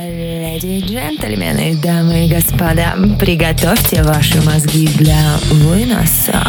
Леди 0.00 0.66
и 0.66 0.80
джентльмены, 0.80 1.74
дамы 1.82 2.26
и 2.26 2.32
господа, 2.32 2.94
приготовьте 3.18 4.04
ваши 4.04 4.40
мозги 4.42 4.86
для 4.86 5.36
выноса. 5.50 6.40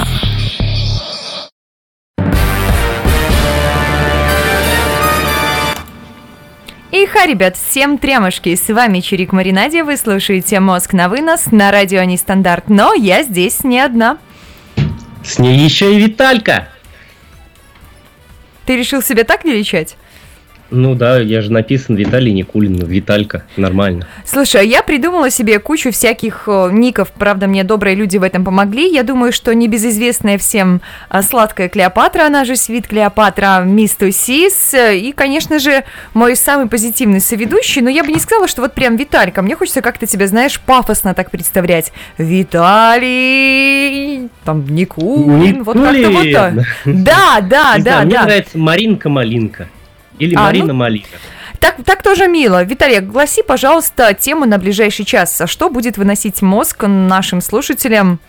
И 6.91 7.05
ха, 7.07 7.25
ребят, 7.25 7.57
всем 7.57 7.97
трямушки, 7.97 8.53
с 8.53 8.71
вами 8.71 8.99
Чирик 8.99 9.31
Маринаде, 9.31 9.83
вы 9.83 9.97
слушаете 9.97 10.59
«Мозг 10.59 10.93
на 10.93 11.09
вынос» 11.09 11.47
на 11.51 11.71
радио 11.71 12.03
Нестандарт, 12.03 12.69
но 12.69 12.93
я 12.93 13.23
здесь 13.23 13.63
не 13.63 13.79
одна. 13.79 14.19
С 15.23 15.39
ней 15.39 15.57
еще 15.57 15.95
и 15.95 15.99
Виталька. 15.99 16.69
Ты 18.67 18.77
решил 18.77 19.01
себя 19.01 19.23
так 19.23 19.43
величать? 19.43 19.95
Ну 20.71 20.93
да, 20.93 21.19
я 21.19 21.41
же 21.41 21.51
написан 21.51 21.95
Виталий 21.95 22.31
Никулин, 22.31 22.75
Виталька, 22.85 23.43
нормально. 23.57 24.07
Слушай, 24.23 24.61
а 24.61 24.63
я 24.63 24.83
придумала 24.83 25.31
себе 25.31 25.59
кучу 25.59 25.91
всяких 25.91 26.43
э, 26.47 26.69
ников, 26.71 27.11
правда, 27.11 27.47
мне 27.47 27.63
добрые 27.63 27.95
люди 27.95 28.17
в 28.17 28.23
этом 28.23 28.45
помогли. 28.45 28.87
Я 28.91 29.01
думаю, 29.03 29.31
что 29.31 29.55
небезызвестная 29.55 30.37
всем 30.37 30.81
а, 31.09 31.23
сладкая 31.23 31.69
Клеопатра, 31.69 32.25
она 32.25 32.45
же 32.45 32.55
Свит 32.55 32.87
Клеопатра, 32.87 33.63
Мисс 33.65 33.95
Тусис, 33.95 34.75
э, 34.75 34.97
и, 34.97 35.11
конечно 35.11 35.57
же, 35.57 35.83
мой 36.13 36.35
самый 36.35 36.67
позитивный 36.67 37.19
соведущий, 37.19 37.81
но 37.81 37.89
я 37.89 38.03
бы 38.03 38.11
не 38.11 38.19
сказала, 38.19 38.47
что 38.47 38.61
вот 38.61 38.73
прям 38.73 38.95
Виталька, 38.95 39.41
мне 39.41 39.55
хочется 39.55 39.81
как-то 39.81 40.05
тебя, 40.05 40.27
знаешь, 40.27 40.59
пафосно 40.59 41.15
так 41.15 41.31
представлять. 41.31 41.91
Виталий, 42.19 43.49
там, 44.43 44.65
Никулин, 44.67 45.63
вот 45.63 45.77
как-то 45.77 46.11
вот 46.11 46.31
так. 46.31 46.53
Да, 46.85 47.39
да, 47.41 47.75
да, 47.77 47.81
знаю, 47.81 48.05
Мне 48.05 48.15
да. 48.15 48.23
нравится 48.25 48.57
Маринка-малинка. 48.57 49.67
Или 50.19 50.35
А, 50.35 50.41
Марина 50.41 50.67
ну- 50.67 50.73
Малина. 50.73 51.05
Так, 51.59 51.75
так 51.83 52.03
тоже 52.03 52.27
мило. 52.27 52.63
Виталий, 52.63 52.99
гласи, 52.99 53.41
пожалуйста, 53.43 54.13
тему 54.13 54.45
на 54.45 54.57
ближайший 54.57 55.03
час. 55.05 55.41
А 55.41 55.47
Что 55.47 55.69
будет 55.69 55.97
выносить 55.97 56.41
мозг 56.41 56.83
нашим 56.87 57.41
слушателям 57.41 58.19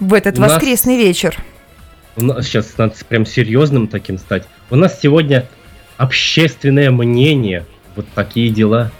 в 0.00 0.14
этот 0.14 0.38
У 0.38 0.40
нас- 0.40 0.52
воскресный 0.52 0.96
вечер? 0.96 1.36
У 2.16 2.24
нас 2.24 2.46
сейчас 2.46 2.76
надо 2.76 2.94
прям 3.08 3.24
серьезным 3.24 3.86
таким 3.86 4.18
стать. 4.18 4.44
У 4.70 4.76
нас 4.76 5.00
сегодня 5.00 5.46
общественное 5.96 6.90
мнение. 6.90 7.66
Вот 7.94 8.06
такие 8.14 8.50
дела. 8.50 8.90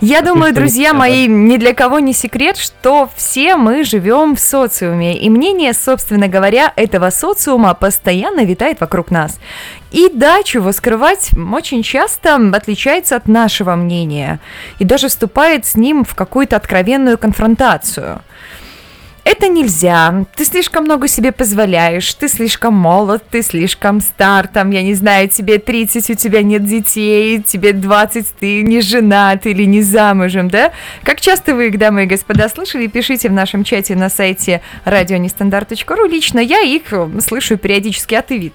Я 0.00 0.22
думаю, 0.22 0.54
друзья 0.54 0.92
мои, 0.92 1.26
ни 1.26 1.56
для 1.56 1.74
кого 1.74 1.98
не 1.98 2.12
секрет, 2.12 2.56
что 2.56 3.08
все 3.16 3.56
мы 3.56 3.84
живем 3.84 4.36
в 4.36 4.40
социуме, 4.40 5.18
и 5.18 5.30
мнение, 5.30 5.72
собственно 5.72 6.28
говоря, 6.28 6.72
этого 6.76 7.10
социума 7.10 7.74
постоянно 7.74 8.44
витает 8.44 8.80
вокруг 8.80 9.10
нас. 9.10 9.38
И 9.90 10.10
да, 10.12 10.42
чего 10.42 10.72
скрывать, 10.72 11.30
очень 11.52 11.82
часто 11.82 12.36
отличается 12.52 13.16
от 13.16 13.26
нашего 13.26 13.74
мнения, 13.74 14.40
и 14.78 14.84
даже 14.84 15.08
вступает 15.08 15.66
с 15.66 15.74
ним 15.74 16.04
в 16.04 16.14
какую-то 16.14 16.56
откровенную 16.56 17.16
конфронтацию. 17.16 18.20
Это 19.30 19.46
нельзя, 19.46 20.24
ты 20.36 20.46
слишком 20.46 20.84
много 20.84 21.06
себе 21.06 21.32
позволяешь, 21.32 22.14
ты 22.14 22.28
слишком 22.28 22.72
молод, 22.72 23.22
ты 23.30 23.42
слишком 23.42 24.00
стар, 24.00 24.48
там, 24.48 24.70
я 24.70 24.82
не 24.82 24.94
знаю, 24.94 25.28
тебе 25.28 25.58
30, 25.58 26.08
у 26.08 26.14
тебя 26.14 26.42
нет 26.42 26.64
детей, 26.64 27.42
тебе 27.42 27.74
20, 27.74 28.26
ты 28.40 28.62
не 28.62 28.80
женат 28.80 29.44
или 29.44 29.64
не 29.64 29.82
замужем, 29.82 30.48
да? 30.48 30.72
Как 31.02 31.20
часто 31.20 31.54
вы 31.54 31.68
их, 31.68 31.76
дамы 31.76 32.04
и 32.04 32.06
господа, 32.06 32.48
слышали, 32.48 32.86
пишите 32.86 33.28
в 33.28 33.32
нашем 33.32 33.64
чате 33.64 33.96
на 33.96 34.08
сайте 34.08 34.62
радионестандарт.ру, 34.86 36.06
лично 36.06 36.38
я 36.38 36.62
их 36.62 36.84
слышу 37.20 37.58
периодически, 37.58 38.14
а 38.14 38.22
ты 38.22 38.38
вид. 38.38 38.54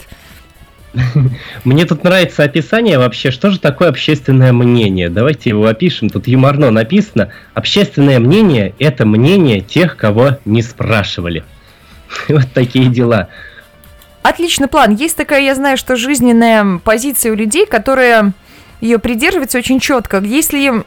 Мне 1.64 1.86
тут 1.86 2.04
нравится 2.04 2.44
описание 2.44 2.98
вообще, 2.98 3.32
что 3.32 3.50
же 3.50 3.60
такое 3.60 3.90
общественное 3.90 4.54
мнение. 4.54 5.10
Давайте 5.10 5.50
его 5.50 5.66
опишем. 5.66 6.10
Тут 6.10 6.28
юморно 6.28 6.72
написано. 6.72 7.30
Общественное 7.54 8.20
мнение– 8.20 8.76
это 8.80 9.06
мнение 9.06 9.62
тех, 9.62 9.98
кого 9.98 10.38
не 10.46 10.62
спрашивали. 10.62 11.44
Вот 12.28 12.46
такие 12.54 12.88
дела. 12.88 13.30
Отличный 14.22 14.68
план. 14.68 14.96
Есть 14.96 15.18
такая, 15.18 15.42
я 15.42 15.56
знаю, 15.56 15.78
что 15.78 15.96
жизненная 15.96 16.80
позиция 16.84 17.32
у 17.32 17.36
людей, 17.36 17.66
которые 17.66 18.34
ее 18.82 19.00
придерживаются 19.00 19.58
очень 19.58 19.80
четко. 19.80 20.20
Если 20.20 20.84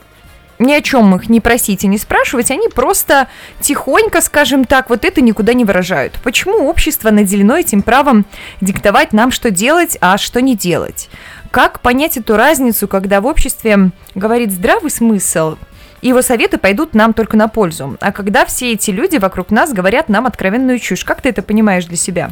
ни 0.59 0.73
о 0.73 0.81
чем 0.81 1.15
их 1.15 1.29
не 1.29 1.41
просить 1.41 1.85
и 1.85 1.87
не 1.89 1.99
спрашивать, 1.99 2.51
они 2.51 2.69
просто 2.69 3.29
тихонько, 3.61 4.21
скажем 4.21 4.65
так, 4.65 4.91
вот 4.91 5.05
это 5.05 5.21
никуда 5.21 5.53
не 5.53 5.65
выражают. 5.65 6.15
Почему 6.23 6.69
общество 6.69 7.11
наделено 7.11 7.57
этим 7.57 7.83
правом 7.83 8.27
диктовать 8.61 9.13
нам, 9.13 9.31
что 9.31 9.51
делать, 9.51 9.99
а 10.01 10.19
что 10.19 10.41
не 10.41 10.57
делать? 10.57 11.09
Как 11.51 11.81
понять 11.81 12.17
эту 12.17 12.37
разницу, 12.37 12.89
когда 12.89 13.21
в 13.21 13.27
обществе 13.27 13.91
говорит 14.15 14.53
здравый 14.53 14.91
смысл, 14.91 15.57
и 16.03 16.09
его 16.09 16.23
советы 16.23 16.59
пойдут 16.59 16.95
нам 16.95 17.15
только 17.15 17.37
на 17.37 17.49
пользу, 17.49 17.97
а 18.01 18.13
когда 18.13 18.45
все 18.45 18.73
эти 18.73 18.91
люди 18.91 19.17
вокруг 19.17 19.51
нас 19.51 19.73
говорят 19.73 20.09
нам 20.09 20.27
откровенную 20.27 20.79
чушь? 20.79 21.05
Как 21.05 21.23
ты 21.23 21.31
это 21.31 21.43
понимаешь 21.43 21.87
для 21.87 21.97
себя? 21.97 22.31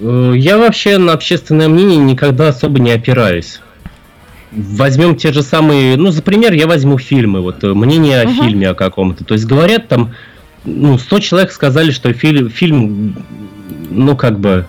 Э, 0.00 0.32
Я 0.34 0.58
вообще 0.58 0.98
на 0.98 1.12
общественное 1.12 1.68
мнение 1.68 1.98
никогда 1.98 2.48
особо 2.48 2.80
не 2.80 2.90
опираюсь. 2.90 3.60
Возьмем 4.54 5.16
те 5.16 5.32
же 5.32 5.42
самые, 5.42 5.96
ну, 5.96 6.10
за 6.10 6.20
пример 6.22 6.52
я 6.52 6.66
возьму 6.66 6.98
фильмы, 6.98 7.40
вот 7.40 7.64
э, 7.64 7.72
мнение 7.72 8.20
о 8.20 8.24
Мгм. 8.28 8.34
фильме 8.34 8.68
о 8.68 8.74
каком-то. 8.74 9.24
То 9.24 9.32
есть 9.34 9.46
говорят 9.46 9.88
там, 9.88 10.12
ну, 10.64 10.98
100 10.98 11.18
человек 11.20 11.52
сказали, 11.52 11.90
что 11.90 12.12
фильм, 12.12 12.50
фильм 12.50 13.16
ну, 13.90 14.14
как 14.16 14.38
бы, 14.38 14.66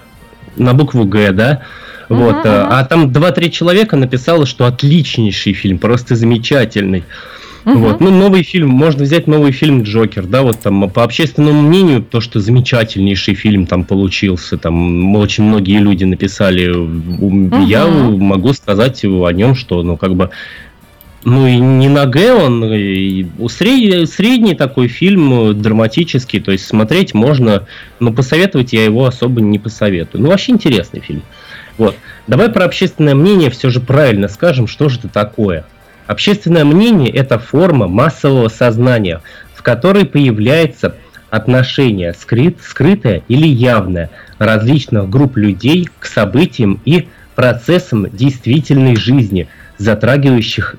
на 0.55 0.73
букву 0.73 1.03
Г, 1.05 1.31
да? 1.31 1.63
Вот, 2.09 2.35
Мгм, 2.35 2.47
э, 2.47 2.63
мгм. 2.63 2.69
а 2.71 2.85
там 2.85 3.11
2-3 3.11 3.49
человека 3.49 3.97
написало, 3.97 4.45
что 4.45 4.65
отличнейший 4.65 5.53
фильм, 5.53 5.77
просто 5.79 6.15
замечательный. 6.15 7.03
Мгм. 7.65 7.77
Вот, 7.79 8.01
ну, 8.01 8.11
новый 8.11 8.43
фильм, 8.43 8.69
можно 8.69 9.03
взять 9.03 9.25
новый 9.27 9.51
фильм 9.53 9.83
Джокер, 9.83 10.25
да, 10.25 10.41
вот 10.41 10.59
там 10.59 10.89
по 10.89 11.03
общественному 11.03 11.61
мнению, 11.61 12.01
то, 12.03 12.19
что 12.19 12.39
замечательнейший 12.39 13.35
фильм 13.35 13.65
там 13.67 13.85
получился, 13.85 14.57
там 14.57 15.15
очень 15.15 15.45
многие 15.45 15.77
люди 15.79 16.03
написали, 16.03 16.69
У- 16.69 17.65
я 17.65 17.87
могу 17.87 18.53
сказать 18.53 19.03
о 19.05 19.29
нем, 19.29 19.55
что, 19.55 19.81
ну, 19.81 19.95
как 19.95 20.15
бы, 20.15 20.29
ну, 21.23 21.47
и 21.47 21.55
не 21.55 21.87
на 21.87 22.05
Г 22.05 22.33
он, 22.33 22.65
и 22.65 23.25
у 23.39 23.47
сред- 23.47 24.07
средний 24.09 24.55
такой 24.55 24.89
фильм, 24.89 25.51
э, 25.51 25.53
драматический, 25.53 26.41
то 26.41 26.51
есть 26.51 26.65
смотреть 26.65 27.13
можно, 27.13 27.65
но 28.01 28.11
посоветовать 28.11 28.73
я 28.73 28.83
его 28.83 29.05
особо 29.05 29.39
не 29.39 29.57
посоветую. 29.57 30.21
Ну, 30.21 30.29
вообще 30.29 30.51
интересный 30.51 30.99
фильм. 30.99 31.21
Вот. 31.77 31.95
Давай 32.27 32.49
про 32.49 32.65
общественное 32.65 33.15
мнение 33.15 33.49
все 33.49 33.69
же 33.69 33.79
правильно 33.79 34.27
скажем, 34.27 34.67
что 34.67 34.89
же 34.89 34.99
это 34.99 35.07
такое. 35.07 35.65
Общественное 36.13 36.63
мнение– 36.63 37.09
это 37.11 37.39
форма 37.39 37.87
массового 37.87 38.47
сознания, 38.47 39.23
в 39.55 39.63
которой 39.63 40.05
появляется 40.05 40.95
отношение, 41.31 42.13
скрыт, 42.13 42.57
скрытое 42.61 43.23
или 43.27 43.47
явное, 43.47 44.11
различных 44.37 45.09
групп 45.09 45.37
людей 45.37 45.89
к 45.97 46.05
событиям 46.05 46.79
и 46.85 47.07
процессам 47.33 48.15
действительной 48.15 48.95
жизни, 48.95 49.47
затрагивающих 49.79 50.75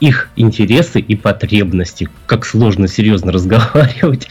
их 0.00 0.30
интересы 0.34 0.98
и 0.98 1.14
потребности. 1.14 2.08
Как 2.26 2.44
сложно 2.44 2.88
серьезно 2.88 3.30
разговаривать. 3.30 4.26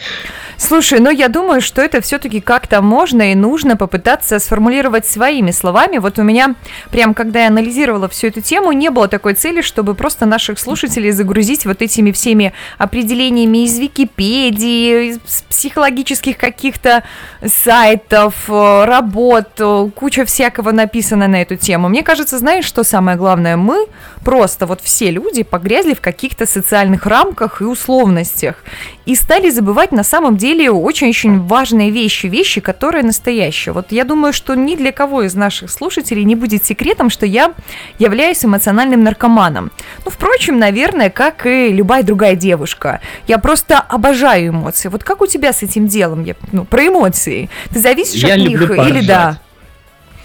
Слушай, 0.63 0.99
ну 0.99 1.09
я 1.09 1.27
думаю, 1.27 1.59
что 1.59 1.81
это 1.81 2.01
все-таки 2.01 2.39
как-то 2.39 2.83
можно 2.83 3.31
и 3.31 3.35
нужно 3.35 3.75
попытаться 3.75 4.37
сформулировать 4.37 5.07
своими 5.07 5.49
словами. 5.49 5.97
Вот 5.97 6.19
у 6.19 6.21
меня, 6.21 6.53
прям 6.91 7.15
когда 7.15 7.41
я 7.41 7.47
анализировала 7.47 8.07
всю 8.07 8.27
эту 8.27 8.41
тему, 8.41 8.71
не 8.71 8.91
было 8.91 9.07
такой 9.07 9.33
цели, 9.33 9.61
чтобы 9.61 9.95
просто 9.95 10.27
наших 10.27 10.59
слушателей 10.59 11.09
загрузить 11.09 11.65
вот 11.65 11.81
этими 11.81 12.11
всеми 12.11 12.53
определениями 12.77 13.65
из 13.65 13.79
Википедии, 13.79 15.13
из 15.13 15.19
психологических 15.49 16.37
каких-то 16.37 17.05
сайтов, 17.43 18.35
э, 18.47 18.85
работ, 18.85 19.49
э, 19.57 19.89
куча 19.95 20.25
всякого 20.25 20.71
написано 20.71 21.27
на 21.27 21.41
эту 21.41 21.55
тему. 21.55 21.89
Мне 21.89 22.03
кажется, 22.03 22.37
знаешь, 22.37 22.65
что 22.65 22.83
самое 22.83 23.17
главное? 23.17 23.57
Мы 23.57 23.87
просто, 24.23 24.67
вот 24.67 24.81
все 24.81 25.09
люди, 25.09 25.41
погрязли 25.41 25.95
в 25.95 26.01
каких-то 26.01 26.45
социальных 26.45 27.07
рамках 27.07 27.61
и 27.61 27.65
условностях 27.65 28.57
и 29.05 29.15
стали 29.15 29.49
забывать 29.49 29.91
на 29.91 30.03
самом 30.03 30.37
деле 30.37 30.50
очень-очень 30.69 31.39
важные 31.41 31.91
вещи, 31.91 32.27
вещи, 32.27 32.61
которые 32.61 33.03
настоящие. 33.03 33.73
Вот 33.73 33.91
я 33.91 34.03
думаю, 34.03 34.33
что 34.33 34.55
ни 34.55 34.75
для 34.75 34.91
кого 34.91 35.23
из 35.23 35.35
наших 35.35 35.69
слушателей 35.69 36.23
не 36.23 36.35
будет 36.35 36.63
секретом, 36.65 37.09
что 37.09 37.25
я 37.25 37.53
являюсь 37.99 38.43
эмоциональным 38.43 39.03
наркоманом. 39.03 39.71
Ну, 40.05 40.11
впрочем, 40.11 40.59
наверное, 40.59 41.09
как 41.09 41.45
и 41.45 41.69
любая 41.69 42.03
другая 42.03 42.35
девушка. 42.35 43.01
Я 43.27 43.37
просто 43.37 43.79
обожаю 43.79 44.49
эмоции. 44.49 44.89
Вот 44.89 45.03
как 45.03 45.21
у 45.21 45.27
тебя 45.27 45.53
с 45.53 45.63
этим 45.63 45.87
делом? 45.87 46.23
Я, 46.23 46.35
ну, 46.51 46.65
про 46.65 46.87
эмоции. 46.87 47.49
Ты 47.71 47.79
зависишь 47.79 48.23
Я 48.23 48.33
от 48.33 48.39
них 48.39 48.61
или 48.61 48.75
поржать. 48.75 49.07
да? 49.07 49.39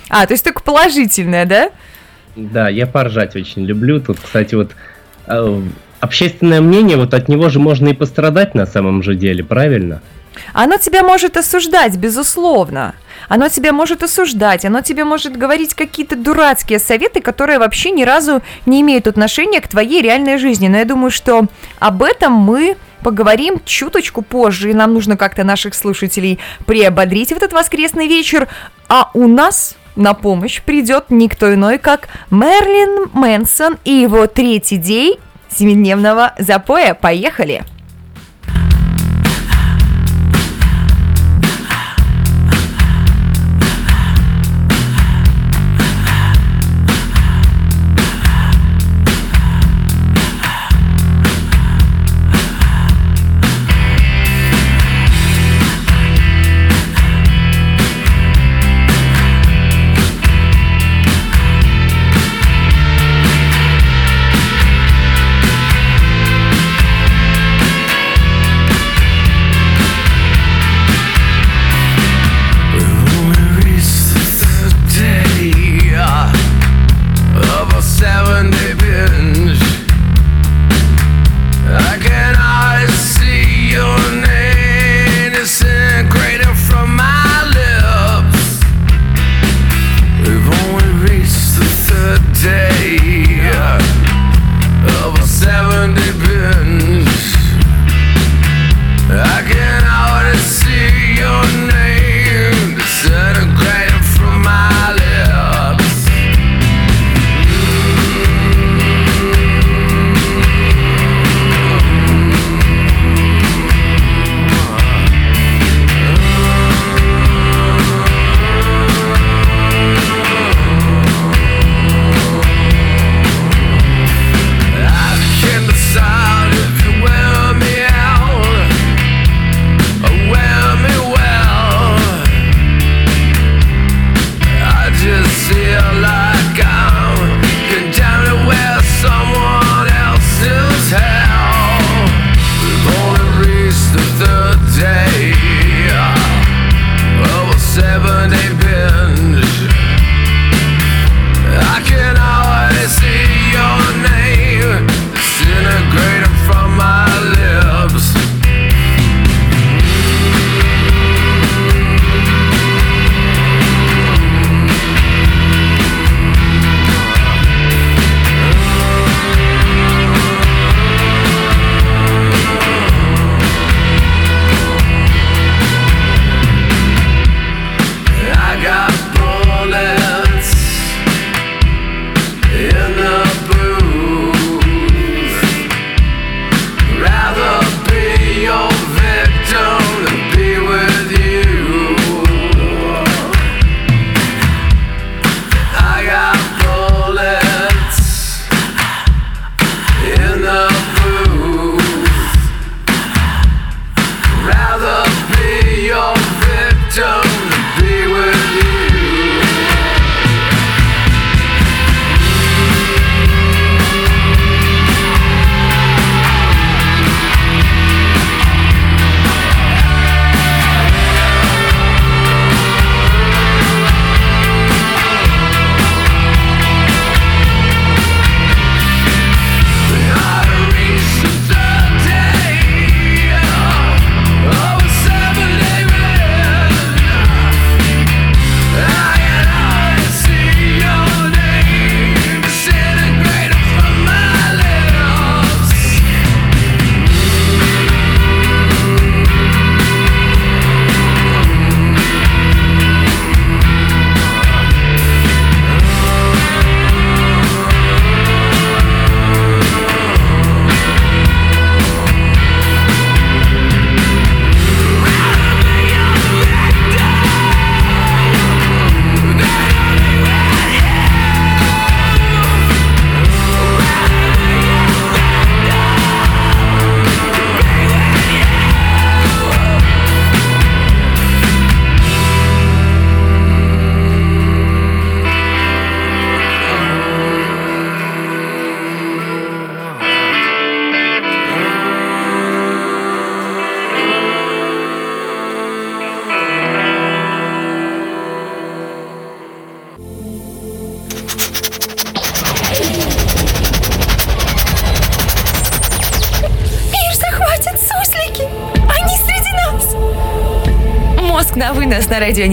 А, 0.09 0.27
то 0.27 0.33
есть 0.33 0.45
только 0.45 0.63
положительное, 0.63 1.45
да? 1.47 1.71
Да, 2.37 2.69
я 2.69 2.87
поржать 2.87 3.35
очень 3.35 3.65
люблю. 3.65 4.01
Тут, 4.01 4.19
кстати, 4.21 4.55
вот 4.55 4.73
э, 5.27 5.63
общественное 6.01 6.61
мнение, 6.61 6.97
вот 6.97 7.15
от 7.15 7.29
него 7.29 7.49
же 7.49 7.59
можно 7.59 7.89
и 7.89 7.95
пострадать 7.95 8.55
на 8.55 8.67
самом 8.67 9.03
же 9.03 9.15
деле, 9.15 9.43
правильно? 9.43 10.03
Оно 10.53 10.77
тебя 10.79 11.03
может 11.03 11.37
осуждать, 11.37 11.97
безусловно. 11.97 12.95
Оно 13.29 13.49
тебя 13.49 13.73
может 13.73 14.03
осуждать, 14.03 14.65
оно 14.65 14.83
тебе 14.83 15.05
может 15.05 15.37
говорить 15.37 15.75
какие-то 15.75 16.17
дурацкие 16.17 16.79
советы, 16.79 17.21
которые 17.21 17.59
вообще 17.59 17.91
ни 17.91 18.05
разу 18.05 18.43
не 18.67 18.81
имеют 18.83 19.07
отношения 19.07 19.61
к 19.61 19.69
твоей 19.69 20.03
реальной 20.03 20.39
жизни. 20.39 20.69
Но 20.69 20.79
я 20.79 20.85
думаю, 20.85 21.11
что 21.11 21.47
об 21.79 22.03
этом 22.03 22.33
мы 22.33 22.77
поговорим 23.03 23.61
чуточку 23.65 24.23
позже, 24.23 24.71
и 24.71 24.75
нам 24.75 24.95
нужно 24.95 25.17
как-то 25.17 25.45
наших 25.45 25.75
слушателей 25.75 26.39
приободрить 26.67 27.31
в 27.31 27.37
этот 27.37 27.53
воскресный 27.53 28.09
вечер. 28.09 28.49
А 28.89 29.11
у 29.15 29.27
нас 29.27 29.77
на 29.97 30.15
помощь 30.15 30.61
придет 30.61 31.07
никто 31.09 31.53
иной, 31.55 31.79
как 31.79 32.09
Мерлин 32.31 33.11
Мэнсон 33.13 33.79
и 33.85 33.93
его 33.93 34.27
третий 34.27 34.77
день 34.77 35.19
семидневного 35.49 36.35
запоя. 36.39 36.95
Поехали! 36.95 37.65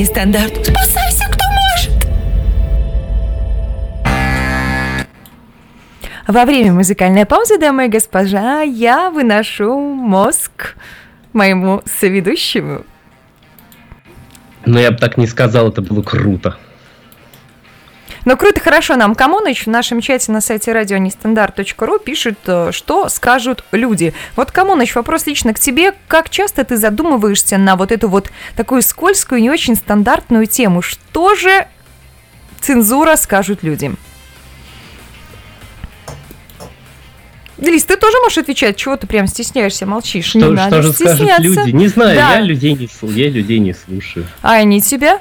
Радио 0.04 0.32
Нестандарт. 0.34 0.66
Спасайся, 0.66 1.26
кто 1.32 1.44
может! 1.50 2.08
Во 6.28 6.46
время 6.46 6.74
музыкальной 6.74 7.26
паузы, 7.26 7.58
дамы 7.58 7.86
и 7.86 7.90
госпожа, 7.90 8.62
я 8.62 9.10
выношу 9.10 9.78
мозг 9.78 10.76
моему 11.34 11.82
соведущему. 11.86 12.84
Но 14.66 14.80
я 14.80 14.92
бы 14.92 14.98
так 14.98 15.18
не 15.18 15.28
сказал, 15.28 15.70
это 15.70 15.82
было 15.82 16.02
круто. 16.02 16.58
Но 18.26 18.38
круто, 18.38 18.60
хорошо, 18.62 18.96
нам 18.96 19.16
Камоныч 19.16 19.66
в 19.66 19.70
нашем 19.70 20.00
чате 20.00 20.32
на 20.32 20.40
сайте 20.40 20.72
радионестандарт.ру 20.72 22.00
пишет, 22.00 22.40
э, 22.46 22.70
что 22.72 23.10
скажут 23.10 23.64
люди. 23.72 24.14
Вот, 24.36 24.52
Камоныч, 24.52 24.96
вопрос 24.96 25.26
лично 25.28 25.54
к 25.54 25.60
тебе. 25.60 25.94
Как 26.08 26.30
часто 26.30 26.64
ты 26.64 26.78
задумываешься 26.78 27.58
на 27.58 27.76
вот 27.76 27.92
эту 27.92 28.08
вот 28.08 28.32
такую 28.56 28.82
скользкую, 28.82 29.42
не 29.42 29.50
очень 29.50 29.76
стандартную 29.76 30.46
тему? 30.48 30.82
Что 30.82 31.36
же 31.36 31.68
цензура 32.62 33.18
скажут 33.18 33.62
люди? 33.64 33.94
Лиз, 37.58 37.86
ты 37.86 37.96
тоже 37.98 38.18
можешь 38.22 38.40
отвечать, 38.40 38.76
чего 38.78 38.98
ты 38.98 39.08
прям 39.08 39.28
стесняешься, 39.28 39.86
молчишь? 39.86 40.26
Что, 40.26 40.40
не 40.40 40.44
что 40.46 40.54
надо 40.54 40.82
же 40.82 40.92
стесняться. 40.92 41.26
скажут 41.26 41.40
люди? 41.40 41.72
Не 41.72 41.88
знаю, 41.88 42.16
Да. 42.16 42.34
я 42.36 42.42
людей 42.42 42.74
не, 42.74 42.90
я 43.14 43.30
людей 43.30 43.60
не 43.60 43.74
слушаю. 43.74 44.26
А 44.42 44.54
они 44.54 44.82
тебя? 44.82 45.20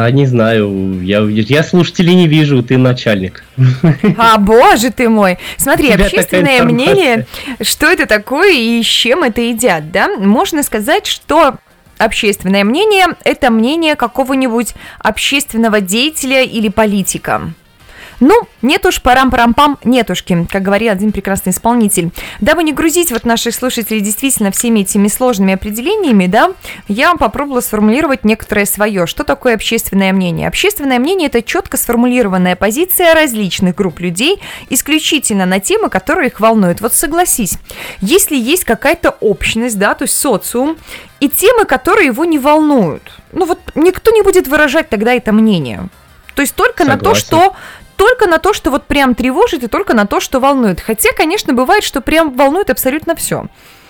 А 0.00 0.12
не 0.12 0.26
знаю, 0.26 1.02
я, 1.02 1.18
я 1.22 1.64
слушателей 1.64 2.14
не 2.14 2.28
вижу, 2.28 2.62
ты 2.62 2.78
начальник. 2.78 3.44
А, 4.16 4.38
боже 4.38 4.92
ты 4.92 5.08
мой. 5.08 5.38
Смотри, 5.56 5.90
общественное 5.90 6.62
мнение, 6.62 7.26
что 7.60 7.86
это 7.86 8.06
такое 8.06 8.52
и 8.52 8.80
с 8.80 8.86
чем 8.86 9.24
это 9.24 9.40
едят, 9.40 9.90
да? 9.90 10.08
Можно 10.16 10.62
сказать, 10.62 11.06
что 11.06 11.56
общественное 11.98 12.62
мнение– 12.62 13.06
это 13.24 13.50
мнение 13.50 13.96
какого-нибудь 13.96 14.74
общественного 15.00 15.80
деятеля 15.80 16.44
или 16.44 16.68
политика. 16.68 17.50
Ну, 18.20 18.48
нет 18.62 18.84
уж, 18.84 19.00
парам-парам-пам, 19.00 19.78
нетушки, 19.84 20.46
как 20.50 20.62
говорил 20.62 20.92
один 20.92 21.12
прекрасный 21.12 21.50
исполнитель. 21.50 22.10
Дабы 22.40 22.64
не 22.64 22.72
грузить 22.72 23.12
вот 23.12 23.24
наших 23.24 23.54
слушателей 23.54 24.00
действительно 24.00 24.50
всеми 24.50 24.80
этими 24.80 25.06
сложными 25.08 25.54
определениями, 25.54 26.26
да, 26.26 26.52
я 26.88 27.14
попробовала 27.14 27.60
сформулировать 27.60 28.24
некоторое 28.24 28.66
свое. 28.66 29.06
Что 29.06 29.22
такое 29.22 29.54
общественное 29.54 30.12
мнение? 30.12 30.48
Общественное 30.48 30.98
мнение– 30.98 31.28
это 31.28 31.42
четко 31.42 31.76
сформулированная 31.76 32.56
позиция 32.56 33.14
различных 33.14 33.76
групп 33.76 34.00
людей, 34.00 34.40
исключительно 34.68 35.46
на 35.46 35.60
темы, 35.60 35.88
которые 35.88 36.28
их 36.28 36.40
волнуют. 36.40 36.80
Вот 36.80 36.94
согласись, 36.94 37.58
если 38.00 38.36
есть 38.36 38.64
какая-то 38.64 39.10
общность, 39.20 39.78
да, 39.78 39.94
то 39.94 40.02
есть 40.02 40.16
социум, 40.16 40.76
и 41.20 41.28
темы, 41.28 41.64
которые 41.64 42.06
его 42.06 42.24
не 42.24 42.38
волнуют, 42.38 43.02
ну 43.32 43.44
вот 43.44 43.60
никто 43.74 44.10
не 44.10 44.22
будет 44.22 44.48
выражать 44.48 44.88
тогда 44.88 45.12
это 45.14 45.32
мнение. 45.32 45.88
То 46.34 46.42
есть 46.42 46.54
только 46.54 46.84
на 46.84 46.96
то, 46.96 47.14
Согласен. 47.14 47.26
что 47.26 47.56
только 47.98 48.28
на 48.28 48.38
то, 48.38 48.54
что 48.54 48.70
вот 48.70 48.86
прям 48.86 49.14
тревожит, 49.14 49.64
и 49.64 49.66
только 49.66 49.92
на 49.92 50.06
то, 50.06 50.20
что 50.20 50.38
волнует. 50.40 50.80
Хотя, 50.80 51.10
конечно, 51.14 51.52
бывает, 51.52 51.82
что 51.82 52.00
прям 52.00 52.32
волнует 52.32 52.70
абсолютно 52.70 53.16
все. 53.16 53.46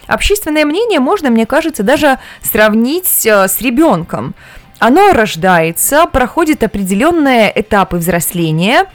Общественное 0.06 0.64
мнение 0.64 0.98
можно, 0.98 1.28
мне 1.28 1.44
кажется, 1.44 1.82
даже 1.82 2.18
сравнить 2.42 3.26
э, 3.26 3.46
с 3.46 3.60
ребенком. 3.60 4.34
Оно 4.78 5.12
рождается, 5.12 6.06
проходит 6.06 6.62
определенные 6.62 7.52
этапы 7.54 7.98
взросления, 7.98 8.86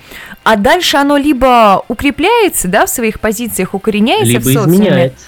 а 0.43 0.55
дальше 0.55 0.97
оно 0.97 1.17
либо 1.17 1.83
укрепляется, 1.87 2.67
да, 2.67 2.85
в 2.87 2.89
своих 2.89 3.19
позициях, 3.19 3.75
укореняется 3.75 4.33
Либо 4.33 4.41
в 4.41 4.45
социуме, 4.45 4.75
изменяется. 4.75 5.25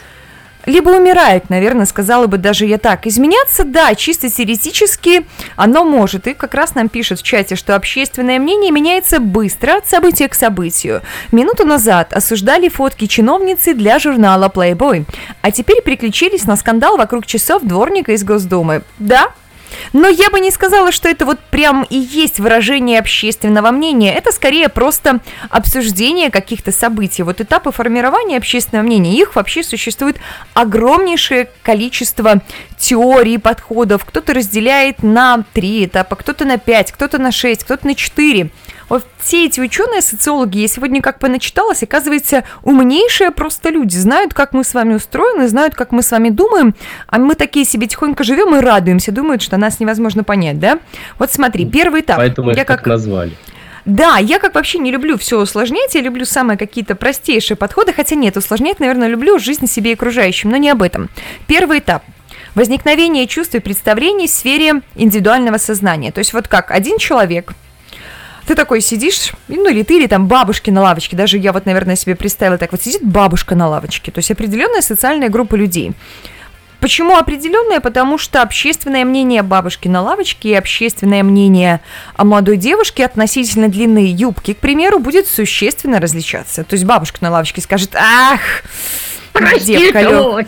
Либо 0.65 0.89
умирает, 0.89 1.49
наверное, 1.49 1.85
сказала 1.85 2.27
бы 2.27 2.37
даже 2.37 2.65
я 2.65 2.77
так. 2.77 3.07
Изменяться, 3.07 3.63
да, 3.63 3.93
чисто 3.95 4.29
теоретически 4.29 5.25
оно 5.55 5.83
может. 5.83 6.27
И 6.27 6.33
как 6.33 6.53
раз 6.53 6.75
нам 6.75 6.89
пишут 6.89 7.19
в 7.19 7.23
чате, 7.23 7.55
что 7.55 7.75
общественное 7.75 8.39
мнение 8.39 8.71
меняется 8.71 9.19
быстро 9.19 9.77
от 9.77 9.87
события 9.87 10.27
к 10.27 10.35
событию. 10.35 11.01
Минуту 11.31 11.65
назад 11.65 12.13
осуждали 12.13 12.69
фотки 12.69 13.05
чиновницы 13.05 13.73
для 13.73 13.99
журнала 13.99 14.51
Playboy, 14.53 15.05
а 15.41 15.51
теперь 15.51 15.81
переключились 15.81 16.45
на 16.45 16.55
скандал 16.55 16.97
вокруг 16.97 17.25
часов 17.25 17.63
дворника 17.63 18.11
из 18.11 18.23
Госдумы. 18.23 18.83
Да, 18.99 19.31
но 19.93 20.07
я 20.07 20.29
бы 20.29 20.39
не 20.39 20.51
сказала, 20.51 20.91
что 20.91 21.09
это 21.09 21.25
вот 21.25 21.39
прям 21.39 21.85
и 21.89 21.97
есть 21.97 22.39
выражение 22.39 22.99
общественного 22.99 23.71
мнения. 23.71 24.13
Это 24.13 24.31
скорее 24.31 24.69
просто 24.69 25.19
обсуждение 25.49 26.29
каких-то 26.29 26.71
событий. 26.71 27.23
Вот 27.23 27.41
этапы 27.41 27.71
формирования 27.71 28.37
общественного 28.37 28.85
мнения, 28.85 29.13
их 29.13 29.35
вообще 29.35 29.63
существует 29.63 30.17
огромнейшее 30.53 31.49
количество 31.63 32.41
теорий, 32.77 33.37
подходов. 33.37 34.05
Кто-то 34.05 34.33
разделяет 34.33 35.03
на 35.03 35.43
три 35.53 35.85
этапа, 35.85 36.15
кто-то 36.15 36.45
на 36.45 36.57
пять, 36.57 36.91
кто-то 36.91 37.17
на 37.17 37.31
шесть, 37.31 37.63
кто-то 37.63 37.87
на 37.87 37.95
четыре. 37.95 38.49
Вот 38.89 39.05
все 39.19 39.45
эти 39.45 39.59
ученые, 39.59 40.01
социологи, 40.01 40.59
я 40.59 40.67
сегодня 40.67 41.01
как 41.01 41.19
бы 41.19 41.27
начиталась, 41.27 41.81
оказывается, 41.81 42.43
умнейшие 42.63 43.31
просто 43.31 43.69
люди, 43.69 43.97
знают, 43.97 44.33
как 44.33 44.53
мы 44.53 44.63
с 44.63 44.73
вами 44.73 44.93
устроены, 44.93 45.47
знают, 45.47 45.75
как 45.75 45.91
мы 45.91 46.03
с 46.03 46.11
вами 46.11 46.29
думаем, 46.29 46.75
а 47.07 47.17
мы 47.17 47.35
такие 47.35 47.65
себе 47.65 47.87
тихонько 47.87 48.23
живем 48.23 48.55
и 48.55 48.59
радуемся, 48.59 49.11
думают, 49.11 49.41
что 49.41 49.57
нас 49.57 49.79
невозможно 49.79 50.23
понять, 50.23 50.59
да? 50.59 50.79
Вот 51.17 51.31
смотри, 51.31 51.65
первый 51.65 52.01
этап. 52.01 52.17
Поэтому 52.17 52.51
я 52.51 52.63
так 52.63 52.85
назвали. 52.85 53.31
да, 53.85 54.17
я 54.17 54.39
как 54.39 54.55
вообще 54.55 54.79
не 54.79 54.91
люблю 54.91 55.17
все 55.17 55.39
усложнять, 55.39 55.95
я 55.95 56.01
люблю 56.01 56.25
самые 56.25 56.57
какие-то 56.57 56.95
простейшие 56.95 57.57
подходы, 57.57 57.93
хотя 57.93 58.15
нет, 58.15 58.37
усложнять, 58.37 58.79
наверное, 58.79 59.07
люблю 59.07 59.39
жизнь 59.39 59.67
себе 59.67 59.91
и 59.91 59.93
окружающим, 59.93 60.49
но 60.49 60.57
не 60.57 60.69
об 60.69 60.81
этом. 60.81 61.09
Первый 61.47 61.79
этап. 61.79 62.03
Возникновение 62.55 63.27
чувств 63.27 63.53
и 63.53 63.59
представлений 63.59 64.27
в 64.27 64.31
сфере 64.31 64.81
индивидуального 64.95 65.57
сознания. 65.57 66.11
То 66.11 66.19
есть 66.19 66.33
вот 66.33 66.47
как 66.47 66.71
один 66.71 66.97
человек, 66.97 67.51
ты 68.47 68.55
такой 68.55 68.81
сидишь, 68.81 69.33
ну 69.47 69.69
или 69.69 69.83
ты, 69.83 69.97
или 69.97 70.07
там 70.07 70.27
бабушки 70.27 70.69
на 70.69 70.81
лавочке, 70.81 71.15
даже 71.15 71.37
я 71.37 71.51
вот, 71.51 71.65
наверное, 71.65 71.95
себе 71.95 72.15
представила 72.15 72.57
так, 72.57 72.71
вот 72.71 72.81
сидит 72.81 73.03
бабушка 73.03 73.55
на 73.55 73.67
лавочке, 73.67 74.11
то 74.11 74.19
есть 74.19 74.31
определенная 74.31 74.81
социальная 74.81 75.29
группа 75.29 75.55
людей. 75.55 75.93
Почему 76.79 77.15
определенное? 77.17 77.79
Потому 77.79 78.17
что 78.19 78.41
общественное 78.43 79.05
мнение 79.05 79.41
бабушки 79.41 79.87
на 79.87 80.01
лавочке 80.01 80.49
и 80.49 80.53
общественное 80.53 81.23
мнение 81.23 81.81
о 82.15 82.25
молодой 82.25 82.57
девушке 82.57 83.05
относительно 83.05 83.69
длины 83.69 84.05
юбки, 84.11 84.53
к 84.53 84.57
примеру, 84.57 84.99
будет 84.99 85.27
существенно 85.27 85.99
различаться. 85.99 86.63
То 86.63 86.75
есть 86.75 86.85
бабушка 86.85 87.17
на 87.21 87.31
лавочке 87.31 87.61
скажет, 87.61 87.95
ах, 87.95 88.39
девка 89.59 90.01
лё- 90.01 90.39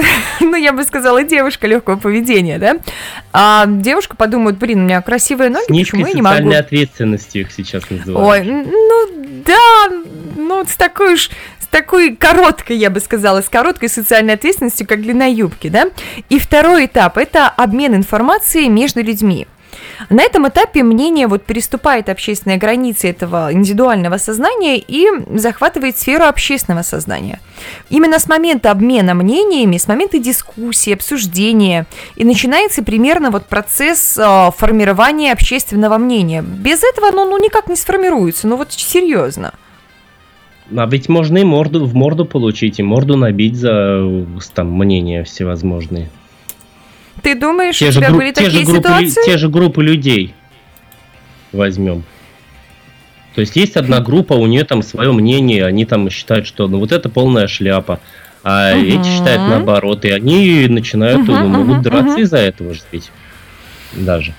ну, 0.40 0.56
я 0.56 0.72
бы 0.72 0.84
сказала, 0.84 1.22
девушка 1.22 1.66
легкого 1.66 1.96
поведения, 1.96 2.58
да? 2.58 2.76
А 3.32 3.64
девушка 3.66 4.16
подумает, 4.16 4.58
блин, 4.58 4.80
у 4.80 4.82
меня 4.84 5.00
красивые 5.02 5.50
ноги, 5.50 5.64
С 5.66 5.68
низкой 5.70 5.90
почему 5.98 6.06
я 6.06 6.12
не 6.14 6.22
могу? 6.22 6.34
социальной 6.36 6.58
ответственностью 6.58 7.42
их 7.42 7.52
сейчас 7.52 7.82
Ой, 7.90 7.98
называют. 7.98 8.46
ну 8.46 9.06
да, 9.46 9.88
ну 10.36 10.64
с 10.64 10.76
такой 10.76 11.14
уж 11.14 11.30
с 11.58 11.66
такой 11.72 12.14
короткой, 12.16 12.76
я 12.76 12.90
бы 12.90 13.00
сказала, 13.00 13.40
с 13.40 13.48
короткой 13.48 13.88
социальной 13.88 14.34
ответственностью, 14.34 14.86
как 14.86 15.00
длина 15.00 15.24
юбки, 15.26 15.68
да. 15.68 15.86
И 16.28 16.38
второй 16.38 16.84
этап– 16.84 17.16
это 17.18 17.48
обмен 17.48 17.94
информацией 17.94 18.68
между 18.68 19.02
людьми. 19.02 19.46
На 20.10 20.22
этом 20.22 20.48
этапе 20.48 20.82
мнение 20.82 21.26
вот 21.26 21.44
переступает 21.44 22.08
общественные 22.08 22.58
границы 22.58 23.08
этого 23.08 23.52
индивидуального 23.52 24.18
сознания 24.18 24.78
и 24.78 25.06
захватывает 25.36 25.98
сферу 25.98 26.24
общественного 26.24 26.82
сознания. 26.82 27.40
Именно 27.90 28.18
с 28.18 28.28
момента 28.28 28.70
обмена 28.70 29.14
мнениями, 29.14 29.76
с 29.76 29.88
момента 29.88 30.18
дискуссии, 30.18 30.92
обсуждения 30.92 31.86
и 32.16 32.24
начинается 32.24 32.82
примерно 32.82 33.30
вот 33.30 33.46
процесс 33.46 34.18
э, 34.18 34.50
формирования 34.56 35.32
общественного 35.32 35.98
мнения. 35.98 36.42
Без 36.42 36.82
этого 36.82 37.08
оно 37.08 37.24
ну, 37.24 37.38
никак 37.38 37.68
не 37.68 37.76
сформируется, 37.76 38.48
ну 38.48 38.56
вот 38.56 38.72
серьезно. 38.72 39.52
А 40.74 40.86
ведь 40.86 41.08
можно 41.08 41.38
и 41.38 41.44
морду 41.44 41.84
в 41.84 41.94
морду 41.94 42.24
получить, 42.24 42.78
и 42.78 42.82
морду 42.82 43.16
набить 43.16 43.56
за 43.56 43.70
э, 43.72 44.24
там 44.54 44.72
мнения 44.72 45.24
всевозможные. 45.24 46.10
Ты 47.20 47.34
думаешь, 47.34 47.78
Те 47.78 47.88
у 47.88 47.92
же, 47.92 47.98
тебя 48.00 48.08
гру- 48.08 48.18
были 48.18 48.32
те, 48.32 48.44
же 48.44 48.50
такие 48.50 48.64
группы, 48.64 48.88
лю- 48.88 49.08
ситуации? 49.08 49.24
те 49.30 49.38
же 49.38 49.48
группы 49.48 49.82
людей 49.84 50.34
возьмем. 51.52 52.04
То 53.34 53.40
есть 53.40 53.56
есть 53.56 53.76
одна 53.76 54.00
группа, 54.00 54.32
у 54.34 54.46
нее 54.46 54.64
там 54.64 54.82
свое 54.82 55.12
мнение, 55.12 55.64
они 55.66 55.84
там 55.84 56.08
считают, 56.10 56.46
что 56.46 56.68
ну 56.68 56.78
вот 56.78 56.92
это 56.92 57.08
полная 57.08 57.46
шляпа, 57.48 58.00
а 58.44 58.74
Мгм. 58.74 58.84
эти 58.86 59.08
считают 59.08 59.42
наоборот, 59.48 60.04
и 60.04 60.10
они 60.10 60.66
начинают, 60.68 61.22
Мгм, 61.22 61.32
ну, 61.32 61.48
могут 61.48 61.74
мгм, 61.74 61.82
драться 61.82 62.12
мгм. 62.12 62.22
из-за 62.22 62.38
этого 62.38 62.74
же 62.74 62.80
ведь. 62.90 63.10
Даже. 63.92 64.34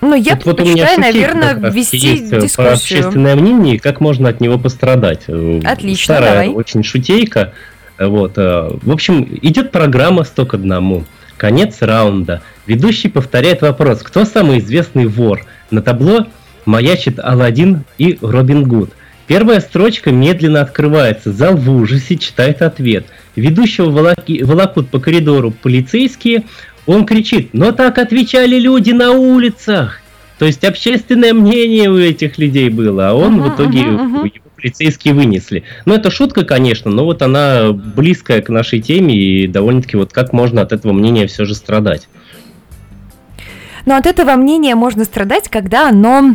Ну, 0.00 0.14
я 0.14 0.34
Вот- 0.36 0.44
вот 0.44 0.56
предпочитаю, 0.58 0.88
шутейка 0.96 1.00
наверное, 1.00 1.60
раз 1.60 1.74
вести 1.74 2.24
э, 2.26 2.28
про 2.30 2.40
дискуссию. 2.40 2.72
общественное 2.72 3.34
мнение 3.34 3.74
и 3.74 3.78
как 3.78 4.00
можно 4.00 4.28
от 4.28 4.40
него 4.40 4.56
пострадать. 4.58 5.24
Э, 5.26 5.60
Отлично, 5.64 6.14
Старая 6.14 6.30
давай. 6.44 6.48
очень 6.50 6.84
шутейка. 6.84 7.52
Вот. 7.98 8.34
э, 8.38 8.70
В 8.82 8.92
общем, 8.92 9.26
идет 9.42 9.72
программа 9.72 10.22
«Сто 10.22 10.46
к 10.46 10.54
одному». 10.54 11.04
Конец 11.38 11.80
раунда. 11.80 12.42
Ведущий 12.66 13.08
повторяет 13.08 13.62
вопрос, 13.62 14.00
кто 14.02 14.24
самый 14.24 14.58
известный 14.58 15.06
вор? 15.06 15.46
На 15.70 15.80
табло 15.80 16.26
маячит 16.66 17.20
Аладдин 17.20 17.84
и 17.96 18.18
Робин 18.20 18.64
Гуд. 18.64 18.90
Первая 19.28 19.60
строчка 19.60 20.10
медленно 20.10 20.62
открывается, 20.62 21.32
зал 21.32 21.54
в 21.54 21.70
ужасе 21.70 22.16
читает 22.16 22.60
ответ. 22.60 23.06
Ведущего 23.36 23.88
волоки- 23.88 24.42
волокут 24.42 24.88
по 24.90 24.98
коридору 24.98 25.52
полицейские, 25.52 26.42
Он 26.86 27.04
кричит, 27.04 27.50
но 27.52 27.72
так 27.72 27.98
отвечали 27.98 28.58
люди 28.58 28.92
на 28.92 29.12
улицах. 29.12 30.00
То 30.38 30.46
есть 30.46 30.64
общественное 30.64 31.34
мнение 31.34 31.90
у 31.90 31.98
этих 31.98 32.38
людей 32.38 32.70
было, 32.70 33.10
а 33.10 33.14
он 33.14 33.38
uh-huh, 33.38 33.50
в 33.50 33.54
итоге 33.54 33.80
uh-huh, 33.80 34.24
uh-huh. 34.24 34.32
Полицейские 34.60 35.14
вынесли. 35.14 35.64
Ну, 35.84 35.94
это 35.94 36.10
шутка, 36.10 36.44
конечно, 36.44 36.90
но 36.90 37.04
вот 37.04 37.22
она 37.22 37.72
близкая 37.72 38.42
к 38.42 38.48
нашей 38.48 38.80
теме, 38.80 39.14
и 39.14 39.46
довольно-таки 39.46 39.96
вот 39.96 40.12
как 40.12 40.32
можно 40.32 40.62
от 40.62 40.72
этого 40.72 40.92
мнения 40.92 41.26
все 41.26 41.44
же 41.44 41.54
страдать. 41.54 42.08
Но 43.86 43.96
от 43.96 44.06
этого 44.06 44.34
мнения 44.34 44.74
можно 44.74 45.04
страдать, 45.04 45.48
когда 45.48 45.88
оно 45.88 46.34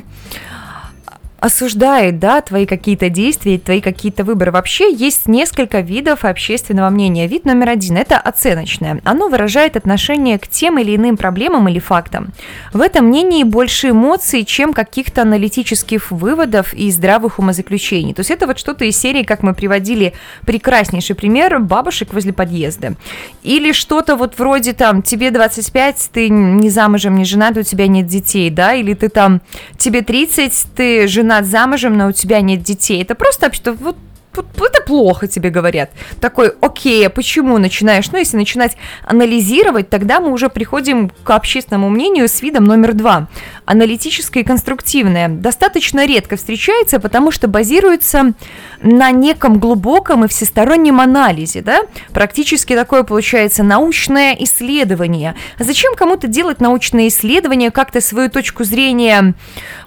осуждает, 1.43 2.19
да, 2.19 2.39
твои 2.39 2.65
какие-то 2.65 3.09
действия, 3.09 3.59
твои 3.59 3.81
какие-то 3.81 4.23
выборы. 4.23 4.53
Вообще 4.53 4.93
есть 4.93 5.27
несколько 5.27 5.81
видов 5.81 6.23
общественного 6.23 6.89
мнения. 6.89 7.27
Вид 7.27 7.43
номер 7.43 7.67
один– 7.67 7.97
это 7.97 8.17
оценочное. 8.17 9.01
Оно 9.03 9.27
выражает 9.27 9.75
отношение 9.75 10.39
к 10.39 10.47
тем 10.47 10.79
или 10.79 10.95
иным 10.95 11.17
проблемам 11.17 11.67
или 11.67 11.79
фактам. 11.79 12.29
В 12.71 12.79
этом 12.79 13.07
мнении 13.07 13.43
больше 13.43 13.89
эмоций, 13.89 14.45
чем 14.45 14.71
каких-то 14.71 15.23
аналитических 15.23 16.11
выводов 16.11 16.73
и 16.73 16.89
здравых 16.89 17.39
умозаключений. 17.39 18.13
То 18.13 18.21
есть 18.21 18.31
это 18.31 18.47
вот 18.47 18.57
что-то 18.57 18.85
из 18.85 18.95
серии, 18.95 19.23
как 19.23 19.43
мы 19.43 19.53
приводили 19.53 20.13
прекраснейший 20.45 21.17
пример 21.17 21.59
бабушек 21.59 22.13
возле 22.13 22.31
подъезда. 22.31 22.95
Или 23.41 23.73
что-то 23.73 24.15
вот 24.15 24.39
вроде 24.39 24.71
там 24.71 25.01
тебе 25.01 25.29
25, 25.29 26.09
ты 26.13 26.29
не 26.29 26.69
замужем, 26.69 27.17
не 27.17 27.25
женат, 27.25 27.57
у 27.57 27.63
тебя 27.63 27.87
нет 27.87 28.07
детей, 28.07 28.49
да, 28.49 28.75
или 28.75 28.93
ты 28.93 29.09
там 29.09 29.41
тебе 29.77 30.03
30, 30.03 30.67
ты 30.73 31.05
жена 31.07 31.32
женат 31.33 31.45
замужем, 31.45 31.97
но 31.97 32.07
у 32.07 32.11
тебя 32.11 32.41
нет 32.41 32.61
детей. 32.61 33.01
Это 33.01 33.15
просто 33.15 33.51
что 33.53 33.73
вот 33.73 33.97
это 34.33 34.81
плохо 34.85 35.27
тебе 35.27 35.51
говорят. 35.51 35.91
Такой, 36.19 36.53
окей, 36.59 37.05
а 37.05 37.09
почему 37.11 37.59
начинаешь? 37.59 38.11
Ну, 38.11 38.17
если 38.17 38.35
начинать 38.35 38.77
анализировать, 39.05 39.89
тогда 39.89 40.19
мы 40.19 40.31
уже 40.31 40.49
приходим 40.49 41.11
к 41.23 41.29
общественному 41.29 41.89
мнению 41.89 42.27
с 42.27 42.41
видом 42.41 42.63
номер 42.63 42.93
два. 42.93 43.27
Аналитическое 43.65 44.43
и 44.43 44.45
конструктивное. 44.45 45.29
Достаточно 45.29 46.05
редко 46.05 46.35
встречается, 46.35 46.99
потому 46.99 47.31
что 47.31 47.47
базируется 47.47 48.33
на 48.81 49.11
неком 49.11 49.59
глубоком 49.59 50.25
и 50.25 50.27
всестороннем 50.27 50.99
анализе, 50.99 51.61
да? 51.61 51.81
Практически 52.11 52.75
такое 52.75 53.03
получается 53.03 53.63
научное 53.63 54.35
исследование. 54.39 55.35
Зачем 55.59 55.95
кому-то 55.95 56.27
делать 56.27 56.59
научное 56.59 57.07
исследование, 57.07 57.71
как-то 57.71 58.01
свою 58.01 58.29
точку 58.29 58.63
зрения 58.63 59.33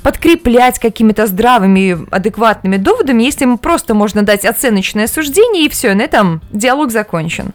подкреплять 0.02 0.78
какими-то 0.78 1.26
здравыми, 1.26 2.06
адекватными 2.10 2.78
доводами, 2.78 3.24
если 3.24 3.44
ему 3.44 3.58
просто 3.58 3.94
можно 3.94 4.22
дать 4.22 4.44
оценочное 4.44 5.06
суждение, 5.06 5.66
и 5.66 5.68
все, 5.68 5.94
на 5.94 6.02
этом 6.02 6.40
диалог 6.50 6.90
закончен. 6.90 7.52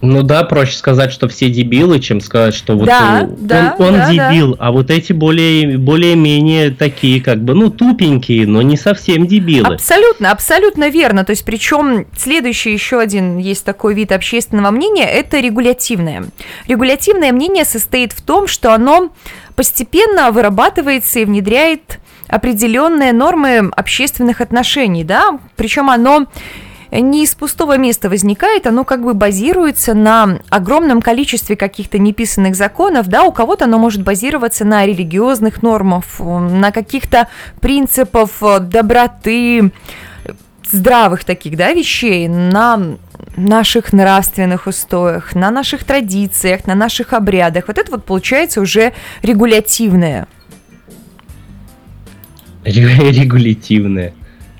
Ну 0.00 0.22
да, 0.22 0.44
проще 0.44 0.76
сказать, 0.76 1.12
что 1.12 1.28
все 1.28 1.50
дебилы, 1.50 1.98
чем 1.98 2.20
сказать, 2.20 2.54
что 2.54 2.76
вот 2.76 2.86
да, 2.86 3.22
он, 3.22 3.36
да, 3.40 3.74
он, 3.78 3.86
он 3.86 3.94
да, 3.94 4.12
дебил, 4.12 4.54
да. 4.54 4.66
а 4.66 4.72
вот 4.72 4.90
эти 4.90 5.12
более, 5.12 5.76
более-менее 5.76 6.70
такие, 6.70 7.20
как 7.20 7.42
бы, 7.42 7.54
ну, 7.54 7.70
тупенькие, 7.70 8.46
но 8.46 8.62
не 8.62 8.76
совсем 8.76 9.26
дебилы. 9.26 9.74
Абсолютно, 9.74 10.30
абсолютно 10.30 10.88
верно. 10.88 11.24
То 11.24 11.30
есть, 11.30 11.44
причем 11.44 12.06
следующий 12.16 12.72
еще 12.72 13.00
один 13.00 13.38
есть 13.38 13.64
такой 13.64 13.94
вид 13.94 14.12
общественного 14.12 14.70
мнения, 14.70 15.04
это 15.04 15.40
регулятивное. 15.40 16.26
Регулятивное 16.68 17.32
мнение 17.32 17.64
состоит 17.64 18.12
в 18.12 18.22
том, 18.22 18.46
что 18.46 18.72
оно 18.72 19.10
постепенно 19.56 20.30
вырабатывается 20.30 21.18
и 21.18 21.24
внедряет 21.24 21.98
определенные 22.28 23.12
нормы 23.12 23.70
общественных 23.74 24.40
отношений, 24.40 25.02
да, 25.02 25.38
причем 25.56 25.90
оно 25.90 26.26
не 26.90 27.24
из 27.24 27.34
пустого 27.34 27.76
места 27.76 28.08
возникает, 28.08 28.66
оно 28.66 28.84
как 28.84 29.02
бы 29.02 29.14
базируется 29.14 29.94
на 29.94 30.40
огромном 30.48 31.02
количестве 31.02 31.56
каких-то 31.56 31.98
неписанных 31.98 32.56
законов, 32.56 33.08
да, 33.08 33.24
у 33.24 33.32
кого-то 33.32 33.64
оно 33.64 33.78
может 33.78 34.02
базироваться 34.02 34.64
на 34.64 34.86
религиозных 34.86 35.62
нормах, 35.62 36.04
на 36.18 36.72
каких-то 36.72 37.28
принципах 37.60 38.30
доброты, 38.68 39.72
здравых 40.70 41.24
таких, 41.24 41.56
да, 41.56 41.72
вещей, 41.72 42.28
на 42.28 42.96
наших 43.36 43.92
нравственных 43.92 44.66
устоях, 44.66 45.34
на 45.34 45.50
наших 45.50 45.84
традициях, 45.84 46.66
на 46.66 46.74
наших 46.74 47.12
обрядах. 47.12 47.64
Вот 47.68 47.78
это 47.78 47.90
вот 47.90 48.04
получается 48.04 48.60
уже 48.60 48.92
регулятивное. 49.22 50.26
Регулятивное. 52.64 54.12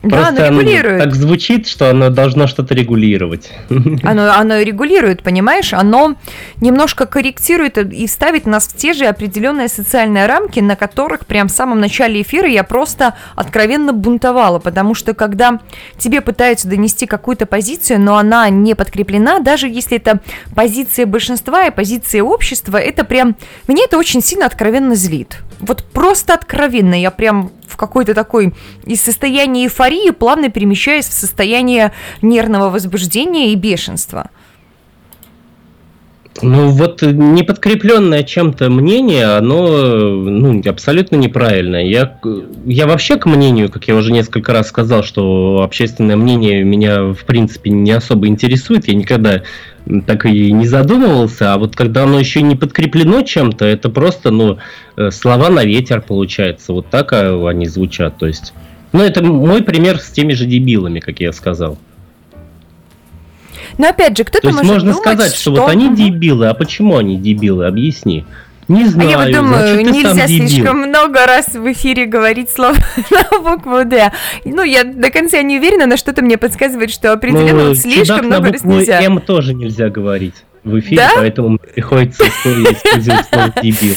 Просто 0.03 0.33
да, 0.33 0.49
оно 0.49 0.61
регулирует. 0.61 1.03
так 1.03 1.15
звучит, 1.15 1.67
что 1.67 1.91
оно 1.91 2.11
должно 2.11 2.47
что-то 2.47 2.75
регулировать. 2.75 3.51
Оно, 4.03 4.33
оно 4.33 4.61
регулирует, 4.61 5.23
понимаешь? 5.23 5.73
Оно 5.73 6.17
немножко 6.61 7.07
корректирует 7.07 7.79
и 7.79 8.07
ставит 8.07 8.47
нас 8.47 8.69
в 8.69 8.77
те 8.77 8.93
же 8.93 9.07
определенные 9.07 9.69
социальные 9.69 10.27
рамки, 10.27 10.61
на 10.61 10.77
которых 10.77 11.27
прям 11.27 11.49
в 11.49 11.51
самом 11.51 11.81
начале 11.81 12.23
эфира 12.23 12.49
я 12.49 12.65
просто 12.65 13.15
откровенно 13.35 13.93
бунтовала, 13.93 14.59
потому 14.59 14.95
что 14.95 15.15
когда 15.15 15.61
тебе 15.99 16.21
пытаются 16.21 16.69
донести 16.69 17.07
какую-то 17.07 17.47
позицию, 17.47 18.01
но 18.01 18.17
она 18.17 18.49
не 18.49 18.75
подкреплена, 18.75 19.41
даже 19.41 19.69
если 19.69 19.97
это 19.97 20.21
позиция 20.55 21.07
большинства 21.07 21.67
и 21.67 21.71
позиция 21.71 22.23
общества, 22.23 22.77
это 22.77 23.05
прям... 23.05 23.37
Меня 23.67 23.85
это 23.85 23.99
очень 23.99 24.23
сильно 24.23 24.47
откровенно 24.47 24.95
злит. 24.95 25.39
Вот 25.61 25.85
просто 25.85 26.35
откровенно. 26.35 27.01
Я 27.01 27.11
прям 27.11 27.51
в 27.69 27.77
какой-то 27.77 28.15
такой 28.15 28.55
из 28.85 29.01
состояния 29.01 29.65
эйфории 29.65 30.11
плавно 30.11 30.49
перемещаясь 30.49 31.07
в 31.07 31.13
состояние 31.13 31.93
нервного 32.23 32.71
возбуждения 32.71 33.53
и 33.53 33.55
бешенства. 33.55 34.31
Ну 36.41 36.69
вот 36.69 37.03
неподкрепленное 37.03 38.23
чем-то 38.23 38.71
мнение, 38.71 39.25
оно 39.25 39.67
ну, 39.67 40.63
абсолютно 40.67 41.17
неправильное. 41.17 41.85
Я, 41.85 42.21
я 42.65 42.87
вообще 42.87 43.17
к 43.17 43.27
мнению, 43.27 43.71
как 43.71 43.89
я 43.89 43.97
уже 43.97 44.13
несколько 44.13 44.53
раз 44.53 44.69
сказал, 44.69 45.03
что 45.03 45.63
общественное 45.63 46.17
мнение 46.17 46.63
меня 46.63 47.13
в 47.13 47.25
принципе 47.25 47.71
не 47.71 47.91
особо 47.91 48.29
интересует. 48.29 48.87
Я 48.87 48.95
никогда 48.95 49.43
так 50.07 50.27
и 50.27 50.53
не 50.53 50.67
задумывался, 50.67 51.55
а 51.55 51.59
вот 51.59 51.75
когда 51.75 52.05
оно 52.05 52.19
еще 52.19 52.43
не 52.43 52.57
подкреплено 52.57 53.23
чем-то, 53.23 53.65
это 53.65 53.89
просто, 53.89 54.31
ну, 54.31 54.59
э, 54.97 55.11
слова 55.11 55.49
на 55.49 55.65
ветер 55.65 56.03
получается. 56.03 56.73
Вот 56.73 56.91
так 56.91 57.13
а, 57.13 57.49
они 57.49 57.67
звучат. 57.67 58.19
То 58.19 58.27
есть, 58.27 58.53
ну, 58.93 59.03
это 59.03 59.23
мой 59.23 59.63
пример 59.63 59.99
с 59.99 60.11
теми 60.11 60.35
же 60.35 60.45
дебилами, 60.45 61.01
как 61.01 61.21
я 61.21 61.33
сказал. 61.33 61.79
Но 63.79 63.89
опять 63.89 64.17
же, 64.17 64.25
кто-то 64.25 64.43
То 64.43 64.49
есть 64.49 64.59
может 64.59 64.73
можно 64.73 64.93
думать, 64.93 65.03
сказать, 65.03 65.33
что, 65.33 65.41
что 65.41 65.63
вот 65.63 65.71
они 65.71 65.95
дебилы, 65.95 66.49
а 66.49 66.55
почему 66.55 66.97
они 66.97 67.17
дебилы? 67.17 67.67
Объясни. 67.67 68.25
Не 68.69 68.85
знаю. 68.87 69.09
А 69.09 69.13
я 69.13 69.19
вот 69.19 69.33
думаю, 69.33 69.85
нельзя 69.85 70.27
слишком 70.27 70.79
много 70.79 71.27
раз 71.27 71.49
в 71.55 71.73
эфире 71.73 72.07
говорить 72.07 72.51
слово 72.51 72.77
на 73.11 73.39
букву 73.41 73.85
Д. 73.85 74.13
Ну, 74.45 74.63
я 74.63 74.85
до 74.85 75.11
конца 75.11 75.41
не 75.43 75.59
уверена, 75.59 75.87
но 75.87 75.97
что-то 75.97 76.23
мне 76.23 76.37
подсказывает, 76.37 76.91
что 76.91 77.13
определенно 77.13 77.69
ну, 77.69 77.75
слишком 77.75 78.27
много 78.27 78.53
раз 78.53 78.65
нельзя. 78.65 79.03
М 79.03 79.21
тоже 79.21 79.55
нельзя 79.55 79.89
говорить 79.89 80.35
в 80.65 80.79
эфире, 80.79 80.97
да? 80.97 81.13
поэтому 81.17 81.59
приходится 81.59 82.25
использовать 82.27 83.27
слово 83.27 83.53
дебил. 83.63 83.95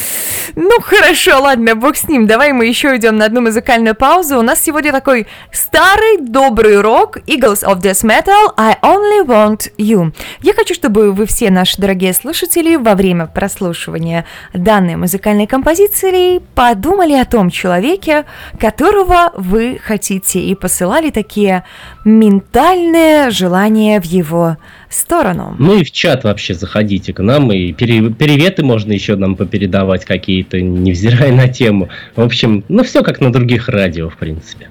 Ну 0.54 0.80
хорошо, 0.82 1.40
ладно, 1.40 1.74
бог 1.74 1.96
с 1.96 2.08
ним. 2.08 2.26
Давай 2.26 2.52
мы 2.52 2.66
еще 2.66 2.96
идем 2.96 3.16
на 3.16 3.24
одну 3.24 3.40
музыкальную 3.40 3.94
паузу. 3.94 4.38
У 4.38 4.42
нас 4.42 4.60
сегодня 4.60 4.92
такой 4.92 5.26
старый 5.50 6.18
добрый 6.18 6.80
рок 6.80 7.18
Eagles 7.26 7.64
of 7.64 7.80
Death 7.80 8.04
Metal 8.04 8.52
I 8.56 8.76
Only 8.82 9.26
Want 9.26 9.72
You. 9.78 10.12
Я 10.42 10.52
хочу, 10.54 10.74
чтобы 10.74 11.12
вы 11.12 11.26
все 11.26 11.50
наши 11.50 11.80
дорогие 11.80 12.12
слушатели 12.12 12.76
во 12.76 12.94
время 12.94 13.26
прослушивания 13.26 14.26
данной 14.52 14.96
музыкальной 14.96 15.46
композиции 15.46 16.40
подумали 16.54 17.14
о 17.14 17.24
том 17.24 17.48
человеке, 17.48 18.24
которого 18.60 19.32
вы 19.36 19.80
хотите, 19.82 20.40
и 20.40 20.54
посылали 20.54 21.10
такие 21.10 21.64
ментальные 22.04 23.30
желания 23.30 24.00
в 24.00 24.04
его 24.04 24.56
сторону. 24.94 25.56
Ну 25.58 25.78
и 25.78 25.84
в 25.84 25.90
чат 25.90 26.24
вообще 26.24 26.54
заходите 26.54 27.12
к 27.12 27.22
нам, 27.22 27.50
и 27.52 27.72
пере- 27.72 28.10
приветы 28.10 28.64
можно 28.64 28.92
еще 28.92 29.16
нам 29.16 29.36
попередавать 29.36 30.04
какие-то, 30.04 30.60
невзирая 30.60 31.32
на 31.32 31.48
тему. 31.48 31.88
В 32.16 32.22
общем, 32.22 32.64
ну 32.68 32.84
все 32.84 33.02
как 33.02 33.20
на 33.20 33.32
других 33.32 33.68
радио, 33.68 34.08
в 34.08 34.16
принципе. 34.16 34.68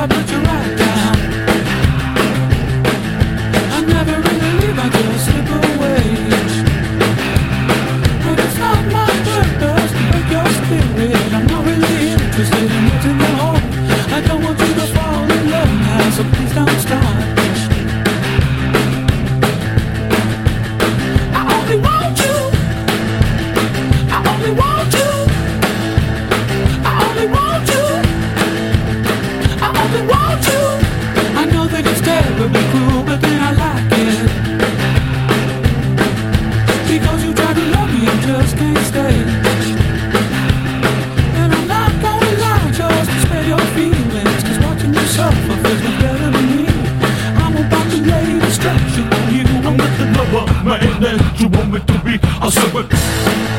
I 0.00 0.06
put 0.06 0.30
your 0.30 0.49
to 51.86 51.98
be. 52.04 52.18
I 52.22 52.50
said, 52.50 53.49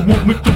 you 0.00 0.06
want 0.06 0.26
me 0.26 0.34
to 0.34 0.49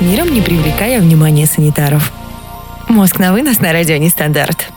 миром, 0.00 0.32
не 0.32 0.40
привлекая 0.40 1.00
внимания 1.00 1.46
санитаров? 1.46 2.12
Мозг 2.88 3.18
на 3.18 3.32
вынос 3.32 3.60
на 3.60 3.72
радио 3.72 3.96
Нестандарт. 3.96 4.70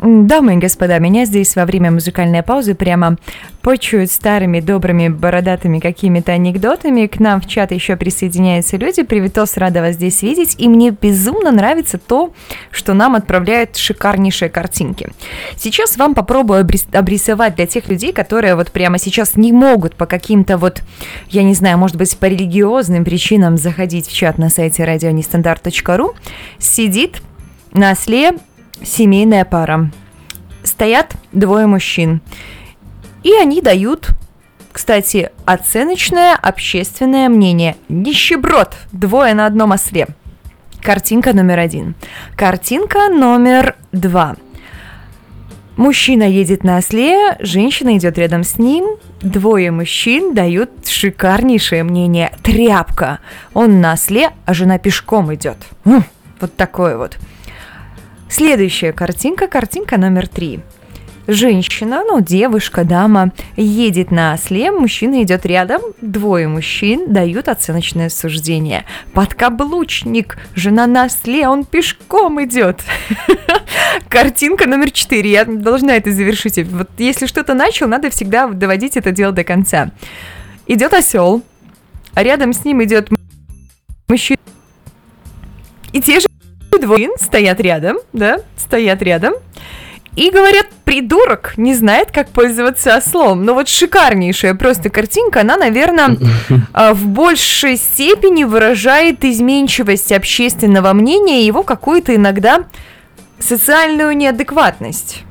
Дамы 0.00 0.54
и 0.54 0.58
господа, 0.58 0.98
меня 0.98 1.24
здесь 1.26 1.54
во 1.54 1.64
время 1.64 1.90
музыкальной 1.90 2.42
паузы 2.42 2.74
прямо 2.74 3.18
почуют 3.62 4.10
старыми 4.10 4.60
добрыми 4.60 5.08
бородатыми 5.08 5.78
какими-то 5.78 6.32
анекдотами. 6.32 7.06
К 7.06 7.20
нам 7.20 7.40
в 7.40 7.46
чат 7.46 7.70
еще 7.72 7.96
присоединяются 7.96 8.76
люди. 8.76 9.02
Приветос, 9.02 9.56
рада 9.56 9.80
вас 9.80 9.94
здесь 9.94 10.22
видеть. 10.22 10.56
И 10.58 10.68
мне 10.68 10.90
безумно 10.90 11.52
нравится 11.52 11.96
то, 11.96 12.32
что 12.70 12.92
нам 12.92 13.14
отправляют 13.14 13.76
шикарнейшие 13.76 14.48
картинки. 14.48 15.10
Сейчас 15.56 15.96
вам 15.96 16.14
попробую 16.14 16.66
обрисовать 16.92 17.54
для 17.54 17.66
тех 17.66 17.88
людей, 17.88 18.12
которые 18.12 18.56
вот 18.56 18.72
прямо 18.72 18.98
сейчас 18.98 19.36
не 19.36 19.52
могут 19.52 19.94
по 19.94 20.06
каким-то 20.06 20.58
вот, 20.58 20.82
я 21.30 21.44
не 21.44 21.54
знаю, 21.54 21.78
может 21.78 21.96
быть, 21.96 22.16
по 22.18 22.26
религиозным 22.26 23.04
причинам 23.04 23.56
заходить 23.56 24.08
в 24.08 24.12
чат 24.12 24.38
на 24.38 24.50
сайте 24.50 24.84
радионестандарт.ру. 24.84 26.14
Сидит 26.58 27.22
на 27.72 27.92
осле 27.92 28.32
семейная 28.82 29.44
пара. 29.44 29.90
Стоят 30.64 31.12
двое 31.32 31.66
мужчин. 31.66 32.20
И 33.22 33.32
они 33.34 33.60
дают, 33.60 34.08
кстати, 34.72 35.30
оценочное 35.44 36.34
общественное 36.34 37.28
мнение. 37.28 37.76
Нищеброд! 37.88 38.74
Двое 38.92 39.34
на 39.34 39.46
одном 39.46 39.72
осле. 39.72 40.08
Картинка 40.80 41.32
номер 41.32 41.60
один. 41.60 41.94
Картинка 42.36 43.08
номер 43.08 43.76
два. 43.92 44.36
Мужчина 45.76 46.24
едет 46.24 46.64
на 46.64 46.78
осле, 46.78 47.36
женщина 47.40 47.96
идет 47.96 48.18
рядом 48.18 48.44
с 48.44 48.58
ним. 48.58 48.98
Двое 49.20 49.70
мужчин 49.70 50.34
дают 50.34 50.86
шикарнейшее 50.86 51.82
мнение. 51.82 52.32
Тряпка. 52.42 53.20
Он 53.54 53.80
на 53.80 53.92
осле, 53.92 54.30
а 54.44 54.54
жена 54.54 54.78
пешком 54.78 55.32
идет. 55.34 55.56
Вот 55.84 56.56
такое 56.56 56.96
вот. 56.98 57.16
Следующая 58.28 58.92
картинка, 58.92 59.46
картинка 59.46 59.96
номер 59.96 60.26
три. 60.26 60.60
Женщина, 61.28 62.02
ну, 62.04 62.20
девушка, 62.20 62.82
дама, 62.84 63.32
едет 63.56 64.10
на 64.10 64.34
осле, 64.34 64.72
мужчина 64.72 65.22
идет 65.22 65.46
рядом, 65.46 65.80
двое 66.00 66.48
мужчин 66.48 67.12
дают 67.12 67.48
оценочное 67.48 68.08
суждение. 68.08 68.84
Подкаблучник, 69.14 70.36
жена 70.56 70.88
на 70.88 71.04
осле, 71.04 71.46
он 71.46 71.64
пешком 71.64 72.42
идет. 72.42 72.82
Картинка 74.08 74.66
номер 74.66 74.90
четыре, 74.90 75.30
я 75.30 75.44
должна 75.44 75.96
это 75.96 76.10
завершить. 76.10 76.58
Вот 76.58 76.90
если 76.98 77.26
что-то 77.26 77.54
начал, 77.54 77.86
надо 77.86 78.10
всегда 78.10 78.48
доводить 78.48 78.96
это 78.96 79.12
дело 79.12 79.32
до 79.32 79.44
конца. 79.44 79.92
Идет 80.66 80.92
осел, 80.92 81.42
а 82.14 82.24
рядом 82.24 82.52
с 82.52 82.64
ним 82.64 82.82
идет 82.82 83.10
мужчина. 84.08 84.40
И 85.92 86.00
те 86.00 86.18
же 86.18 86.26
двое 86.80 87.10
стоят 87.20 87.60
рядом, 87.60 87.98
да, 88.12 88.40
стоят 88.56 89.02
рядом. 89.02 89.34
И 90.14 90.30
говорят, 90.30 90.66
придурок 90.84 91.54
не 91.56 91.74
знает, 91.74 92.10
как 92.10 92.28
пользоваться 92.28 92.96
ослом. 92.96 93.44
Но 93.44 93.54
вот 93.54 93.68
шикарнейшая 93.68 94.54
просто 94.54 94.90
картинка, 94.90 95.40
она, 95.40 95.56
наверное, 95.56 96.18
а, 96.74 96.92
в 96.92 97.06
большей 97.06 97.76
степени 97.76 98.44
выражает 98.44 99.24
изменчивость 99.24 100.12
общественного 100.12 100.92
мнения 100.92 101.42
и 101.42 101.46
его 101.46 101.62
какую-то 101.62 102.14
иногда 102.14 102.64
социальную 103.38 104.14
неадекватность. 104.16 105.22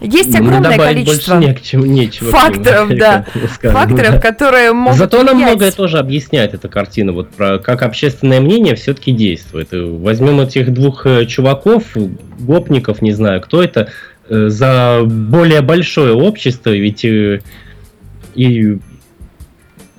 Есть 0.00 0.32
ну, 0.32 0.46
огромное 0.46 0.78
количество 0.78 1.34
больше 1.34 1.48
не 1.48 1.62
чем, 1.62 1.84
нечего 1.92 2.30
факторов, 2.30 2.88
да, 2.96 3.26
скажем, 3.54 3.76
факторов, 3.78 4.12
да. 4.12 4.20
которые 4.20 4.72
могут 4.72 4.98
Зато 4.98 5.22
нам 5.22 5.38
многое 5.38 5.70
тоже 5.72 5.98
объясняет 5.98 6.54
эта 6.54 6.68
картина, 6.68 7.12
вот 7.12 7.30
про 7.30 7.58
как 7.58 7.82
общественное 7.82 8.40
мнение 8.40 8.74
все-таки 8.76 9.12
действует. 9.12 9.68
Возьмем 9.72 10.40
этих 10.40 10.72
двух 10.72 11.06
э, 11.06 11.26
чуваков, 11.26 11.84
гопников, 12.38 13.02
не 13.02 13.12
знаю, 13.12 13.40
кто 13.42 13.62
это, 13.62 13.90
э, 14.28 14.48
за 14.48 15.02
более 15.04 15.60
большое 15.60 16.14
общество, 16.14 16.70
ведь 16.70 17.04
э, 17.04 17.40
и 18.34 18.78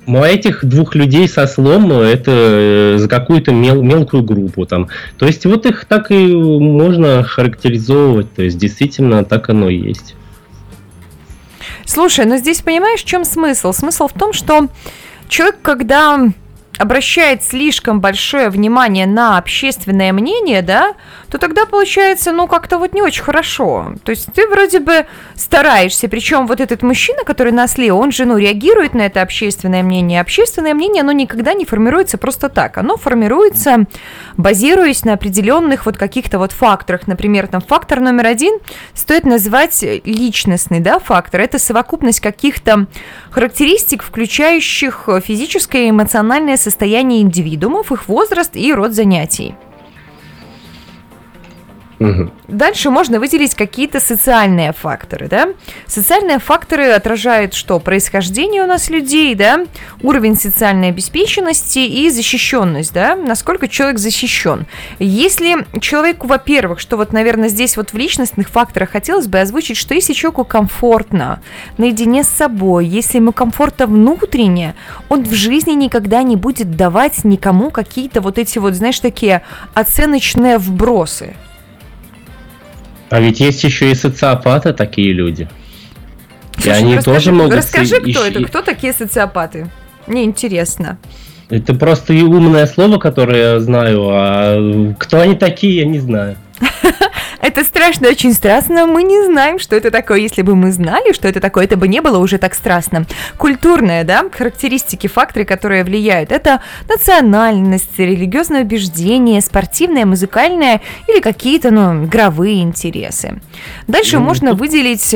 у 0.06 0.16
этих 0.16 0.64
двух 0.64 0.94
людей 0.94 1.28
со 1.28 1.46
слом 1.46 1.88
ну, 1.88 2.02
это 2.02 2.30
э, 2.30 2.96
за 2.98 3.08
какую-то 3.08 3.52
мел, 3.52 3.82
мелкую 3.82 4.22
группу 4.22 4.66
там. 4.66 4.88
То 5.18 5.26
есть 5.26 5.46
вот 5.46 5.66
их 5.66 5.84
так 5.84 6.10
и 6.10 6.34
можно 6.34 7.22
характеризовывать. 7.22 8.32
То 8.34 8.42
есть 8.42 8.58
действительно 8.58 9.24
так 9.24 9.48
оно 9.48 9.68
и 9.68 9.76
есть. 9.76 10.14
Слушай, 11.84 12.24
ну 12.24 12.36
здесь 12.36 12.62
понимаешь, 12.62 13.00
в 13.00 13.06
чем 13.06 13.24
смысл? 13.24 13.72
Смысл 13.72 14.08
в 14.08 14.12
том, 14.12 14.32
что 14.32 14.68
человек, 15.28 15.58
когда 15.62 16.32
обращает 16.78 17.42
слишком 17.42 18.00
большое 18.00 18.48
внимание 18.48 19.06
на 19.06 19.38
общественное 19.38 20.12
мнение, 20.12 20.62
да, 20.62 20.94
то 21.30 21.38
тогда 21.38 21.66
получается, 21.66 22.32
ну, 22.32 22.46
как-то 22.46 22.78
вот 22.78 22.94
не 22.94 23.02
очень 23.02 23.22
хорошо. 23.22 23.94
То 24.04 24.10
есть 24.10 24.32
ты 24.32 24.48
вроде 24.48 24.80
бы 24.80 25.06
стараешься, 25.36 26.08
причем 26.08 26.46
вот 26.46 26.60
этот 26.60 26.82
мужчина, 26.82 27.24
который 27.24 27.52
на 27.52 27.66
он 27.92 28.12
же, 28.12 28.24
ну, 28.26 28.36
реагирует 28.36 28.94
на 28.94 29.02
это 29.02 29.22
общественное 29.22 29.82
мнение. 29.82 30.20
Общественное 30.20 30.74
мнение, 30.74 31.02
оно 31.02 31.12
никогда 31.12 31.54
не 31.54 31.64
формируется 31.64 32.18
просто 32.18 32.48
так. 32.48 32.76
Оно 32.76 32.96
формируется, 32.96 33.84
базируясь 34.36 35.04
на 35.04 35.14
определенных 35.14 35.86
вот 35.86 35.96
каких-то 35.96 36.38
вот 36.38 36.52
факторах. 36.52 37.06
Например, 37.06 37.46
там 37.46 37.60
фактор 37.60 38.00
номер 38.00 38.26
один 38.26 38.58
стоит 38.94 39.24
назвать 39.24 39.82
личностный, 40.04 40.80
да, 40.80 40.98
фактор. 40.98 41.40
Это 41.40 41.58
совокупность 41.58 42.20
каких-то 42.20 42.86
характеристик, 43.30 44.02
включающих 44.02 45.08
физическое 45.24 45.86
и 45.86 45.90
эмоциональное 45.90 46.56
состояние 46.62 47.20
индивидуумов, 47.20 47.92
их 47.92 48.08
возраст 48.08 48.56
и 48.56 48.72
род 48.72 48.92
занятий. 48.92 49.54
Дальше 52.48 52.90
можно 52.90 53.18
выделить 53.18 53.54
какие-то 53.54 54.00
социальные 54.00 54.72
факторы, 54.72 55.28
да? 55.28 55.48
Социальные 55.86 56.38
факторы 56.38 56.90
отражают 56.90 57.54
что? 57.54 57.78
Происхождение 57.78 58.62
у 58.62 58.66
нас 58.66 58.90
людей, 58.90 59.34
да? 59.34 59.64
Уровень 60.02 60.36
социальной 60.36 60.88
обеспеченности 60.88 61.78
и 61.78 62.10
защищенность, 62.10 62.92
да? 62.92 63.16
Насколько 63.16 63.68
человек 63.68 63.98
защищен. 63.98 64.66
Если 64.98 65.66
человеку, 65.80 66.26
во-первых, 66.26 66.80
что 66.80 66.96
вот, 66.96 67.12
наверное, 67.12 67.48
здесь 67.48 67.76
вот 67.76 67.92
в 67.92 67.96
личностных 67.96 68.48
факторах 68.48 68.90
хотелось 68.90 69.26
бы 69.26 69.40
озвучить, 69.40 69.76
что 69.76 69.94
если 69.94 70.12
человеку 70.12 70.44
комфортно, 70.44 71.40
наедине 71.78 72.24
с 72.24 72.28
собой, 72.28 72.86
если 72.86 73.18
ему 73.18 73.32
комфортно 73.32 73.86
внутренне, 73.86 74.74
он 75.08 75.24
в 75.24 75.32
жизни 75.32 75.72
никогда 75.72 76.22
не 76.22 76.36
будет 76.36 76.76
давать 76.76 77.24
никому 77.24 77.70
какие-то 77.70 78.20
вот 78.20 78.38
эти 78.38 78.58
вот, 78.58 78.74
знаешь, 78.74 79.00
такие 79.00 79.42
оценочные 79.74 80.58
вбросы. 80.58 81.34
А 83.12 83.20
ведь 83.20 83.40
есть 83.40 83.62
еще 83.62 83.90
и 83.90 83.94
социопаты 83.94 84.72
такие 84.72 85.12
люди. 85.12 85.46
Слушай, 86.54 86.66
и 86.66 86.70
они 86.70 86.96
расскажи, 86.96 87.14
тоже 87.14 87.32
могут... 87.32 87.56
Расскажи, 87.56 87.96
кто 87.96 88.10
ищи... 88.10 88.30
это, 88.30 88.44
кто 88.44 88.62
такие 88.62 88.94
социопаты? 88.94 89.70
Мне 90.06 90.24
интересно. 90.24 90.96
Это 91.50 91.74
просто 91.74 92.14
и 92.14 92.22
умное 92.22 92.64
слово, 92.64 92.96
которое 92.96 93.56
я 93.56 93.60
знаю, 93.60 94.08
а 94.10 94.94
кто 94.98 95.20
они 95.20 95.34
такие, 95.34 95.80
я 95.80 95.84
не 95.84 95.98
знаю. 95.98 96.38
Это 97.40 97.64
страшно, 97.64 98.08
очень 98.08 98.32
страстно. 98.32 98.86
Мы 98.86 99.02
не 99.02 99.24
знаем, 99.24 99.58
что 99.58 99.76
это 99.76 99.90
такое. 99.90 100.18
Если 100.18 100.42
бы 100.42 100.54
мы 100.54 100.72
знали, 100.72 101.12
что 101.12 101.28
это 101.28 101.40
такое, 101.40 101.64
это 101.64 101.76
бы 101.76 101.88
не 101.88 102.00
было 102.00 102.18
уже 102.18 102.38
так 102.38 102.54
страстно. 102.54 103.06
Культурные, 103.36 104.04
да, 104.04 104.24
характеристики, 104.30 105.06
факторы, 105.06 105.44
которые 105.44 105.84
влияют. 105.84 106.32
Это 106.32 106.62
национальность, 106.88 107.98
религиозное 107.98 108.62
убеждение, 108.62 109.40
спортивное, 109.40 110.06
музыкальное 110.06 110.80
или 111.08 111.20
какие-то, 111.20 111.70
ну, 111.70 112.04
игровые 112.04 112.62
интересы. 112.62 113.40
Дальше 113.88 114.18
ну, 114.18 114.24
можно 114.24 114.50
тут... 114.50 114.60
выделить, 114.60 115.14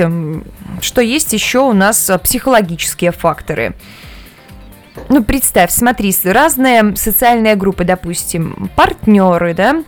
что 0.81 1.01
есть 1.01 1.33
еще 1.33 1.61
у 1.61 1.73
нас 1.73 2.11
психологические 2.23 3.13
факторы. 3.13 3.75
Ну, 5.09 5.23
представь, 5.23 5.71
смотри, 5.71 6.15
разные 6.25 6.97
социальные 6.97 7.55
группы, 7.55 7.85
допустим, 7.85 8.71
партнеры, 8.75 9.53
да, 9.53 9.77
а, 9.77 9.83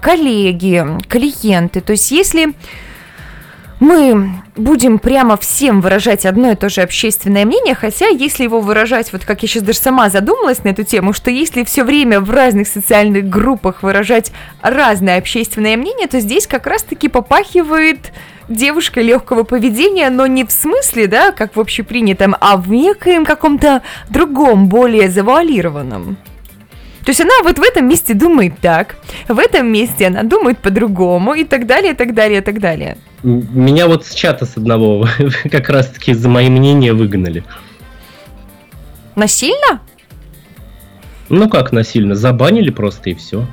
коллеги, 0.00 0.84
клиенты. 1.08 1.80
То 1.80 1.92
есть 1.92 2.10
если 2.10 2.54
мы 3.82 4.30
будем 4.54 5.00
прямо 5.00 5.36
всем 5.36 5.80
выражать 5.80 6.24
одно 6.24 6.52
и 6.52 6.54
то 6.54 6.68
же 6.68 6.82
общественное 6.82 7.44
мнение, 7.44 7.74
хотя 7.74 8.06
если 8.06 8.44
его 8.44 8.60
выражать, 8.60 9.12
вот 9.12 9.24
как 9.24 9.42
я 9.42 9.48
сейчас 9.48 9.64
даже 9.64 9.80
сама 9.80 10.08
задумалась 10.08 10.62
на 10.62 10.68
эту 10.68 10.84
тему, 10.84 11.12
что 11.12 11.32
если 11.32 11.64
все 11.64 11.82
время 11.82 12.20
в 12.20 12.30
разных 12.30 12.68
социальных 12.68 13.28
группах 13.28 13.82
выражать 13.82 14.30
разное 14.60 15.18
общественное 15.18 15.76
мнение, 15.76 16.06
то 16.06 16.20
здесь 16.20 16.46
как 16.46 16.68
раз-таки 16.68 17.08
попахивает 17.08 18.12
девушка 18.48 19.00
легкого 19.00 19.42
поведения, 19.42 20.10
но 20.10 20.28
не 20.28 20.44
в 20.44 20.52
смысле, 20.52 21.08
да, 21.08 21.32
как 21.32 21.56
в 21.56 21.60
общепринятом, 21.60 22.36
а 22.40 22.58
в 22.58 22.70
некоем 22.70 23.24
каком-то 23.24 23.82
другом, 24.08 24.68
более 24.68 25.10
завуалированном. 25.10 26.18
То 27.04 27.10
есть 27.10 27.20
она 27.20 27.34
вот 27.42 27.58
в 27.58 27.62
этом 27.62 27.88
месте 27.88 28.14
думает 28.14 28.54
так, 28.60 28.96
в 29.28 29.38
этом 29.38 29.72
месте 29.72 30.06
она 30.06 30.22
думает 30.22 30.58
по-другому 30.58 31.34
и 31.34 31.44
так 31.44 31.66
далее, 31.66 31.92
и 31.92 31.96
так 31.96 32.14
далее, 32.14 32.38
и 32.38 32.42
так 32.42 32.60
далее. 32.60 32.96
Меня 33.22 33.88
вот 33.88 34.06
с 34.06 34.14
чата 34.14 34.46
с 34.46 34.56
одного 34.56 35.06
как 35.50 35.68
раз-таки 35.68 36.14
за 36.14 36.28
мои 36.28 36.48
мнения 36.48 36.92
выгнали. 36.92 37.44
Насильно? 39.16 39.80
Ну 41.28 41.48
как 41.48 41.72
насильно? 41.72 42.14
Забанили 42.14 42.70
просто 42.70 43.10
и 43.10 43.14
все. 43.14 43.46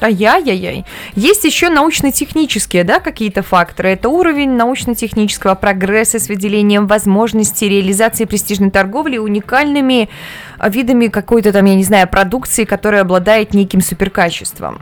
Ай-яй-яй. 0.00 0.84
Есть 1.14 1.44
еще 1.44 1.70
научно-технические, 1.70 2.84
да, 2.84 3.00
какие-то 3.00 3.42
факторы. 3.42 3.90
Это 3.90 4.08
уровень 4.10 4.50
научно-технического 4.50 5.54
прогресса 5.54 6.18
с 6.18 6.28
выделением 6.28 6.86
возможностей 6.86 7.68
реализации 7.68 8.26
престижной 8.26 8.70
торговли 8.70 9.16
уникальными 9.16 10.10
видами 10.60 11.08
какой-то 11.08 11.52
там, 11.52 11.64
я 11.64 11.74
не 11.74 11.84
знаю, 11.84 12.08
продукции, 12.08 12.64
которая 12.64 13.02
обладает 13.02 13.54
неким 13.54 13.80
суперкачеством. 13.80 14.80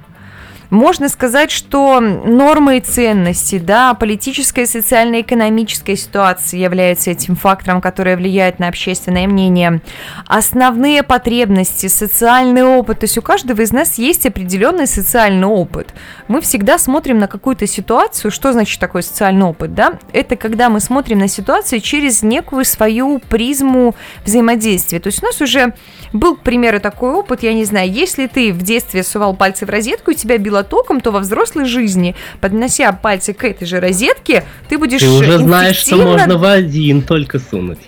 Можно 0.71 1.09
сказать, 1.09 1.51
что 1.51 2.01
нормы 2.01 2.79
и 2.79 2.81
ценности, 2.81 3.59
да, 3.59 3.95
политическая, 3.95 4.67
социальная, 4.67 5.21
экономическая 5.21 5.97
ситуация 5.97 6.61
являются 6.61 7.11
этим 7.11 7.37
фактором, 7.37 7.81
который 7.81 8.17
влияет 8.17 8.59
на 8.59 8.69
общественное 8.69 9.27
мнение. 9.27 9.81
Основные 10.27 11.03
потребности, 11.03 11.87
социальный 11.87 12.65
опыт, 12.65 13.01
то 13.01 13.05
есть 13.05 13.19
у 13.19 13.23
каждого 13.23 13.61
из 13.61 13.73
нас 13.73 13.99
есть 13.99 14.27
определенный 14.27 14.87
социальный 14.87 15.47
опыт. 15.47 15.95
Мы 16.29 16.41
всегда 16.41 16.79
смотрим 16.79 17.19
на 17.19 17.29
какую-то 17.29 17.67
ситуацию, 17.67 18.31
что 18.31 18.53
значит 18.53 18.81
такой 18.81 19.03
социальный 19.03 19.47
опыт, 19.47 19.75
да? 19.75 19.99
Это 20.13 20.37
когда 20.37 20.69
мы 20.71 20.81
смотрим 20.81 21.19
на 21.19 21.29
ситуацию 21.29 21.81
через 21.81 22.23
некую 22.23 22.65
свою 22.65 23.19
призму 23.19 23.95
взаимодействия. 24.25 25.01
То 25.01 25.09
есть 25.09 25.23
у 25.23 25.27
нас 25.27 25.41
уже 25.41 25.75
был, 26.13 26.37
к 26.37 26.41
примеру, 26.41 26.81
такой 26.81 27.13
опыт, 27.13 27.43
я 27.43 27.55
не 27.55 27.65
знаю, 27.65 27.91
если 27.91 28.27
ты 28.27 28.53
в 28.53 28.63
детстве 28.63 29.03
сувал 29.03 29.35
пальцы 29.35 29.67
в 29.67 29.71
розетку 29.71 30.13
и 30.13 30.15
тебя 30.15 30.39
било 30.55 30.63
током, 30.63 31.01
то 31.01 31.11
во 31.11 31.21
взрослой 31.21 31.65
жизни, 31.65 32.15
поднося 32.41 32.93
пальцы 32.93 33.33
к 33.33 33.45
этой 33.45 33.67
же 33.67 33.81
розетке, 33.81 34.45
ты 34.69 34.79
будешь 34.79 35.01
Ты 35.01 35.09
уже 35.09 35.39
знаешь, 35.39 35.77
что 35.77 35.97
можно 35.97 36.39
в 36.39 36.45
один 36.45 37.03
только 37.03 37.39
сунуть. 37.39 37.81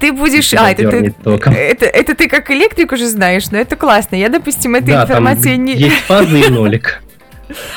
Ты 0.00 0.12
будешь... 0.12 0.52
А, 0.54 0.70
это 0.70 0.88
ты, 0.88 1.14
это, 1.50 1.86
это 1.86 2.14
ты 2.14 2.28
как 2.28 2.50
электрик 2.50 2.92
уже 2.92 3.08
знаешь, 3.08 3.50
но 3.50 3.58
это 3.58 3.76
классно. 3.76 4.16
Я, 4.16 4.28
допустим, 4.28 4.74
этой 4.74 4.94
да, 4.94 5.02
информацией 5.02 5.56
там 5.56 5.64
не... 5.64 5.74
есть 5.74 5.96
фаза 6.06 6.36
и 6.36 6.48
нолик. 6.48 7.02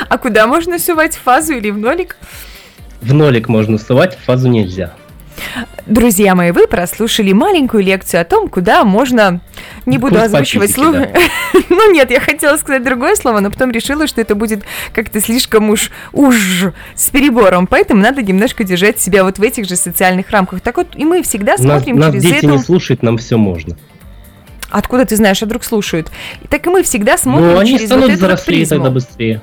А 0.07 0.17
куда 0.17 0.47
можно 0.47 0.79
сувать 0.79 1.17
фазу 1.17 1.53
или 1.53 1.69
в 1.69 1.77
нолик? 1.77 2.15
В 3.01 3.13
нолик 3.13 3.49
можно 3.49 3.77
сувать, 3.77 4.15
в 4.15 4.23
фазу 4.23 4.47
нельзя. 4.47 4.93
Друзья 5.85 6.33
мои, 6.33 6.49
вы 6.49 6.67
прослушали 6.67 7.31
маленькую 7.31 7.83
лекцию 7.83 8.21
о 8.21 8.23
том, 8.23 8.49
куда 8.49 8.83
можно... 8.83 9.39
Не 9.85 9.99
буду 9.99 10.15
Курс 10.15 10.25
озвучивать 10.25 10.71
слово. 10.71 10.99
Да. 10.99 11.09
ну 11.69 11.91
нет, 11.91 12.09
я 12.09 12.19
хотела 12.19 12.57
сказать 12.57 12.83
другое 12.83 13.15
слово, 13.15 13.39
но 13.39 13.51
потом 13.51 13.69
решила, 13.69 14.07
что 14.07 14.19
это 14.19 14.33
будет 14.33 14.63
как-то 14.93 15.21
слишком 15.21 15.69
уж 15.69 15.91
уж 16.11 16.65
с 16.95 17.09
перебором. 17.11 17.67
Поэтому 17.67 18.01
надо 18.01 18.23
немножко 18.23 18.63
держать 18.63 18.99
себя 18.99 19.23
вот 19.23 19.37
в 19.37 19.43
этих 19.43 19.67
же 19.67 19.75
социальных 19.75 20.31
рамках. 20.31 20.61
Так 20.61 20.77
вот, 20.77 20.87
и 20.95 21.05
мы 21.05 21.21
всегда 21.21 21.55
смотрим 21.55 21.97
нас, 21.97 22.11
через 22.11 22.23
нас 22.23 22.33
дети 22.33 22.45
эту... 22.45 22.53
не 22.55 22.59
слушают, 22.59 23.03
нам 23.03 23.19
все 23.19 23.37
можно. 23.37 23.77
Откуда 24.71 25.05
ты 25.05 25.15
знаешь, 25.15 25.41
а 25.43 25.45
вдруг 25.45 25.63
слушают? 25.63 26.11
Так 26.49 26.65
и 26.65 26.69
мы 26.69 26.81
всегда 26.81 27.17
смотрим 27.17 27.51
ну, 27.51 27.59
они 27.59 27.73
через 27.73 27.85
станут 27.85 28.05
вот 28.05 28.11
эту 28.11 28.25
взрослее 28.25 28.37
вот 28.37 28.45
призму. 28.45 28.75
тогда 28.77 28.89
быстрее. 28.89 29.41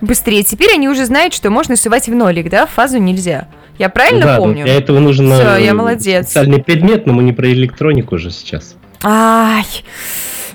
Быстрее. 0.00 0.42
Теперь 0.42 0.74
они 0.74 0.88
уже 0.88 1.04
знают, 1.04 1.34
что 1.34 1.50
можно 1.50 1.76
сувать 1.76 2.08
в 2.08 2.14
нолик, 2.14 2.48
да? 2.48 2.66
В 2.66 2.70
фазу 2.70 2.98
нельзя. 2.98 3.48
Я 3.78 3.88
правильно 3.88 4.26
да, 4.26 4.36
помню? 4.36 4.64
Для 4.64 4.74
этого 4.74 4.98
нужен 4.98 5.32
Все, 5.32 5.56
я 5.56 5.74
молодец. 5.74 6.26
специальный 6.26 6.62
предмет, 6.62 7.06
но 7.06 7.12
мы 7.12 7.22
не 7.22 7.32
про 7.32 7.50
электронику 7.50 8.16
уже 8.16 8.30
сейчас. 8.30 8.76
Ай, 9.02 9.64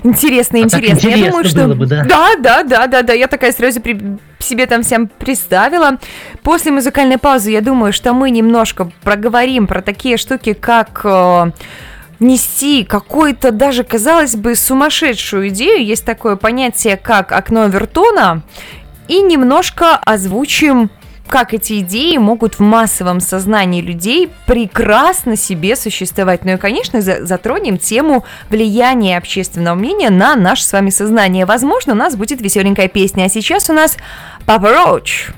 интересно, 0.04 0.58
а 0.58 0.62
интересно. 0.62 0.96
интересно 0.96 1.24
я 1.24 1.30
думаю, 1.30 1.44
что 1.44 1.68
бы, 1.68 1.86
да. 1.86 2.04
да, 2.04 2.36
да, 2.38 2.62
да, 2.62 2.86
да, 2.86 3.02
да. 3.02 3.12
Я 3.12 3.26
такая 3.26 3.52
сразу 3.52 3.80
при... 3.80 4.00
себе 4.38 4.66
там 4.66 4.82
всем 4.82 5.08
представила. 5.08 5.98
После 6.42 6.70
музыкальной 6.70 7.18
паузы, 7.18 7.50
я 7.50 7.60
думаю, 7.60 7.92
что 7.92 8.12
мы 8.12 8.30
немножко 8.30 8.90
проговорим 9.02 9.66
про 9.66 9.82
такие 9.82 10.16
штуки, 10.16 10.52
как 10.52 11.00
э, 11.02 11.50
внести 12.20 12.84
какую-то 12.84 13.50
даже, 13.50 13.82
казалось 13.84 14.36
бы, 14.36 14.54
сумасшедшую 14.54 15.48
идею. 15.48 15.84
Есть 15.84 16.04
такое 16.04 16.36
понятие, 16.36 16.96
как 16.96 17.32
окно 17.32 17.66
Вертона. 17.66 18.42
И 19.08 19.20
немножко 19.20 19.96
озвучим 19.96 20.90
как 21.28 21.54
эти 21.54 21.80
идеи 21.80 22.16
могут 22.18 22.54
в 22.54 22.60
массовом 22.60 23.20
сознании 23.20 23.80
людей 23.80 24.30
прекрасно 24.46 25.36
себе 25.36 25.76
существовать. 25.76 26.44
Ну 26.44 26.52
и, 26.52 26.56
конечно, 26.56 27.00
затронем 27.00 27.78
тему 27.78 28.24
влияния 28.48 29.18
общественного 29.18 29.74
мнения 29.74 30.10
на 30.10 30.36
наше 30.36 30.64
с 30.64 30.72
вами 30.72 30.90
сознание. 30.90 31.44
Возможно, 31.44 31.92
у 31.94 31.96
нас 31.96 32.16
будет 32.16 32.40
веселенькая 32.40 32.88
песня. 32.88 33.24
А 33.24 33.28
сейчас 33.28 33.68
у 33.70 33.72
нас 33.72 33.96
Папа 34.44 34.70
Роуч. 34.70 35.30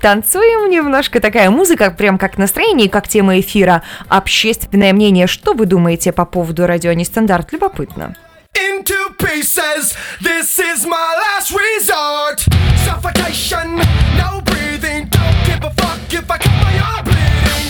Танцуем 0.00 0.70
немножко, 0.70 1.20
такая 1.20 1.50
музыка, 1.50 1.90
прям 1.90 2.18
как 2.18 2.38
настроение, 2.38 2.88
как 2.88 3.08
тема 3.08 3.40
эфира. 3.40 3.82
Общественное 4.08 4.92
мнение. 4.92 5.26
Что 5.26 5.52
вы 5.52 5.66
думаете 5.66 6.12
по 6.12 6.24
поводу 6.24 6.66
радио 6.66 6.92
Нестандарт? 6.92 7.52
Любопытно. 7.52 8.14
Into 8.56 9.14
pieces. 9.18 9.96
This 10.20 10.58
is 10.58 10.86
my 10.86 11.14
last 11.24 11.50
resort. 11.52 12.40
Suffocation, 12.84 13.76
no 14.16 14.40
breathing. 14.44 15.08
Don't 15.08 15.46
give 15.46 15.62
a 15.64 15.70
fuck 15.70 16.12
if 16.12 16.30
I 16.30 16.38
cut 16.38 16.56
my 16.64 16.78
arm 16.78 17.04
bleeding. 17.04 17.66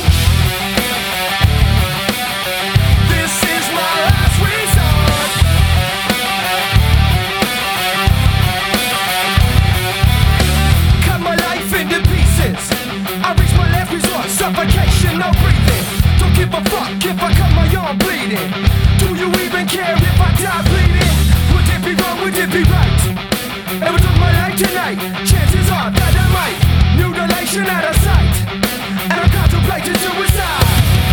This 3.11 3.35
is 3.43 3.65
my 3.75 3.95
last 4.07 4.37
resort. 4.47 5.33
Cut 11.07 11.21
my 11.21 11.35
life 11.35 11.73
into 11.75 12.01
pieces. 12.09 12.71
I 13.25 13.35
reach 13.39 13.55
my 13.57 13.69
last 13.73 13.93
resort. 13.93 14.27
Suffocation, 14.31 15.19
no 15.19 15.31
breathing. 15.33 16.06
Don't 16.19 16.35
give 16.35 16.53
a 16.53 16.63
fuck 16.71 17.05
if 17.05 17.19
I 17.23 17.31
cut 17.35 17.53
my 17.55 17.67
arm 17.77 17.99
bleeding. 17.99 18.51
Do 18.99 19.09
you 19.15 19.29
even 19.45 19.67
care 19.67 19.97
if 19.97 20.21
I 20.21 20.31
die 20.41 20.63
bleeding? 20.71 21.15
Would 21.53 21.69
it 21.75 21.83
be 21.85 21.93
wrong? 22.01 22.17
Would 22.23 22.37
it 22.37 22.51
be 22.51 22.63
right? 22.65 23.01
Ever 23.87 23.99
took 23.99 24.17
my 24.19 24.33
life 24.41 24.57
tonight? 24.57 24.99
Chances 25.29 25.69
are 25.71 25.91
that 25.91 26.15
I 26.17 26.27
might. 26.37 26.59
Mutilation 26.97 27.67
out 27.67 27.85
of 27.85 27.97
sight. 28.01 28.35
And 29.11 29.19
I'm 29.21 29.31
contemplating 29.31 29.97
suicide. 30.01 31.06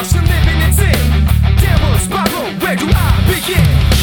On 0.00 0.06
chaos 0.06 0.14
and 0.14 0.26
living 0.28 0.60
in 0.62 0.72
sin 0.72 1.24
Downward 1.56 2.00
spiral, 2.00 2.52
where 2.60 2.76
do 2.76 2.86
I 2.88 3.24
begin? 3.26 3.99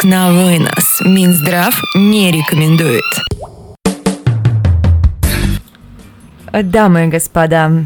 Мозг 0.00 0.04
на 0.04 0.32
вынос. 0.32 1.00
Минздрав 1.04 1.74
не 1.94 2.32
рекомендует. 2.32 3.04
Дамы 6.52 7.06
и 7.06 7.08
господа, 7.08 7.84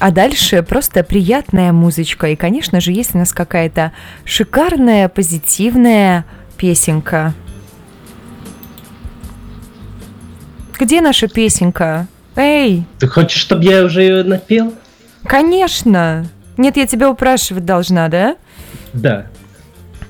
А 0.00 0.10
дальше 0.10 0.62
просто 0.64 1.04
приятная 1.04 1.72
музычка. 1.72 2.28
И, 2.28 2.36
конечно 2.36 2.80
же, 2.80 2.90
есть 2.90 3.14
у 3.14 3.18
нас 3.18 3.32
какая-то 3.32 3.92
шикарная, 4.24 5.08
позитивная 5.08 6.24
песенка. 6.56 7.34
Где 10.80 11.00
наша 11.00 11.28
песенка? 11.28 12.08
Эй! 12.34 12.84
Ты 12.98 13.06
хочешь, 13.06 13.40
чтобы 13.40 13.64
я 13.64 13.84
уже 13.84 14.02
ее 14.02 14.24
напел? 14.24 14.74
Конечно! 15.24 16.26
Нет, 16.56 16.76
я 16.76 16.86
тебя 16.86 17.10
упрашивать 17.10 17.64
должна, 17.64 18.08
да? 18.08 18.36
Да. 18.92 19.26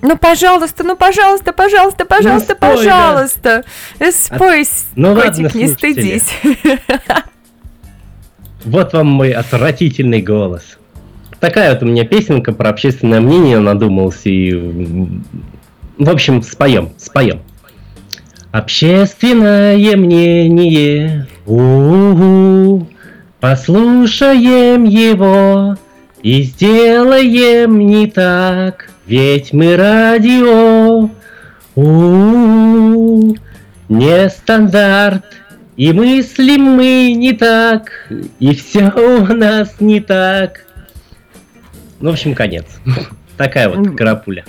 Ну, 0.01 0.17
пожалуйста, 0.17 0.83
ну, 0.83 0.97
пожалуйста, 0.97 1.53
пожалуйста, 1.53 2.05
пожалуйста, 2.05 2.57
ну, 2.61 2.67
спой, 2.67 2.77
пожалуйста. 2.77 3.65
Да. 4.01 4.13
Спой, 4.13 4.67
ну, 4.97 5.15
котик, 5.15 5.45
ладно, 5.45 5.59
не 5.59 5.69
стыдись. 5.69 6.29
Вот 8.65 8.93
вам 8.93 9.07
мой 9.09 9.33
отвратительный 9.33 10.23
голос. 10.23 10.79
Такая 11.39 11.73
вот 11.73 11.83
у 11.83 11.87
меня 11.87 12.05
песенка 12.05 12.53
про 12.53 12.71
общественное 12.71 13.21
мнение 13.21 13.59
надумался 13.59 14.29
и... 14.29 14.53
В 15.99 16.11
общем, 16.11 16.43
споем, 16.43 16.93
споем. 16.99 17.41
Общественное 18.51 19.77
мнение, 19.97 21.27
у-у-у, 21.47 22.87
послушаем 23.41 24.85
его 24.85 25.77
и 26.23 26.43
сделаем 26.43 27.79
не 27.87 28.07
так, 28.07 28.89
ведь 29.07 29.53
мы 29.53 29.77
радио, 29.77 31.11
у-у-у, 31.75 33.37
не 33.89 34.31
стандарт, 34.31 35.25
и 35.77 35.93
мыслим 35.93 36.63
мы 36.63 37.13
не 37.15 37.33
так, 37.33 37.91
и 38.39 38.55
все 38.55 38.91
у 38.97 39.35
нас 39.35 39.81
не 39.81 40.01
так. 40.01 40.65
Ну, 42.01 42.11
в 42.11 42.13
общем, 42.13 42.35
конец. 42.35 42.67
Такая 43.37 43.69
вот 43.69 43.97
карапуля. 43.97 44.45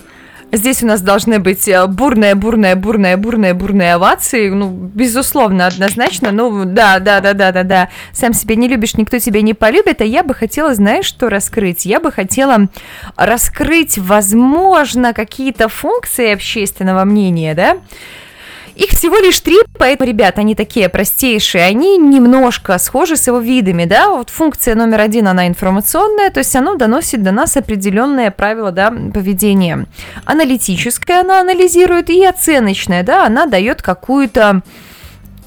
Здесь 0.55 0.83
у 0.83 0.85
нас 0.85 1.01
должны 1.01 1.39
быть 1.39 1.67
э, 1.67 1.87
бурная, 1.87 2.35
бурная, 2.35 2.75
бурная, 2.75 3.17
бурная, 3.17 3.55
бурная 3.55 3.95
овации. 3.95 4.49
Ну, 4.49 4.69
безусловно, 4.69 5.65
однозначно. 5.65 6.31
Ну, 6.31 6.65
да, 6.65 6.99
да, 6.99 7.21
да, 7.21 7.33
да, 7.33 7.51
да, 7.51 7.63
да. 7.63 7.89
Сам 8.11 8.33
себя 8.33 8.55
не 8.55 8.67
любишь, 8.67 8.93
никто 8.93 9.17
тебя 9.17 9.41
не 9.41 9.55
полюбит. 9.55 10.01
А 10.01 10.05
я 10.05 10.23
бы 10.23 10.35
хотела, 10.35 10.75
знаешь, 10.75 11.07
что 11.07 11.29
раскрыть? 11.29 11.87
Я 11.87 11.99
бы 11.99 12.11
хотела 12.11 12.67
раскрыть, 13.15 13.97
возможно, 13.97 15.13
какие-то 15.13 15.69
функции 15.69 16.31
общественного 16.31 17.03
мнения, 17.03 17.55
да? 17.55 17.79
Их 18.75 18.89
всего 18.89 19.17
лишь 19.17 19.39
три, 19.39 19.57
поэтому, 19.77 20.07
ребят, 20.07 20.39
они 20.39 20.55
такие 20.55 20.89
простейшие, 20.89 21.63
они 21.63 21.97
немножко 21.97 22.77
схожи 22.79 23.15
с 23.15 23.27
его 23.27 23.39
видами, 23.39 23.85
да, 23.85 24.09
вот 24.09 24.29
функция 24.29 24.73
номер 24.75 25.01
один, 25.01 25.27
она 25.27 25.47
информационная, 25.47 26.31
то 26.31 26.39
есть 26.39 26.55
оно 26.55 26.75
доносит 26.75 27.21
до 27.21 27.31
нас 27.31 27.55
определенные 27.55 28.31
правила, 28.31 28.71
да, 28.71 28.91
поведения. 29.13 29.85
Аналитическая 30.25 31.21
она 31.21 31.39
анализирует 31.39 32.09
и 32.09 32.25
оценочная, 32.25 33.03
да, 33.03 33.25
она 33.25 33.45
дает 33.45 33.81
какую-то 33.81 34.61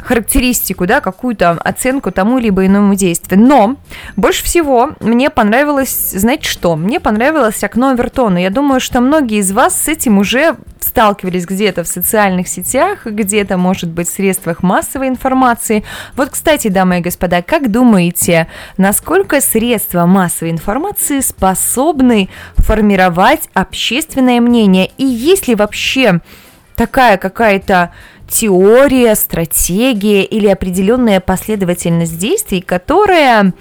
характеристику, 0.06 0.86
да, 0.86 1.00
какую-то 1.00 1.50
оценку 1.50 2.12
тому 2.12 2.38
либо 2.38 2.64
иному 2.64 2.94
действию. 2.94 3.40
Но 3.40 3.76
больше 4.14 4.44
всего 4.44 4.92
мне 5.00 5.30
понравилось, 5.30 6.12
знаете 6.12 6.48
что, 6.48 6.76
мне 6.76 7.00
понравилось 7.00 7.64
окно 7.64 7.92
Вертона. 7.92 8.38
Я 8.38 8.50
думаю, 8.50 8.80
что 8.80 9.00
многие 9.00 9.38
из 9.38 9.50
вас 9.50 9.78
с 9.78 9.88
этим 9.88 10.18
уже 10.18 10.56
сталкивались 10.78 11.44
где-то 11.44 11.82
в 11.82 11.88
социальных 11.88 12.46
сетях, 12.46 13.04
где-то, 13.04 13.58
может 13.58 13.90
быть, 13.90 14.08
в 14.08 14.12
средствах 14.12 14.62
массовой 14.62 15.08
информации. 15.08 15.82
Вот, 16.14 16.30
кстати, 16.30 16.68
дамы 16.68 16.98
и 16.98 17.02
господа, 17.02 17.42
как 17.42 17.70
думаете, 17.70 18.46
насколько 18.78 19.40
средства 19.40 20.06
массовой 20.06 20.52
информации 20.52 21.20
способны 21.20 22.28
формировать 22.56 23.50
общественное 23.54 24.40
мнение? 24.40 24.90
И 24.96 25.04
есть 25.04 25.48
ли 25.48 25.56
вообще 25.56 26.20
такая 26.76 27.16
какая-то 27.16 27.90
теория, 28.28 29.14
стратегия 29.14 30.22
или 30.22 30.46
определенная 30.46 31.20
последовательность 31.20 32.18
действий, 32.18 32.60
которая 32.60 33.52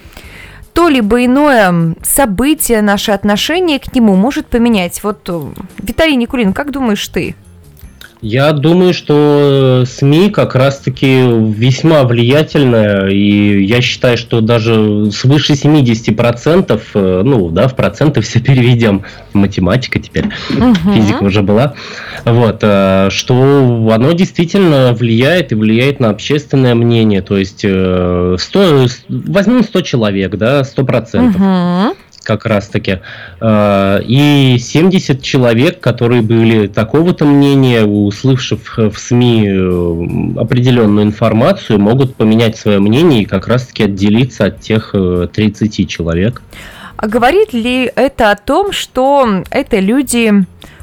то 0.74 0.89
либо 0.89 1.24
иное 1.24 1.95
событие, 2.03 2.82
наше 2.82 3.11
отношение 3.13 3.80
к 3.80 3.93
нему 3.93 4.16
может 4.16 4.47
поменять. 4.47 5.01
Вот, 5.03 5.30
э, 5.30 5.41
Виталий 5.78 6.18
Никулин, 6.18 6.51
как 6.51 6.72
думаешь 6.72 7.07
ты? 7.07 7.36
Я 8.22 8.53
думаю, 8.53 8.93
что 8.93 9.84
СМИ 9.86 10.30
как 10.30 10.55
раз-таки 10.55 11.22
весьма 11.51 12.03
влиятельная, 12.03 13.07
и 13.07 13.63
я 13.66 13.82
считаю, 13.82 14.18
что 14.18 14.41
даже 14.41 15.11
свыше 15.11 15.53
70%, 15.53 16.82
э, 16.93 17.22
ну 17.24 17.49
да, 17.49 17.68
в 17.68 17.76
проценты 17.76 18.22
все 18.22 18.39
переведем, 18.39 19.03
математика 19.34 19.99
теперь, 19.99 20.26
угу. 20.49 20.93
физика 20.93 21.24
уже 21.24 21.41
была, 21.41 21.76
вот, 22.24 22.59
э, 22.61 23.09
что 23.11 23.89
оно 23.93 24.11
действительно 24.13 24.93
влияет 24.93 25.51
и 25.51 25.55
влияет 25.55 25.99
на 25.99 26.09
общественное 26.09 26.76
мнение, 26.76 27.22
то 27.22 27.38
есть 27.38 27.59
100, 27.59 28.38
э, 28.53 28.88
возьмем 29.09 29.63
100 29.63 29.82
человек, 29.82 30.36
да, 30.36 30.61
100%. 30.61 31.36
Угу 31.36 31.95
как 32.26 32.45
раз-таки. 32.45 32.99
А, 33.39 33.99
и 33.99 34.57
70 34.59 35.21
человек, 35.21 35.80
которые 35.80 36.21
были 36.21 36.67
такого-то 36.67 37.23
мнения, 37.26 37.86
услышав 37.86 38.78
в 38.78 38.97
СМИ 38.97 39.47
э, 39.47 40.39
определенную 40.39 41.05
информацию, 41.05 41.80
могут 41.80 42.15
поменять 42.15 42.57
свое 42.57 42.80
мнение 42.80 43.21
и 43.21 43.26
как 43.26 43.47
раз-таки 43.47 43.84
отделиться 43.84 44.45
от 44.45 44.59
тех 44.59 44.93
30 44.93 45.80
э, 45.80 45.86
человек. 45.86 46.41
А 46.97 47.07
говорит 47.07 47.53
ли 47.53 47.91
это 47.95 48.32
о 48.32 48.36
том, 48.36 48.71
что 48.71 49.43
это 49.49 49.80
люди, 49.80 50.34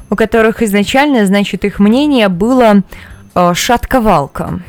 у 0.09 0.15
которых 0.15 0.61
изначально, 0.63 1.25
значит, 1.25 1.65
их 1.65 1.79
мнение 1.79 2.29
было 2.29 2.83
э, 3.35 3.53
шатковалка? 3.53 4.61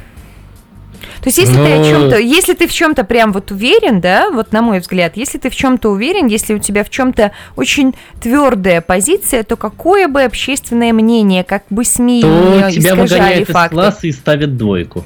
То 1.20 1.28
есть, 1.28 1.38
если 1.38 1.56
Но... 1.56 1.64
ты 1.64 1.72
о 1.72 1.84
чем-то, 1.84 2.18
если 2.18 2.54
ты 2.54 2.66
в 2.66 2.72
чем-то 2.72 3.04
прям 3.04 3.32
вот 3.32 3.50
уверен, 3.50 4.00
да, 4.00 4.30
вот 4.30 4.52
на 4.52 4.62
мой 4.62 4.80
взгляд, 4.80 5.16
если 5.16 5.38
ты 5.38 5.50
в 5.50 5.56
чем-то 5.56 5.90
уверен, 5.90 6.26
если 6.26 6.54
у 6.54 6.58
тебя 6.58 6.84
в 6.84 6.90
чем-то 6.90 7.32
очень 7.56 7.94
твердая 8.20 8.80
позиция, 8.80 9.42
то 9.42 9.56
какое 9.56 10.08
бы 10.08 10.22
общественное 10.22 10.92
мнение, 10.92 11.44
как 11.44 11.64
бы 11.70 11.84
СМИ 11.84 12.22
то 12.22 12.70
тебя 12.70 12.94
выгоняют 12.94 13.48
из 13.48 13.54
класса 13.70 14.06
и 14.06 14.12
ставят 14.12 14.56
двойку. 14.56 15.04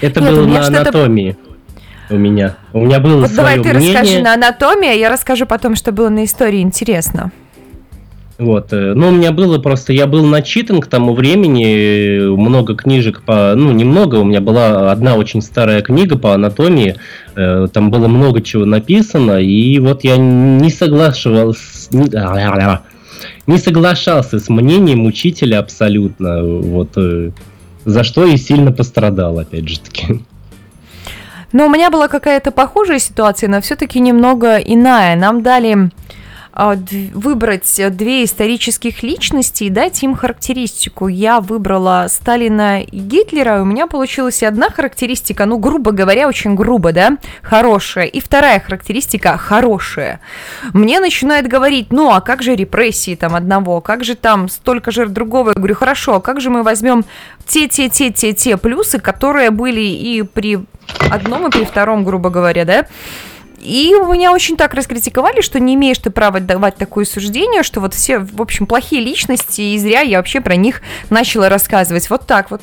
Это 0.00 0.20
было 0.20 0.46
на 0.46 0.66
анатомии 0.66 1.36
у 2.08 2.16
меня. 2.16 2.56
У 2.72 2.84
меня 2.84 3.00
было 3.00 3.22
вот 3.22 3.34
давай 3.34 3.60
ты 3.60 3.72
расскажи 3.72 4.20
на 4.20 4.34
анатомии, 4.34 4.90
а 4.90 4.92
я 4.92 5.10
расскажу 5.10 5.46
потом, 5.46 5.74
что 5.76 5.92
было 5.92 6.08
на 6.08 6.24
истории 6.24 6.60
интересно. 6.60 7.32
Вот. 8.38 8.72
Э, 8.72 8.92
ну, 8.94 9.08
у 9.08 9.10
меня 9.12 9.32
было 9.32 9.58
просто, 9.58 9.92
я 9.92 10.06
был 10.06 10.24
начитан 10.24 10.80
к 10.80 10.86
тому 10.86 11.14
времени, 11.14 12.18
э, 12.18 12.28
много 12.28 12.74
книжек 12.74 13.22
по, 13.22 13.54
ну, 13.56 13.72
немного, 13.72 14.16
у 14.16 14.24
меня 14.24 14.40
была 14.40 14.92
одна 14.92 15.14
очень 15.16 15.40
старая 15.40 15.80
книга 15.80 16.18
по 16.18 16.34
анатомии, 16.34 16.96
э, 17.34 17.68
там 17.72 17.90
было 17.90 18.08
много 18.08 18.42
чего 18.42 18.66
написано, 18.66 19.40
и 19.40 19.78
вот 19.78 20.04
я 20.04 20.18
не 20.18 20.70
соглашивался, 20.70 21.88
не 23.46 23.58
соглашался 23.58 24.38
с 24.38 24.48
мнением 24.50 25.06
учителя 25.06 25.60
абсолютно, 25.60 26.42
вот, 26.44 26.90
за 27.86 28.04
что 28.04 28.26
и 28.26 28.36
сильно 28.36 28.70
пострадал, 28.70 29.38
опять 29.38 29.66
же 29.68 29.80
таки. 29.80 30.20
Но 31.52 31.66
у 31.66 31.70
меня 31.70 31.90
была 31.90 32.08
какая-то 32.08 32.50
похожая 32.50 32.98
ситуация, 32.98 33.48
но 33.48 33.62
все-таки 33.62 33.98
немного 33.98 34.56
иная. 34.56 35.16
Нам 35.16 35.42
дали 35.42 35.74
а, 35.74 35.88
выбрать 36.56 37.80
две 37.90 38.24
исторических 38.24 39.02
личности 39.02 39.64
и 39.64 39.70
дать 39.70 40.02
им 40.02 40.16
характеристику. 40.16 41.08
Я 41.08 41.40
выбрала 41.40 42.06
Сталина 42.08 42.82
и 42.82 42.98
Гитлера, 42.98 43.58
и 43.58 43.60
у 43.60 43.64
меня 43.64 43.86
получилась 43.86 44.42
одна 44.42 44.70
характеристика, 44.70 45.44
ну, 45.44 45.58
грубо 45.58 45.92
говоря, 45.92 46.28
очень 46.28 46.54
грубо, 46.54 46.92
да, 46.92 47.18
хорошая, 47.42 48.06
и 48.06 48.20
вторая 48.20 48.58
характеристика 48.60 49.36
хорошая. 49.36 50.20
Мне 50.72 51.00
начинают 51.00 51.46
говорить, 51.46 51.92
ну, 51.92 52.10
а 52.10 52.20
как 52.20 52.42
же 52.42 52.54
репрессии 52.54 53.14
там 53.14 53.34
одного, 53.34 53.80
как 53.80 54.04
же 54.04 54.14
там 54.14 54.48
столько 54.48 54.90
же 54.90 55.06
другого? 55.06 55.50
Я 55.50 55.54
говорю, 55.54 55.74
хорошо, 55.74 56.16
а 56.16 56.20
как 56.20 56.40
же 56.40 56.48
мы 56.48 56.62
возьмем 56.62 57.04
те-те-те-те-те 57.46 58.56
плюсы, 58.56 58.98
которые 58.98 59.50
были 59.50 59.80
и 59.80 60.22
при 60.22 60.60
одном, 61.10 61.48
и 61.48 61.50
при 61.50 61.64
втором, 61.64 62.04
грубо 62.04 62.30
говоря, 62.30 62.64
да, 62.64 62.86
и 63.58 63.92
меня 63.92 64.32
очень 64.32 64.56
так 64.56 64.74
раскритиковали, 64.74 65.40
что 65.40 65.58
не 65.58 65.74
имеешь 65.74 65.98
ты 65.98 66.10
права 66.10 66.40
давать 66.40 66.76
такое 66.76 67.04
суждение, 67.04 67.62
что 67.62 67.80
вот 67.80 67.94
все, 67.94 68.18
в 68.18 68.40
общем, 68.40 68.66
плохие 68.66 69.02
личности, 69.02 69.60
и 69.60 69.78
зря 69.78 70.00
я 70.00 70.18
вообще 70.18 70.40
про 70.40 70.56
них 70.56 70.82
начала 71.10 71.48
рассказывать. 71.48 72.08
Вот 72.10 72.26
так 72.26 72.50
вот. 72.50 72.62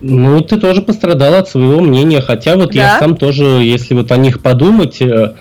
Ну, 0.00 0.40
ты 0.40 0.56
тоже 0.56 0.82
пострадал 0.82 1.34
от 1.34 1.48
своего 1.48 1.80
мнения, 1.80 2.20
хотя 2.20 2.56
вот 2.56 2.72
да? 2.72 2.80
я 2.80 2.98
сам 2.98 3.16
тоже, 3.16 3.44
если 3.44 3.94
вот 3.94 4.10
о 4.12 4.16
них 4.16 4.40
подумать, 4.40 5.02
э, 5.02 5.34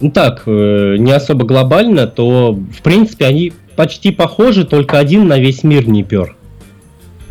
ну 0.00 0.10
так, 0.12 0.42
э, 0.46 0.96
не 0.98 1.10
особо 1.10 1.44
глобально, 1.44 2.06
то, 2.06 2.52
в 2.52 2.82
принципе, 2.82 3.26
они 3.26 3.52
почти 3.74 4.12
похожи, 4.12 4.64
только 4.64 4.98
один 4.98 5.26
на 5.26 5.38
весь 5.38 5.64
мир 5.64 5.88
не 5.88 6.04
пер. 6.04 6.36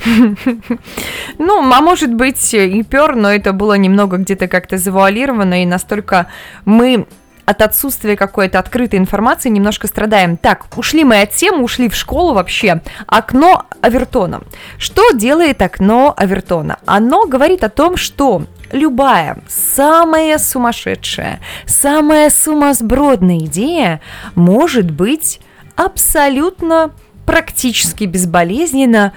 Ну, 1.37 1.73
а 1.73 1.81
может 1.81 2.13
быть 2.13 2.53
и 2.53 2.83
пер, 2.83 3.15
но 3.15 3.33
это 3.33 3.53
было 3.53 3.73
немного 3.73 4.17
где-то 4.17 4.47
как-то 4.47 4.77
завуалировано, 4.77 5.63
и 5.63 5.65
настолько 5.65 6.27
мы 6.63 7.07
от 7.45 7.61
отсутствия 7.61 8.15
какой-то 8.15 8.59
открытой 8.59 8.99
информации 8.99 9.49
немножко 9.49 9.87
страдаем. 9.87 10.35
Так, 10.37 10.65
ушли 10.75 11.03
мы 11.03 11.21
от 11.21 11.31
темы, 11.31 11.63
ушли 11.63 11.89
в 11.89 11.95
школу 11.95 12.33
вообще. 12.33 12.81
Окно 13.05 13.65
Авертона. 13.81 14.41
Что 14.77 15.11
делает 15.11 15.61
окно 15.61 16.13
Авертона? 16.17 16.79
Оно 16.85 17.27
говорит 17.27 17.63
о 17.63 17.69
том, 17.69 17.97
что 17.97 18.45
любая 18.71 19.37
самая 19.47 20.39
сумасшедшая, 20.39 21.39
самая 21.67 22.29
сумасбродная 22.31 23.39
идея 23.45 24.01
может 24.33 24.89
быть 24.89 25.39
абсолютно 25.75 26.91
практически 27.25 28.05
безболезненно 28.05 29.13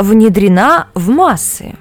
внедрена 0.00 0.88
в 0.94 1.08
массы. 1.10 1.74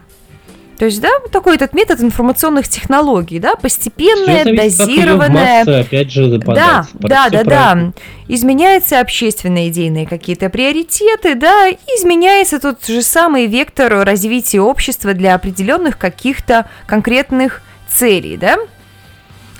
То 0.77 0.85
есть, 0.85 1.01
да, 1.01 1.09
такой 1.29 1.55
этот 1.55 1.73
метод 1.73 1.99
информационных 1.99 2.69
технологий, 2.69 3.39
да, 3.39 3.55
постепенное, 3.55 4.45
зависит, 4.45 4.77
дозированное. 4.77 5.65
Массы, 5.65 5.81
опять 5.81 6.09
же, 6.09 6.37
да, 6.37 6.87
да, 6.93 7.29
да, 7.29 7.43
да. 7.43 7.91
Изменяются 8.29 9.01
общественные 9.01 9.69
идейные 9.69 10.07
какие-то 10.07 10.49
приоритеты, 10.49 11.35
да, 11.35 11.69
изменяется 11.97 12.61
тот 12.61 12.85
же 12.85 13.01
самый 13.01 13.47
вектор 13.47 14.05
развития 14.05 14.61
общества 14.61 15.13
для 15.13 15.35
определенных 15.35 15.97
каких-то 15.97 16.69
конкретных 16.87 17.61
целей, 17.89 18.37
да. 18.37 18.57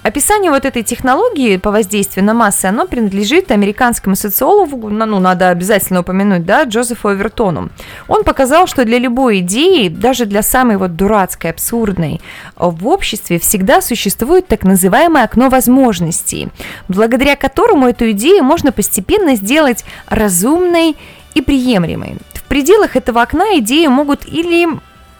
Описание 0.02 0.50
вот 0.50 0.64
этой 0.64 0.84
технологии 0.84 1.58
по 1.58 1.72
воздействию 1.72 2.26
на 2.26 2.34
массы, 2.34 2.66
оно 2.66 2.88
принадлежит 2.88 3.52
американскому 3.52 4.16
социологу, 4.16 4.90
ну, 4.90 5.20
надо 5.20 5.50
обязательно 5.50 6.00
упомянуть, 6.00 6.46
да, 6.46 6.64
Джозефу 6.64 7.10
Овертону. 7.10 7.70
Он 8.08 8.24
показал, 8.24 8.66
что 8.66 8.86
для 8.86 8.98
любой 8.98 9.40
идеи, 9.40 9.90
даже 9.90 10.26
для 10.26 10.42
самой 10.42 10.78
вот 10.78 10.96
дурацкой, 10.96 11.52
абсурдной, 11.52 12.22
в 12.56 12.88
обществе 12.88 13.40
всегда 13.40 13.82
существует 13.82 14.48
так 14.48 14.64
называемое 14.64 15.26
окно 15.26 15.50
возможностей, 15.50 16.48
благодаря 16.88 17.36
которому 17.36 17.88
эту 17.88 18.12
идею 18.12 18.44
можно 18.44 18.72
постепенно 18.72 19.36
сделать 19.36 19.84
разумной 20.08 20.96
и 21.34 21.42
приемлемой. 21.42 22.18
В 22.34 22.44
пределах 22.44 22.96
этого 22.96 23.22
окна 23.22 23.60
идеи 23.60 23.88
могут 23.88 24.26
или 24.26 24.68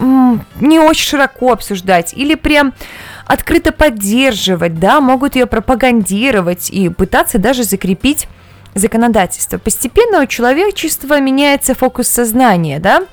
не 0.00 0.78
очень 0.78 1.04
широко 1.04 1.52
обсуждать, 1.52 2.14
или 2.14 2.34
прям 2.34 2.72
открыто 3.26 3.72
поддерживать, 3.72 4.78
да, 4.80 5.00
могут 5.00 5.36
ее 5.36 5.46
пропагандировать 5.46 6.70
и 6.70 6.88
пытаться 6.88 7.38
даже 7.38 7.64
закрепить 7.64 8.26
законодательство. 8.74 9.58
Постепенно 9.58 10.22
у 10.22 10.26
человечества 10.26 11.20
меняется 11.20 11.74
фокус 11.74 12.08
сознания, 12.08 12.78
да, 12.78 13.04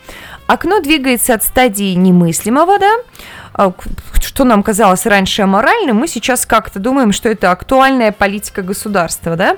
окно 0.47 0.79
двигается 0.79 1.33
от 1.33 1.43
стадии 1.43 1.93
немыслимого, 1.93 2.79
да, 2.79 2.91
а, 3.53 3.73
что 4.21 4.43
нам 4.43 4.63
казалось 4.63 5.05
раньше 5.05 5.41
аморальным, 5.41 5.97
мы 5.97 6.07
сейчас 6.07 6.45
как-то 6.45 6.79
думаем, 6.79 7.11
что 7.11 7.29
это 7.29 7.51
актуальная 7.51 8.11
политика 8.11 8.61
государства, 8.61 9.35
да, 9.35 9.57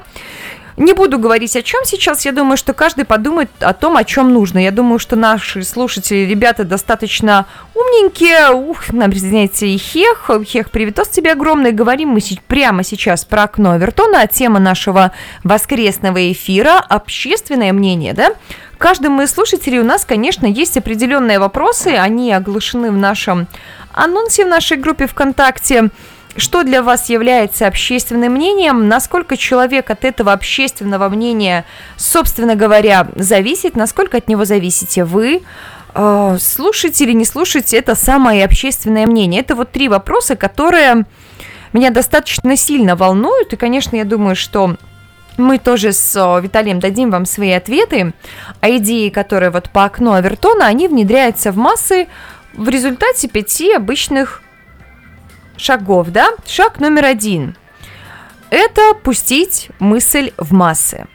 не 0.80 0.94
буду 0.94 1.20
говорить 1.20 1.56
о 1.58 1.62
чем 1.62 1.84
сейчас, 1.84 2.26
я 2.26 2.32
думаю, 2.32 2.56
что 2.56 2.74
каждый 2.74 3.04
подумает 3.04 3.50
о 3.60 3.74
том, 3.74 3.98
о 3.98 4.06
чем 4.06 4.34
нужно. 4.34 4.60
Я 4.60 4.72
думаю, 4.72 4.98
что 4.98 5.18
наши 5.18 5.64
слушатели, 5.64 6.20
ребята 6.20 6.64
достаточно 6.64 7.46
умненькие. 7.76 8.52
Ух, 8.54 8.94
нам 8.94 9.12
присоединяется 9.12 9.66
и 9.66 9.78
Хех. 9.78 10.32
Хех, 10.46 10.72
привитос 10.72 11.10
тебе 11.10 11.34
огромный. 11.34 11.74
Говорим 11.74 12.10
мы 12.10 12.22
прямо 12.48 12.86
сейчас 12.86 13.26
про 13.26 13.44
окно 13.44 13.72
Авертона, 13.72 14.22
а 14.22 14.28
тема 14.28 14.60
нашего 14.60 15.12
воскресного 15.44 16.32
эфира– 16.32 16.80
общественное 16.90 17.74
мнение, 17.74 18.14
да? 18.14 18.32
Каждому 18.78 19.24
из 19.24 19.32
слушателей 19.32 19.80
у 19.80 19.84
нас, 19.84 20.06
конечно, 20.06 20.46
есть 20.46 20.78
определенные 20.78 21.40
вопросы, 21.40 21.88
они 21.90 22.32
оглашены 22.32 22.92
в 22.92 22.98
нашем 22.98 23.48
анонсе 23.94 24.46
в 24.46 24.48
нашей 24.48 24.78
группе 24.78 25.08
ВКонтакте. 25.08 25.90
Что 26.36 26.64
для 26.64 26.84
вас 26.84 27.10
является 27.10 27.68
общественным 27.68 28.34
мнением? 28.34 28.88
Насколько 28.88 29.36
человек 29.36 29.90
от 29.90 30.06
этого 30.06 30.32
общественного 30.32 31.10
мнения, 31.10 31.66
собственно 31.98 32.56
говоря, 32.56 33.08
зависит? 33.16 33.76
Насколько 33.76 34.18
от 34.18 34.28
него 34.28 34.46
зависите 34.46 35.04
вы? 35.04 35.42
А, 35.94 36.38
слушать 36.40 37.02
или 37.02 37.14
не 37.14 37.26
слушать 37.26 37.74
это 37.74 37.96
самое 37.96 38.46
общественное 38.46 39.08
мнение? 39.08 39.42
Это 39.42 39.56
вот 39.56 39.72
три 39.72 39.90
вопроса, 39.90 40.36
которые 40.36 41.06
меня 41.74 41.90
достаточно 41.90 42.56
сильно 42.56 42.96
волнуют. 42.96 43.54
И, 43.54 43.58
конечно, 43.58 43.96
я 43.96 44.06
думаю, 44.06 44.36
что 44.36 44.76
мы 45.38 45.58
тоже 45.58 45.94
с 45.94 46.40
Виталием 46.42 46.80
дадим 46.80 47.10
вам 47.10 47.26
свои 47.26 47.52
ответы. 47.52 48.14
А 48.62 48.70
идеи, 48.70 49.10
которые 49.10 49.50
вот 49.50 49.70
по 49.72 49.84
окну 49.84 50.14
Авертона, 50.14 50.68
они 50.68 50.88
внедряются 50.88 51.52
в 51.52 51.58
массы 51.58 52.08
в 52.54 52.70
результате 52.70 53.28
пяти 53.28 53.74
обычных 53.74 54.44
шагов, 55.60 56.10
да? 56.10 56.30
Шаг 56.46 56.80
номер 56.80 57.06
один– 57.06 57.56
это 58.50 58.96
пустить 58.96 59.70
мысль 59.80 60.32
в 60.38 60.54
массы. 60.54 61.06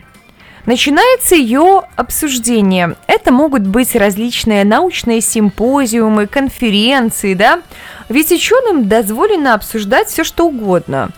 Начинается 0.67 1.35
ее 1.35 1.83
обсуждение. 1.97 2.97
Это 3.07 3.33
могут 3.33 3.67
быть 3.67 3.95
различные 3.97 4.65
научные 4.65 5.21
симпозиумы, 5.21 6.27
конференции, 6.27 7.35
да? 7.35 7.61
Ведь 8.09 8.33
ученым 8.33 8.89
дозволено 8.89 9.55
обсуждать 9.55 10.09
все, 10.09 10.25
что 10.25 10.47
угодно. 10.47 11.11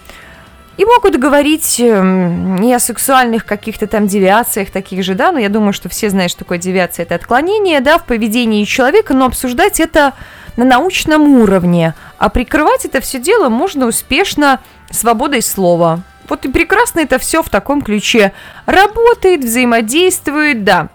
И 0.79 0.85
могут 0.85 1.17
говорить 1.17 1.81
эм, 1.81 2.57
не 2.57 2.75
о 2.75 2.81
сексуальных 2.81 3.47
каких-то 3.47 3.87
там 3.87 4.07
девиациях 4.09 4.71
таких 4.71 5.05
же, 5.05 5.15
да, 5.15 5.33
но 5.33 5.39
я 5.39 5.49
думаю, 5.49 5.73
что 5.73 5.89
все 5.89 6.11
знают, 6.11 6.33
что 6.33 6.41
такое 6.41 6.59
девиация, 6.59 7.05
это 7.05 7.15
отклонение, 7.15 7.81
да, 7.81 7.97
в 7.99 8.05
поведении 8.05 8.65
человека, 8.65 9.15
но 9.15 9.27
обсуждать 9.27 9.81
это 9.81 10.13
на 10.57 10.65
научном 10.65 11.41
уровне, 11.41 11.95
а 12.19 12.29
прикрывать 12.29 12.85
это 12.85 13.01
все 13.01 13.19
дело 13.19 13.49
можно 13.49 13.87
успешно 13.87 14.61
свободой 14.91 15.43
слова. 15.43 16.03
Вот 16.29 16.45
и 16.45 16.51
прекрасно 16.51 17.01
это 17.01 17.19
все 17.19 17.43
в 17.43 17.51
таком 17.51 17.83
ключе 17.83 18.33
работает, 18.67 19.45
взаимодействует, 19.45 20.65
да. 20.65 20.89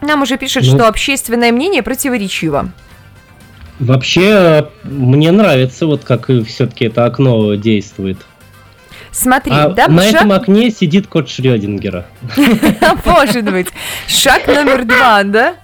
Нам 0.00 0.22
уже 0.22 0.38
пишут, 0.38 0.64
ну, 0.64 0.70
что 0.70 0.88
общественное 0.88 1.52
мнение 1.52 1.82
противоречиво. 1.82 2.70
Вообще, 3.78 4.68
мне 4.84 5.30
нравится, 5.30 5.86
вот 5.86 6.04
как 6.04 6.26
все-таки 6.46 6.86
это 6.86 7.04
окно 7.04 7.54
действует. 7.54 8.18
Смотри, 9.12 9.52
а 9.52 9.70
да, 9.70 9.88
на 9.88 10.02
шаг... 10.02 10.14
этом 10.14 10.32
окне 10.32 10.70
сидит 10.70 11.06
кот 11.06 11.28
Шрёдингера. 11.28 12.06
Может 13.04 13.50
быть. 13.50 13.68
Шаг 14.06 14.46
номер 14.46 14.84
два, 14.84 15.22
да? 15.24 15.54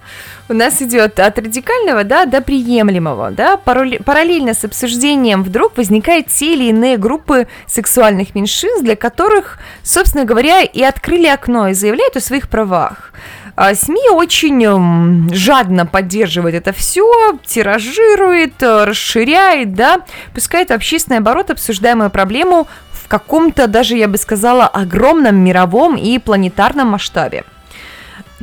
У 0.49 0.53
нас 0.53 0.81
идет 0.81 1.19
от 1.19 1.37
радикального 1.37 2.03
да, 2.03 2.25
до 2.25 2.41
приемлемого. 2.41 3.31
Да? 3.31 3.57
Параллельно 3.57 4.53
с 4.53 4.63
обсуждением 4.63 5.43
вдруг 5.43 5.77
возникают 5.77 6.27
те 6.27 6.53
или 6.53 6.65
иные 6.65 6.97
группы 6.97 7.47
сексуальных 7.67 8.35
меньшинств, 8.35 8.83
для 8.83 8.95
которых, 8.95 9.59
собственно 9.83 10.25
говоря, 10.25 10.61
и 10.61 10.81
открыли 10.81 11.27
окно 11.27 11.69
и 11.69 11.73
заявляют 11.73 12.15
о 12.15 12.21
своих 12.21 12.49
правах. 12.49 13.11
А 13.55 13.73
СМИ 13.73 14.09
очень 14.11 15.33
жадно 15.33 15.87
поддерживает 15.87 16.53
это 16.53 16.73
все, 16.73 17.39
тиражирует, 17.43 18.61
расширяет, 18.61 19.73
да, 19.73 20.01
пускает 20.35 20.69
в 20.69 20.73
общественный 20.73 21.17
оборот 21.17 21.49
обсуждаемую 21.49 22.11
проблему 22.11 22.67
в 22.91 23.07
каком-то 23.07 23.67
даже, 23.67 23.95
я 23.95 24.07
бы 24.07 24.17
сказала, 24.17 24.67
огромном 24.67 25.37
мировом 25.37 25.95
и 25.95 26.19
планетарном 26.19 26.89
масштабе. 26.89 27.45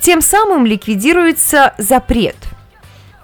Тем 0.05 0.20
самым 0.20 0.66
ликвидируется 0.66 1.72
запрет. 1.78 2.36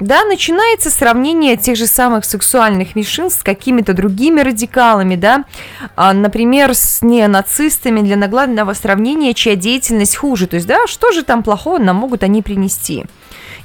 Да, 0.01 0.25
начинается 0.25 0.89
сравнение 0.89 1.59
тех 1.59 1.77
же 1.77 1.87
самых 1.87 2.25
сексуальных 2.25 2.97
меньшинств 2.97 3.41
с 3.41 3.45
какими-то 3.45 3.93
другими 3.93 4.41
радикалами, 4.41 5.15
да, 5.15 5.45
а, 5.95 6.15
например, 6.15 6.75
с 6.75 7.03
неонацистами 7.03 8.01
для 8.01 8.17
наглядного 8.17 8.73
сравнения, 8.73 9.35
чья 9.35 9.57
деятельность 9.57 10.17
хуже. 10.17 10.47
То 10.47 10.57
есть, 10.57 10.67
да, 10.67 10.87
что 10.87 11.13
же 11.13 11.23
там 11.23 11.43
плохого 11.43 11.77
нам 11.77 11.97
могут 11.97 12.23
они 12.23 12.41
принести? 12.41 13.05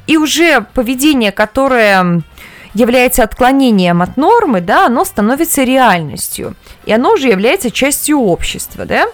И 0.08 0.18
уже 0.18 0.66
поведение, 0.74 1.32
которое 1.32 2.22
является 2.74 3.24
отклонением 3.24 4.02
от 4.02 4.18
нормы, 4.18 4.60
да, 4.60 4.88
оно 4.88 5.06
становится 5.06 5.64
реальностью. 5.64 6.54
И 6.86 6.92
оно 6.92 7.14
уже 7.14 7.30
является 7.30 7.72
частью 7.72 8.20
общества, 8.20 8.84
да. 8.84 9.06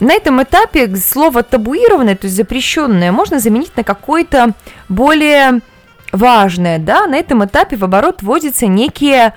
На 0.00 0.14
этом 0.14 0.42
этапе 0.42 0.96
слово 0.96 1.42
табуированное, 1.42 2.16
то 2.16 2.26
есть 2.26 2.36
запрещенное, 2.36 3.12
можно 3.12 3.38
заменить 3.38 3.76
на 3.76 3.84
какое-то 3.84 4.52
более 4.88 5.60
важное, 6.10 6.78
да, 6.78 7.06
на 7.06 7.16
этом 7.16 7.44
этапе 7.44 7.76
в 7.76 7.84
оборот 7.84 8.22
вводятся 8.22 8.66
некие 8.66 9.34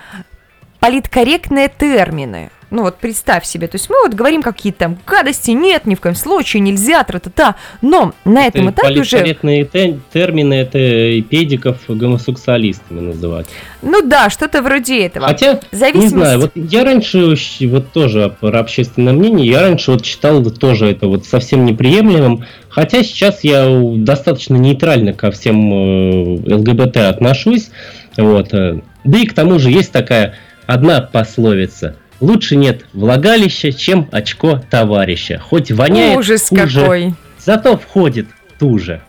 политкорректные 0.79 1.69
термины, 1.69 2.49
Ну 2.73 2.81
вот 2.81 2.97
представь 2.97 3.45
себе, 3.45 3.67
то 3.67 3.75
есть 3.75 3.87
мы 3.87 3.97
вот 4.01 4.15
говорим 4.15 4.41
какие-то 4.41 4.79
там 4.79 4.97
гадости, 5.05 5.51
нет, 5.51 5.85
ни 5.85 5.93
в 5.93 6.01
коем 6.01 6.15
случае, 6.15 6.61
нельзя, 6.61 7.03
тра-та-та, 7.03 7.53
но 7.83 8.13
на 8.25 8.47
этом 8.47 8.69
это 8.69 8.81
этапе 8.81 9.01
уже... 9.01 9.37
Те 9.71 9.99
термины 10.11 10.55
это 10.55 11.21
педиков 11.29 11.77
гомосексуалистами 11.87 12.99
называть. 12.99 13.45
Ну 13.83 14.01
да, 14.01 14.31
что-то 14.31 14.63
вроде 14.63 15.05
этого. 15.05 15.27
Хотя, 15.27 15.59
Зависимость... 15.71 16.15
не 16.15 16.19
знаю, 16.19 16.39
вот 16.39 16.51
я 16.55 16.83
раньше, 16.83 17.35
вот 17.67 17.91
тоже 17.91 18.35
про 18.39 18.59
общественное 18.59 19.13
мнение, 19.13 19.45
я 19.45 19.61
раньше 19.61 19.91
вот 19.91 20.03
считал 20.03 20.43
тоже 20.43 20.87
это 20.87 21.05
вот 21.05 21.27
совсем 21.27 21.65
неприемлемым, 21.65 22.43
хотя 22.69 23.03
сейчас 23.03 23.43
я 23.43 23.67
достаточно 23.97 24.55
нейтрально 24.55 25.13
ко 25.13 25.29
всем 25.29 25.71
э, 25.71 26.55
ЛГБТ 26.55 26.97
отношусь, 26.97 27.69
вот, 28.17 28.51
э. 28.51 28.79
да 29.03 29.19
и 29.19 29.27
к 29.27 29.35
тому 29.35 29.59
же 29.59 29.69
есть 29.69 29.91
такая 29.91 30.33
одна 30.65 31.01
пословица– 31.01 31.97
Лучше 32.23 32.55
нет 32.55 32.85
влагалища, 32.93 33.73
чем 33.73 34.07
очко 34.09 34.61
товарища. 34.69 35.39
Хоть 35.39 35.73
воняет 35.73 36.17
Ужас 36.17 36.47
хуже, 36.47 36.79
какой. 36.79 37.13
зато 37.37 37.75
входит 37.77 38.27
туже. 38.57 39.01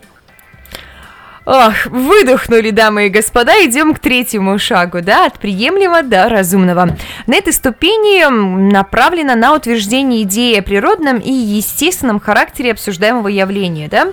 Ох, 1.46 1.86
выдохнули, 1.86 2.70
дамы 2.70 3.06
и 3.06 3.10
господа, 3.10 3.52
идем 3.64 3.94
к 3.94 4.00
третьему 4.00 4.58
шагу, 4.58 5.00
да, 5.00 5.26
от 5.26 5.38
приемлемого 5.38 6.02
до 6.02 6.28
разумного. 6.28 6.96
На 7.28 7.36
этой 7.36 7.52
ступени 7.52 8.24
направлена 8.70 9.36
на 9.36 9.54
утверждение 9.54 10.22
идеи 10.22 10.58
о 10.58 10.62
природном 10.62 11.18
и 11.18 11.30
естественном 11.30 12.18
характере 12.18 12.72
обсуждаемого 12.72 13.28
явления, 13.28 13.88
да. 13.88 14.08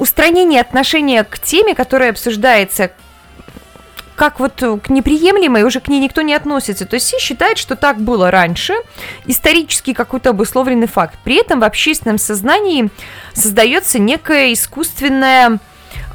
Устранение 0.00 0.60
отношения 0.60 1.22
к 1.22 1.38
теме, 1.38 1.76
которая 1.76 2.10
обсуждается, 2.10 2.90
как 4.20 4.38
вот 4.38 4.62
э, 4.62 4.76
к 4.76 4.90
неприемлемой 4.90 5.62
уже 5.62 5.80
к 5.80 5.88
ней 5.88 5.98
никто 5.98 6.20
не 6.20 6.34
относится. 6.34 6.84
То 6.84 6.92
есть 6.92 7.06
все 7.06 7.18
считают, 7.18 7.56
что 7.56 7.74
так 7.74 7.98
было 7.98 8.30
раньше, 8.30 8.74
исторический 9.24 9.94
какой-то 9.94 10.28
обусловленный 10.28 10.88
факт. 10.88 11.18
При 11.24 11.36
этом 11.36 11.60
в 11.60 11.64
общественном 11.64 12.18
сознании 12.18 12.90
создается 13.32 13.98
некое 13.98 14.52
искусственное 14.52 15.58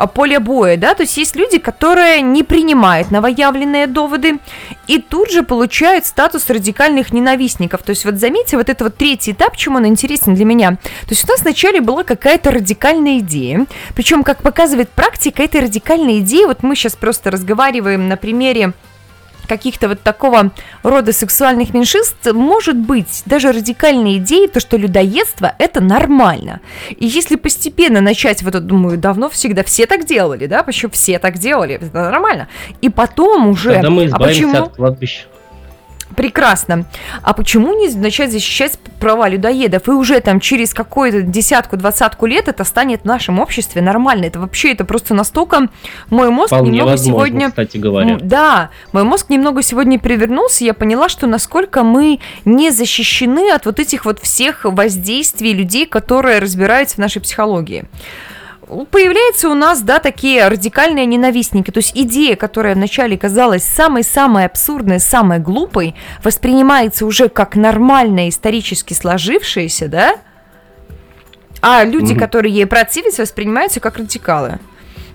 поле 0.08 0.40
боя, 0.40 0.78
да, 0.78 0.94
то 0.94 1.04
есть 1.04 1.18
есть 1.18 1.36
люди, 1.36 1.58
которые 1.58 2.22
не 2.22 2.44
принимают 2.44 3.12
новоявленные 3.12 3.88
доводы 3.88 4.40
и 4.88 5.00
тут 5.00 5.32
же 5.32 5.44
получают 5.44 6.06
статус 6.06 6.50
радикальных 6.50 7.14
ненавистников. 7.14 7.84
То 7.84 7.92
есть 7.92 8.06
вот 8.06 8.16
заметьте, 8.16 8.58
вот 8.58 8.70
это 8.70 8.84
вот 8.84 8.96
третий 8.96 9.32
этап, 9.32 9.56
чем 9.56 9.76
он 9.76 9.88
интересен 9.88 10.36
для 10.36 10.46
меня. 10.46 10.72
То 10.72 11.12
есть 11.12 11.24
у 11.24 11.28
нас 11.28 11.42
вначале 11.42 11.82
была 11.82 12.04
какая-то 12.04 12.52
радикальная 12.52 13.20
идея, 13.20 13.66
причем, 13.96 14.24
как 14.24 14.44
показывает 14.44 14.90
практика, 14.90 15.44
этой 15.44 15.62
радикальной 15.62 16.20
идеи, 16.20 16.46
вот 16.46 16.64
мы 16.64 16.76
сейчас 16.76 16.96
просто 16.96 17.32
разговариваем 17.32 18.08
на 18.08 18.18
примере 18.18 18.74
каких-то 19.46 19.88
вот 19.88 20.02
такого 20.02 20.52
рода 20.84 21.14
сексуальных 21.14 21.74
меньшинств 21.74 22.26
может 22.34 22.76
быть 22.76 23.24
даже 23.26 23.52
радикальной 23.52 24.18
идеей, 24.18 24.48
то, 24.48 24.60
что 24.60 24.78
людоедство– 24.78 25.54
это 25.60 25.82
нормально. 25.82 26.62
И 26.90 27.06
если 27.06 27.36
постепенно 27.36 28.02
начать, 28.02 28.44
вот 28.44 28.56
думаю, 28.66 28.98
давно 28.98 29.30
всегда 29.30 29.64
все 29.64 29.86
так 29.86 30.06
делали, 30.06 30.48
да, 30.48 30.64
почему 30.64 30.92
все 30.92 31.20
так 31.20 31.38
делали, 31.38 31.76
это 31.76 31.92
нормально. 31.94 32.48
И 32.82 32.90
потом 32.90 33.48
уже… 33.48 33.74
Когда 33.74 33.90
мы 33.90 34.06
избавимся 34.06 34.16
а 34.16 34.48
почему... 34.48 34.66
от 34.66 34.76
кладбища. 34.76 35.22
Прекрасно. 36.16 36.86
А 37.24 37.34
почему 37.34 37.74
не 37.74 37.90
начать 37.96 38.32
защищать 38.32 38.78
права 39.00 39.28
людоедов? 39.28 39.88
И 39.88 39.92
уже 39.92 40.20
там 40.20 40.40
через 40.40 40.74
какую-то 40.74 41.22
десятку-двадцатку 41.24 42.28
лет 42.28 42.48
это 42.48 42.64
станет 42.64 43.02
в 43.02 43.06
нашем 43.06 43.40
обществе 43.40 43.82
нормально. 43.82 44.26
Это 44.26 44.40
вообще, 44.40 44.72
это 44.74 44.86
просто 44.86 45.14
настолько... 45.16 45.68
Мой 46.10 46.30
мозг 46.30 46.50
Вполне 46.50 46.72
немного 46.72 46.92
возможно, 46.92 47.26
сегодня... 47.28 47.50
кстати 47.50 47.78
говоря. 47.78 48.18
Да, 48.22 48.70
мой 48.94 49.04
мозг 49.04 49.30
немного 49.30 49.62
сегодня 49.64 50.00
перевернулся, 50.00 50.64
я 50.64 50.74
поняла, 50.74 51.10
что 51.10 51.26
насколько 51.28 51.84
мы 51.84 52.20
не 52.46 52.70
защищены 52.70 53.52
от 53.52 53.66
вот 53.66 53.80
этих 53.80 54.06
вот 54.06 54.20
всех 54.20 54.66
воздействий 54.66 55.54
людей, 55.54 55.86
которые 55.88 56.40
разбираются 56.40 56.96
в 56.96 57.00
нашей 57.00 57.22
психологии 57.22 57.86
появляются 58.92 59.50
у 59.50 59.54
нас, 59.54 59.82
да, 59.82 60.00
такие 60.00 60.48
радикальные 60.48 61.06
ненавистники. 61.06 61.72
То 61.72 61.80
есть 61.80 61.92
идея, 61.96 62.36
которая 62.36 62.76
вначале 62.76 63.18
казалась 63.18 63.64
самой-самой 63.64 64.46
абсурдной, 64.46 65.00
самой 65.00 65.40
глупой, 65.40 65.96
воспринимается 66.24 67.06
уже 67.06 67.30
как 67.30 67.56
нормальная, 67.56 68.30
исторически 68.30 68.94
сложившаяся, 68.94 69.88
да, 69.88 70.16
а 71.62 71.84
люди, 71.84 72.14
mm-hmm. 72.14 72.20
которые 72.20 72.54
ей 72.54 72.66
противятся, 72.66 73.24
воспринимаются 73.24 73.80
как 73.80 73.98
радикалы. 73.98 74.60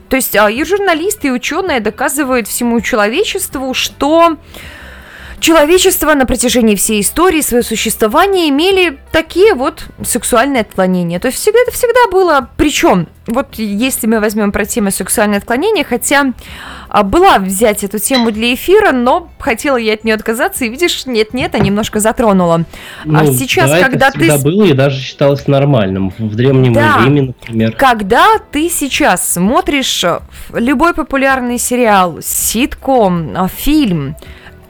То 0.09 0.17
есть 0.17 0.35
а, 0.35 0.51
и 0.51 0.65
журналисты, 0.65 1.29
и 1.29 1.31
ученые 1.31 1.79
доказывают 1.79 2.49
всему 2.49 2.81
человечеству, 2.81 3.73
что 3.75 4.37
Человечество 5.41 6.13
на 6.13 6.27
протяжении 6.27 6.77
всей 6.77 7.01
истории 7.01 7.41
своего 7.41 7.67
существования 7.67 8.51
имели 8.51 8.99
такие 9.11 9.55
вот 9.55 9.87
сексуальные 10.05 10.61
отклонения. 10.61 11.19
То 11.19 11.29
есть 11.29 11.39
всегда 11.39 11.61
это 11.63 11.73
всегда 11.73 12.11
было. 12.13 12.51
Причем, 12.59 13.09
вот 13.27 13.55
если 13.55 14.07
мы 14.07 14.21
возьмем 14.21 14.53
про 14.53 14.67
тему 14.67 14.91
сексуальные 14.91 15.39
отклонения, 15.39 15.83
хотя 15.83 16.35
а, 16.91 17.05
была 17.05 17.39
взять 17.39 17.85
эту 17.85 17.99
тему 17.99 18.31
для 18.33 18.53
эфира, 18.53 18.93
но 18.93 19.31
хотела 19.39 19.79
я 19.79 19.95
от 19.95 20.05
нее 20.05 20.15
отказаться, 20.15 20.67
и 20.67 20.69
видишь, 20.69 21.07
нет-нет, 21.07 21.55
а 21.55 21.59
немножко 21.59 22.01
затронула. 22.01 22.57
А 22.57 23.07
ну, 23.07 23.21
а 23.21 23.27
сейчас, 23.27 23.71
да, 23.71 23.81
когда 23.81 24.09
это 24.09 24.19
ты... 24.19 24.39
было 24.39 24.65
и 24.65 24.75
даже 24.75 25.01
считалось 25.01 25.47
нормальным 25.47 26.13
в 26.19 26.35
древнем 26.37 26.75
да. 26.75 27.01
Риме, 27.03 27.23
например. 27.23 27.73
Когда 27.77 28.27
ты 28.53 28.69
сейчас 28.69 29.33
смотришь 29.33 30.05
любой 30.53 30.93
популярный 30.93 31.59
сериал, 31.59 32.19
ситком, 32.21 33.49
фильм, 33.57 34.17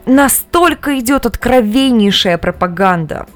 настолько 0.05 0.99
идет 0.99 1.25
откровеннейшая 1.25 2.37
пропаганда. 2.37 3.27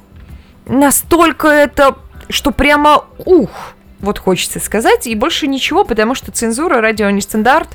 Настолько 0.66 1.48
это, 1.48 1.96
что 2.28 2.50
прямо 2.50 3.04
ух, 3.24 3.74
вот 4.00 4.18
хочется 4.18 4.60
сказать, 4.60 5.06
и 5.06 5.14
больше 5.14 5.46
ничего, 5.46 5.84
потому 5.84 6.14
что 6.14 6.32
цензура, 6.32 6.80
радио 6.80 7.08
не 7.10 7.20
стандарт. 7.20 7.68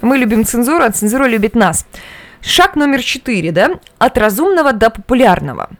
Мы 0.00 0.18
любим 0.18 0.44
цензуру, 0.44 0.84
а 0.84 0.90
цензура 0.90 1.24
любит 1.24 1.54
нас. 1.54 1.86
Шаг 2.40 2.76
номер 2.76 3.02
четыре, 3.02 3.52
да, 3.52 3.70
от 3.98 4.18
разумного 4.18 4.72
до 4.72 4.90
популярного. 4.90 5.70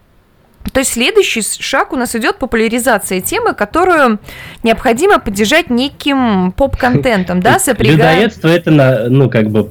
То 0.72 0.80
есть 0.80 0.94
следующий 0.94 1.42
шаг 1.42 1.92
у 1.92 1.96
нас 1.96 2.16
идет 2.16 2.38
популяризация 2.38 3.20
темы, 3.20 3.52
которую 3.52 4.18
необходимо 4.62 5.18
поддержать 5.18 5.68
неким 5.68 6.52
поп-контентом, 6.52 7.40
да, 7.40 7.59
сопрягая... 7.59 8.14
Людоедство 8.14 8.48
это, 8.48 9.09
ну, 9.11 9.28
как 9.28 9.50
бы 9.50 9.70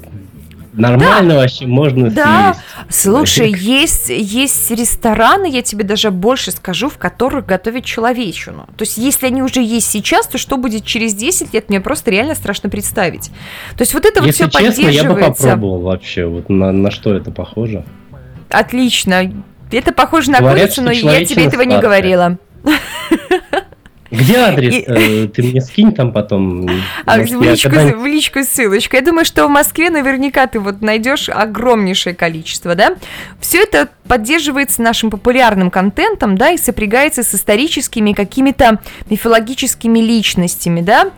Нормально 0.73 1.35
да. 1.35 1.39
вообще 1.41 1.67
можно 1.67 2.09
Да, 2.09 2.55
съесть. 2.89 3.03
слушай, 3.03 3.51
есть, 3.57 4.09
есть 4.09 4.71
рестораны, 4.71 5.49
я 5.49 5.61
тебе 5.61 5.83
даже 5.83 6.09
больше 6.11 6.51
скажу, 6.51 6.89
в 6.89 6.97
которых 6.97 7.45
готовят 7.45 7.85
человечину. 7.85 8.65
То 8.75 8.83
есть, 8.83 8.97
если 8.97 9.27
они 9.27 9.43
уже 9.43 9.61
есть 9.61 9.89
сейчас, 9.89 10.27
то 10.27 10.37
что 10.37 10.57
будет 10.57 10.83
через 10.85 11.13
10 11.13 11.53
лет, 11.53 11.69
мне 11.69 11.79
просто 11.79 12.11
реально 12.11 12.35
страшно 12.35 12.69
представить. 12.69 13.29
То 13.77 13.81
есть, 13.81 13.93
вот 13.93 14.05
это 14.05 14.23
если 14.23 14.43
вот 14.45 14.53
все 14.53 14.63
честно, 14.65 14.87
я 14.87 15.03
бы 15.03 15.15
попробовал 15.15 15.81
вообще, 15.81 16.25
вот 16.25 16.49
на, 16.49 16.71
на 16.71 16.91
что 16.91 17.13
это 17.13 17.31
похоже. 17.31 17.85
Отлично. 18.49 19.31
Это 19.71 19.91
похоже 19.91 20.31
на 20.31 20.39
Говорят, 20.39 20.75
курицу, 20.75 20.81
но 20.83 20.91
я 20.91 21.25
тебе 21.25 21.45
этого 21.45 21.61
не 21.63 21.79
говорила. 21.79 22.37
Где 24.13 24.37
адрес? 24.37 24.73
И... 24.73 24.83
Э, 24.87 25.27
ты 25.27 25.41
мне 25.43 25.59
скинь 25.59 25.91
там 25.91 26.13
потом. 26.13 26.69
А, 27.05 27.17
в, 27.17 27.41
личку, 27.41 27.69
когда... 27.69 27.97
в 27.97 28.05
личку 28.05 28.43
ссылочку. 28.43 28.95
Я 28.95 29.01
думаю, 29.01 29.25
что 29.25 29.47
в 29.47 29.49
Москве 29.49 29.89
наверняка 29.89 30.45
ты 30.47 30.59
вот 30.59 30.81
найдешь 30.81 31.29
огромнейшее 31.29 32.13
количество, 32.13 32.75
да? 32.75 32.95
Все 33.39 33.63
это 33.63 33.89
поддерживается 34.07 34.81
нашим 34.81 35.09
популярным 35.09 35.71
контентом, 35.71 36.37
да, 36.37 36.51
и 36.51 36.57
сопрягается 36.57 37.23
с 37.23 37.33
историческими 37.33 38.13
какими-то 38.13 38.79
мифологическими 39.09 39.99
личностями, 39.99 40.81
да, 40.81 41.11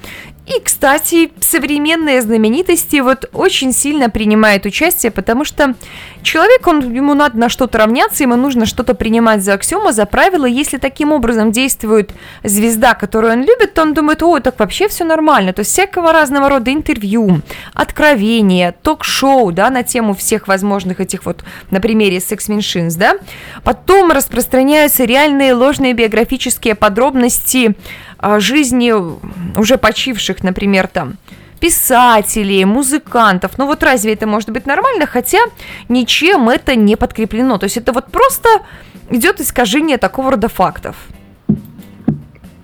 и, 0.45 0.59
кстати, 0.59 1.31
современные 1.39 2.21
знаменитости 2.21 2.97
вот 2.97 3.29
очень 3.33 3.73
сильно 3.73 4.11
принимают 4.11 4.65
участие, 4.65 5.11
потому 5.11 5.43
что 5.43 5.73
человек, 6.21 6.67
он, 6.67 6.93
ему 6.93 7.15
надо 7.15 7.37
на 7.39 7.49
что-то 7.49 7.79
равняться, 7.79 8.23
ему 8.23 8.35
нужно 8.35 8.67
что-то 8.67 8.93
принимать 8.93 9.43
за 9.43 9.55
аксиому, 9.55 9.91
за 9.91 10.05
правило. 10.05 10.45
Если 10.45 10.77
таким 10.77 11.11
образом 11.11 11.51
действует 11.51 12.11
звезда, 12.43 12.93
которую 12.93 13.33
он 13.33 13.39
любит, 13.41 13.73
то 13.73 13.81
он 13.81 13.95
думает, 13.95 14.21
о, 14.21 14.39
так 14.39 14.59
вообще 14.59 14.87
все 14.87 15.03
нормально. 15.03 15.51
То 15.51 15.61
есть 15.61 15.71
всякого 15.71 16.11
разного 16.11 16.47
рода 16.47 16.71
интервью, 16.71 17.41
откровения, 17.73 18.75
ток-шоу, 18.83 19.51
да, 19.51 19.71
на 19.71 19.81
тему 19.81 20.13
всех 20.13 20.47
возможных 20.47 20.99
этих 20.99 21.25
вот, 21.25 21.43
на 21.71 21.81
примере 21.81 22.19
секс-меньшинс, 22.19 22.95
да. 22.95 23.17
Потом 23.63 24.11
распространяются 24.11 25.05
реальные 25.05 25.53
ложные 25.55 25.93
биографические 25.93 26.75
подробности 26.75 27.75
жизни 28.21 28.93
уже 29.59 29.77
почивших, 29.77 30.43
например, 30.43 30.87
там, 30.87 31.17
писателей, 31.59 32.65
музыкантов. 32.65 33.57
Ну 33.57 33.65
вот 33.65 33.83
разве 33.83 34.13
это 34.13 34.27
может 34.27 34.49
быть 34.49 34.65
нормально? 34.65 35.05
Хотя 35.05 35.39
ничем 35.89 36.49
это 36.49 36.75
не 36.75 36.95
подкреплено. 36.95 37.57
То 37.57 37.65
есть 37.65 37.77
это 37.77 37.91
вот 37.91 38.11
просто 38.11 38.49
идет 39.09 39.41
искажение 39.41 39.97
такого 39.97 40.31
рода 40.31 40.47
фактов. 40.47 40.95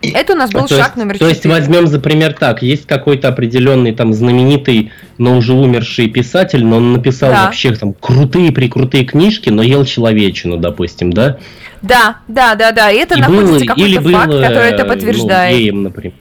Это 0.01 0.33
у 0.33 0.35
нас 0.35 0.51
был 0.51 0.65
то 0.65 0.75
шаг 0.75 0.87
есть, 0.87 0.95
номер 0.95 1.19
То 1.19 1.27
есть 1.27 1.43
4. 1.43 1.53
возьмем 1.53 1.87
за 1.87 1.99
пример 1.99 2.33
так, 2.33 2.61
есть 2.63 2.87
какой-то 2.87 3.27
определенный 3.27 3.93
там 3.93 4.13
знаменитый, 4.13 4.91
но 5.17 5.37
уже 5.37 5.53
умерший 5.53 6.07
писатель, 6.07 6.65
но 6.65 6.77
он 6.77 6.93
написал 6.93 7.31
Да. 7.31 7.45
вообще 7.45 7.73
там 7.75 7.93
крутые 7.93 8.51
прикрутые 8.51 9.05
книжки, 9.05 9.49
но 9.49 9.61
ел 9.61 9.85
человечину, 9.85 10.57
допустим, 10.57 11.13
да? 11.13 11.37
Да, 11.81 12.17
да, 12.27 12.55
да, 12.55 12.71
да. 12.71 12.91
И 12.91 12.97
это 12.97 13.15
И 13.15 13.21
находится 13.21 13.65
какой-то 13.65 14.01
факт, 14.01 14.31
который 14.31 14.69
это 14.69 14.83
э, 14.83 14.87
подтверждает. 14.87 15.53
Ну, 15.53 15.59
геем, 15.59 15.83
например. 15.83 16.13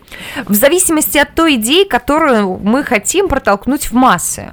В 0.46 0.54
зависимости 0.54 1.18
от 1.18 1.34
той 1.34 1.56
идеи, 1.56 1.84
которую 1.84 2.58
мы 2.62 2.82
хотим 2.82 3.28
протолкнуть 3.28 3.84
в 3.84 3.92
массы. 3.92 4.52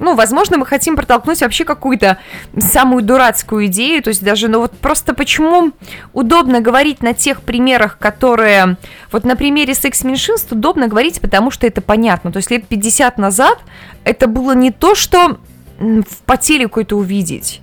Ну, 0.00 0.14
возможно, 0.14 0.58
мы 0.58 0.66
хотим 0.66 0.96
протолкнуть 0.96 1.40
вообще 1.40 1.64
какую-то 1.64 2.18
самую 2.58 3.02
дурацкую 3.02 3.66
идею, 3.66 4.02
то 4.02 4.08
есть 4.08 4.24
даже, 4.24 4.48
ну 4.48 4.60
вот 4.60 4.72
просто 4.72 5.14
почему 5.14 5.72
удобно 6.12 6.60
говорить 6.60 7.02
на 7.02 7.14
тех 7.14 7.42
примерах, 7.42 7.98
которые... 7.98 8.76
Вот 9.12 9.24
на 9.24 9.36
примере 9.36 9.74
секс-меньшинств 9.74 10.50
удобно 10.52 10.88
говорить, 10.88 11.20
потому 11.20 11.50
что 11.50 11.66
это 11.66 11.80
понятно. 11.80 12.32
То 12.32 12.38
есть 12.38 12.50
лет 12.50 12.66
50 12.66 13.18
назад 13.18 13.58
это 14.04 14.26
было 14.26 14.52
не 14.52 14.70
то, 14.70 14.94
что 14.94 15.38
в 15.78 16.22
по 16.24 16.36
телеку 16.36 16.80
это 16.80 16.96
увидеть 16.96 17.60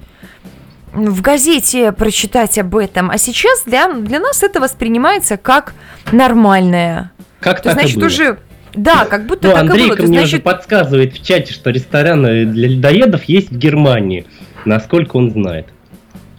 в 0.94 1.22
газете 1.22 1.92
прочитать 1.92 2.58
об 2.58 2.76
этом, 2.76 3.10
а 3.10 3.18
сейчас 3.18 3.64
для, 3.66 3.92
для 3.94 4.20
нас 4.20 4.44
это 4.44 4.60
воспринимается 4.60 5.38
как 5.38 5.74
нормальное. 6.12 7.12
Как 7.40 7.62
То 7.62 7.70
так 7.70 7.74
и 7.74 7.80
значит, 7.80 7.98
было? 7.98 8.06
уже... 8.08 8.40
Да, 8.74 9.06
как 9.06 9.26
будто 9.26 9.48
Ну, 9.48 9.54
так 9.54 9.64
и 9.66 9.68
было. 9.68 9.96
Мне 9.96 10.08
значит, 10.08 10.26
уже 10.26 10.40
подсказывает 10.40 11.14
в 11.14 11.24
чате, 11.26 11.54
что 11.54 11.70
рестораны 11.70 12.46
для 12.46 12.68
людоедов 12.70 13.24
есть 13.26 13.52
в 13.52 13.58
Германии, 13.58 14.26
насколько 14.66 15.18
он 15.18 15.32
знает. 15.32 15.68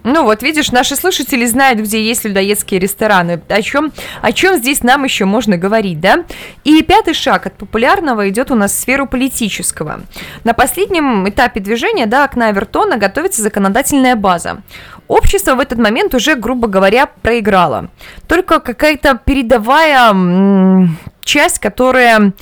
ну 0.04 0.24
вот 0.24 0.42
видишь, 0.42 0.72
наши 0.72 0.96
слушатели 0.96 1.44
знают, 1.46 1.80
где 1.80 2.02
есть 2.02 2.24
людоедские 2.24 2.80
рестораны. 2.80 3.40
О 3.48 3.62
чем, 3.62 3.92
о 4.20 4.32
чем 4.32 4.56
здесь 4.56 4.82
нам 4.82 5.04
еще 5.04 5.26
можно 5.26 5.56
говорить, 5.56 6.00
да? 6.00 6.24
И 6.64 6.82
пятый 6.82 7.14
шаг 7.14 7.46
от 7.46 7.54
популярного 7.54 8.28
идет 8.28 8.50
у 8.50 8.54
нас 8.54 8.72
в 8.72 8.78
сферу 8.78 9.06
политического. 9.06 10.00
На 10.44 10.54
последнем 10.54 11.28
этапе 11.28 11.60
движения 11.60 12.06
до 12.06 12.24
окна 12.24 12.48
Авертона 12.48 12.96
готовится 12.96 13.42
законодательная 13.42 14.16
база. 14.16 14.62
Общество 15.08 15.56
в 15.56 15.60
этот 15.60 15.78
момент 15.78 16.14
уже, 16.14 16.36
грубо 16.36 16.68
говоря, 16.68 17.06
проиграло. 17.06 17.90
Только 18.26 18.60
какая-то 18.60 19.20
передовая 19.22 20.88
часть, 21.24 21.58
которая 21.58 22.32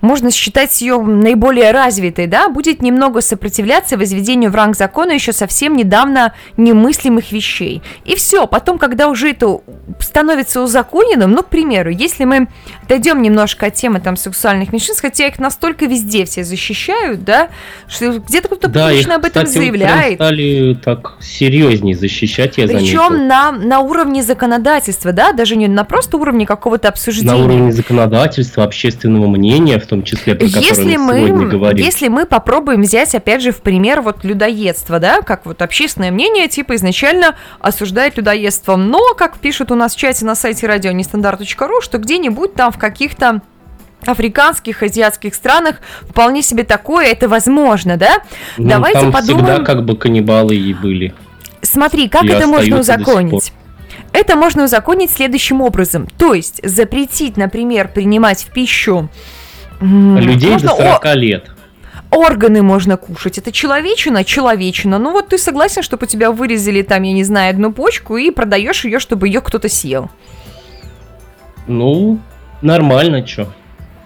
можно 0.00 0.30
считать 0.30 0.80
ее 0.80 0.98
наиболее 0.98 1.70
развитой, 1.70 2.26
да, 2.26 2.48
будет 2.48 2.82
немного 2.82 3.20
сопротивляться 3.20 3.96
возведению 3.96 4.50
в 4.50 4.54
ранг 4.54 4.76
закона 4.76 5.12
еще 5.12 5.32
совсем 5.32 5.76
недавно 5.76 6.34
немыслимых 6.56 7.32
вещей. 7.32 7.82
И 8.04 8.16
все, 8.16 8.46
потом, 8.46 8.78
когда 8.78 9.08
уже 9.08 9.30
это 9.30 9.60
становится 10.00 10.62
узаконенным, 10.62 11.32
ну, 11.32 11.42
к 11.42 11.48
примеру, 11.48 11.90
если 11.90 12.24
мы 12.24 12.48
дойдем 12.88 13.22
немножко 13.22 13.66
от 13.66 13.74
темы 13.74 14.00
там 14.00 14.16
сексуальных 14.16 14.72
меньшинств, 14.72 15.02
хотя 15.02 15.26
их 15.26 15.38
настолько 15.38 15.86
везде 15.86 16.24
все 16.24 16.44
защищают, 16.44 17.24
да, 17.24 17.48
что 17.88 18.18
где-то 18.18 18.48
кто-то 18.48 18.68
Да, 18.68 18.88
публично 18.88 19.12
их, 19.12 19.16
об 19.16 19.24
этом 19.24 19.44
кстати, 19.44 19.58
заявляет. 19.58 20.14
стали 20.14 20.78
так 20.82 21.16
серьезнее 21.20 21.94
защищать, 21.94 22.58
я. 22.58 22.66
Причем 22.66 23.26
на, 23.26 23.52
на 23.52 23.80
уровне 23.80 24.22
законодательства, 24.22 25.12
да, 25.12 25.32
даже 25.32 25.56
не 25.56 25.68
на 25.68 25.84
просто 25.84 26.16
уровне 26.16 26.46
какого-то 26.46 26.88
обсуждения. 26.88 27.30
На 27.32 27.44
уровне 27.44 27.72
законодательства, 27.72 28.64
общественного 28.64 29.26
мнения, 29.28 29.78
в 29.78 29.86
том 29.90 30.04
числе, 30.04 30.36
про 30.36 30.46
Если 30.46 30.96
мы 30.96 31.26
сегодня 31.26 31.46
говорим. 31.48 31.84
если 31.84 32.08
мы 32.08 32.24
попробуем 32.24 32.82
взять, 32.82 33.14
опять 33.14 33.42
же, 33.42 33.50
в 33.50 33.60
пример 33.60 34.00
вот 34.00 34.24
людоедство, 34.24 35.00
да, 35.00 35.20
как 35.20 35.44
вот 35.44 35.60
общественное 35.62 36.12
мнение, 36.12 36.48
типа, 36.48 36.76
изначально 36.76 37.36
осуждает 37.58 38.16
людоедство, 38.16 38.76
но, 38.76 39.14
как 39.14 39.38
пишут 39.38 39.72
у 39.72 39.74
нас 39.74 39.94
в 39.94 39.98
чате 39.98 40.24
на 40.24 40.34
сайте 40.34 40.66
радионестандарт.ру, 40.66 41.80
что 41.80 41.98
где-нибудь 41.98 42.54
там 42.54 42.70
в 42.70 42.78
каких-то 42.78 43.42
африканских, 44.06 44.82
азиатских 44.82 45.34
странах 45.34 45.76
вполне 46.08 46.42
себе 46.42 46.62
такое, 46.64 47.06
это 47.06 47.28
возможно, 47.28 47.96
да? 47.96 48.18
Ну, 48.56 48.68
Давайте 48.68 49.00
там 49.00 49.12
подумаем. 49.12 49.44
всегда 49.44 49.64
как 49.64 49.84
бы 49.84 49.96
каннибалы 49.96 50.56
и 50.56 50.72
были. 50.72 51.12
Смотри, 51.62 52.08
как 52.08 52.24
И 52.24 52.28
это 52.28 52.46
можно 52.46 52.78
узаконить? 52.78 53.52
Это 54.12 54.36
можно 54.36 54.64
узаконить 54.64 55.10
следующим 55.10 55.60
образом. 55.60 56.08
То 56.16 56.32
есть 56.32 56.60
запретить, 56.62 57.36
например, 57.36 57.88
принимать 57.88 58.44
в 58.44 58.52
пищу 58.52 59.08
Людей 59.80 60.50
можно 60.50 60.68
до 60.68 60.74
о- 60.74 61.00
40 61.00 61.14
лет. 61.16 61.50
органы 62.10 62.62
можно 62.62 62.96
кушать. 62.96 63.38
Это 63.38 63.52
человечина, 63.52 64.24
человечина. 64.24 64.98
Ну 64.98 65.12
вот 65.12 65.28
ты 65.28 65.38
согласен, 65.38 65.82
чтобы 65.82 66.04
у 66.04 66.08
тебя 66.08 66.30
вырезали 66.32 66.82
там, 66.82 67.02
я 67.02 67.12
не 67.12 67.24
знаю, 67.24 67.50
одну 67.50 67.72
почку 67.72 68.16
и 68.16 68.30
продаешь 68.30 68.84
ее, 68.84 68.98
чтобы 68.98 69.28
ее 69.28 69.40
кто-то 69.40 69.68
съел. 69.68 70.10
Ну, 71.66 72.18
нормально, 72.62 73.26
что. 73.26 73.48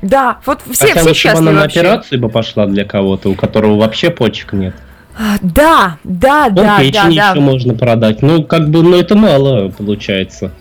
Да, 0.02 0.38
вот 0.44 0.60
все, 0.70 0.86
Хотя 0.88 1.00
все 1.00 1.08
лучше 1.08 1.20
счастливы 1.20 1.48
она 1.48 1.52
на 1.52 1.60
вообще. 1.62 1.80
операцию 1.80 2.20
бы 2.20 2.28
пошла 2.28 2.66
для 2.66 2.84
кого-то, 2.84 3.30
у 3.30 3.34
которого 3.34 3.78
вообще 3.78 4.10
почек 4.10 4.52
нет. 4.52 4.74
А, 5.18 5.36
Да, 5.40 5.96
да, 6.04 6.46
Он 6.48 6.54
да, 6.54 6.62
да, 6.76 6.78
печень 6.80 7.16
да. 7.16 7.30
еще 7.30 7.40
можно 7.40 7.74
продать. 7.74 8.20
Ну, 8.20 8.44
как 8.44 8.68
бы, 8.68 8.82
ну 8.82 8.96
это 8.98 9.14
мало 9.16 9.68
получается. 9.70 10.52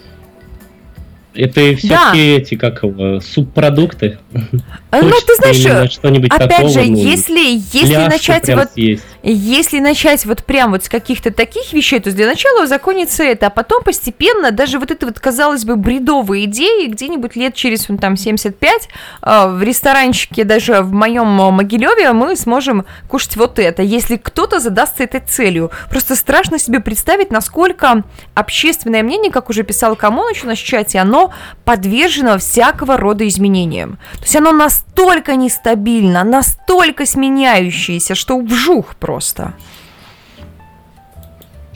Это 1.33 1.75
все-таки 1.75 2.35
эти, 2.35 2.55
как 2.55 2.83
его, 2.83 3.19
субпродукты. 3.19 4.19
А, 4.93 5.01
Ну, 5.01 5.09
Хочется 5.09 5.25
ты 5.25 5.35
знаешь, 5.37 5.65
именно 5.65 5.89
что-нибудь 5.89 6.31
опять 6.31 6.49
такого, 6.49 6.69
же, 6.69 6.83
ну, 6.85 6.97
если, 6.97 7.59
если 7.73 7.95
начать 7.95 8.47
вот 8.49 8.73
съесть. 8.73 9.03
Если 9.23 9.79
начать 9.79 10.23
вот 10.25 10.43
прям 10.43 10.71
вот 10.71 10.83
с 10.83 10.89
каких-то 10.89 11.31
таких 11.31 11.73
вещей, 11.73 11.99
то 11.99 12.11
для 12.11 12.27
начала 12.27 12.63
узаконится 12.63 13.23
это, 13.23 13.47
а 13.47 13.49
потом 13.49 13.81
постепенно 13.81 14.51
даже 14.51 14.77
вот 14.77 14.91
это 14.91 15.07
вот, 15.07 15.19
казалось 15.19 15.65
бы, 15.65 15.77
бредовые 15.77 16.45
идеи 16.45 16.85
где-нибудь 16.87 17.35
лет 17.35 17.55
через 17.55 17.89
ну, 17.89 17.97
там 17.97 18.17
75 18.17 18.89
э, 19.23 19.47
в 19.47 19.63
ресторанчике 19.63 20.43
даже 20.43 20.81
в 20.81 20.91
моем 20.91 21.41
э, 21.41 21.49
Могилеве 21.49 22.11
мы 22.11 22.35
сможем 22.35 22.85
кушать 23.07 23.35
вот 23.35 23.57
это, 23.57 23.81
если 23.81 24.17
кто-то 24.17 24.59
задастся 24.59 25.05
этой 25.05 25.21
целью. 25.21 25.71
Просто 25.89 26.15
страшно 26.15 26.59
себе 26.59 26.81
представить, 26.81 27.31
насколько 27.31 28.03
общественное 28.35 29.01
мнение, 29.01 29.31
как 29.31 29.49
уже 29.49 29.63
писал 29.63 29.95
Камоныч 29.95 30.43
у 30.43 30.47
нас 30.47 30.59
в 30.59 30.63
чате, 30.63 30.99
оно 30.99 31.33
подвержено 31.65 32.37
всякого 32.37 32.97
рода 32.97 33.27
изменениям. 33.27 33.97
То 34.17 34.23
есть 34.23 34.35
оно 34.35 34.51
настолько 34.95 35.35
нестабильно, 35.35 36.23
настолько 36.23 37.05
сменяющееся, 37.05 38.15
что 38.15 38.39
вжух 38.39 38.95
просто. 38.95 39.53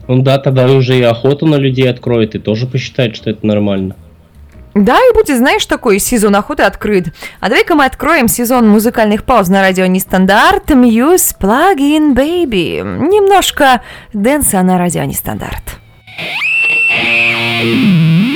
Ну 0.08 0.22
да, 0.22 0.38
тогда 0.38 0.68
уже 0.72 0.98
и 0.98 1.02
охоту 1.02 1.46
на 1.46 1.56
людей 1.56 1.90
откроет, 1.90 2.36
и 2.36 2.40
тоже 2.40 2.66
посчитает, 2.66 3.16
что 3.16 3.30
это 3.30 3.46
нормально. 3.46 3.96
Да, 4.74 4.98
и 4.98 5.14
будет, 5.14 5.38
знаешь, 5.38 5.66
такой 5.66 6.00
сезон 6.00 6.36
охоты 6.36 6.64
открыт. 6.64 7.08
А 7.40 7.50
давай-ка 7.50 7.74
мы 7.74 7.86
откроем 7.86 8.28
сезон 8.28 8.70
музыкальных 8.70 9.24
пауз 9.24 9.50
на 9.50 9.62
радио 9.62 9.88
Нестандарт. 9.88 10.70
Мьюз 10.70 11.36
Plug-in 11.40 12.14
Baby. 12.14 12.82
Немножко 12.84 13.82
дэнса 14.14 14.62
на 14.62 14.78
радио 14.78 15.04
Нестандарт. 15.04 15.80
Ничего 17.64 18.27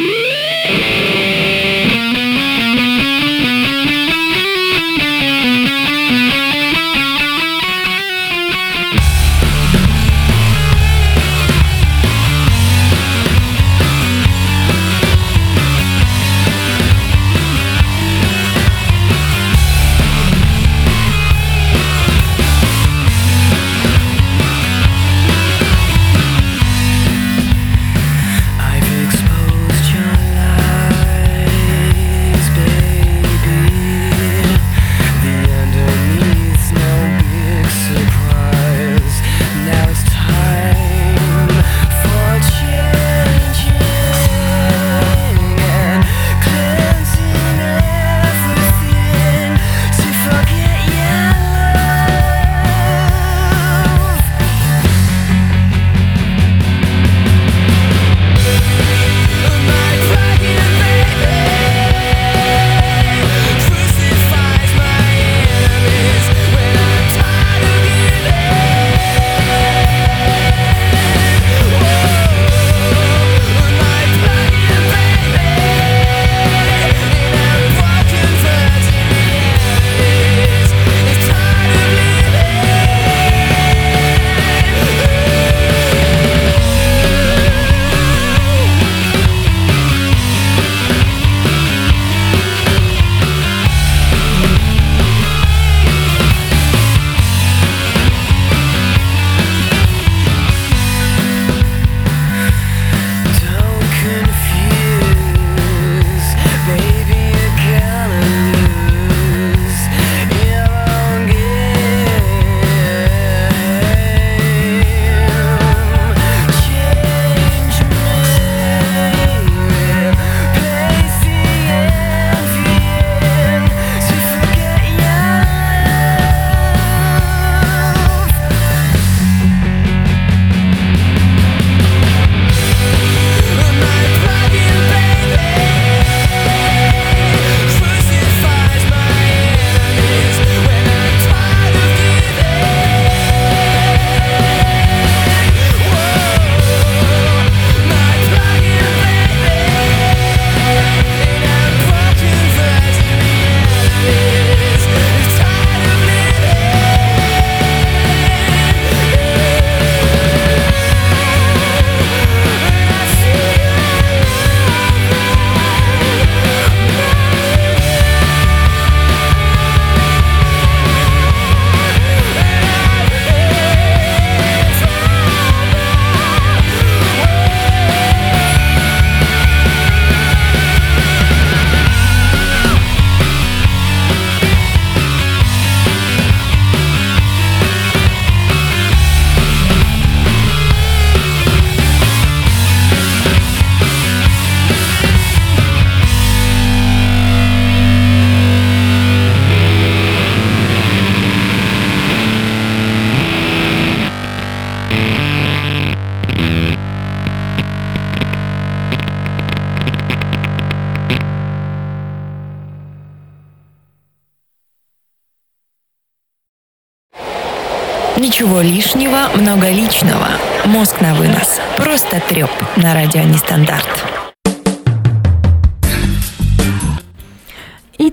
много 219.36 219.70
личного. 219.70 220.28
Мозг 220.66 221.02
на 221.02 221.14
вынос. 221.14 221.60
Просто 221.78 222.22
треп 222.28 222.52
на 222.78 222.94
радио 222.94 223.22
Нестандарт. 223.22 224.21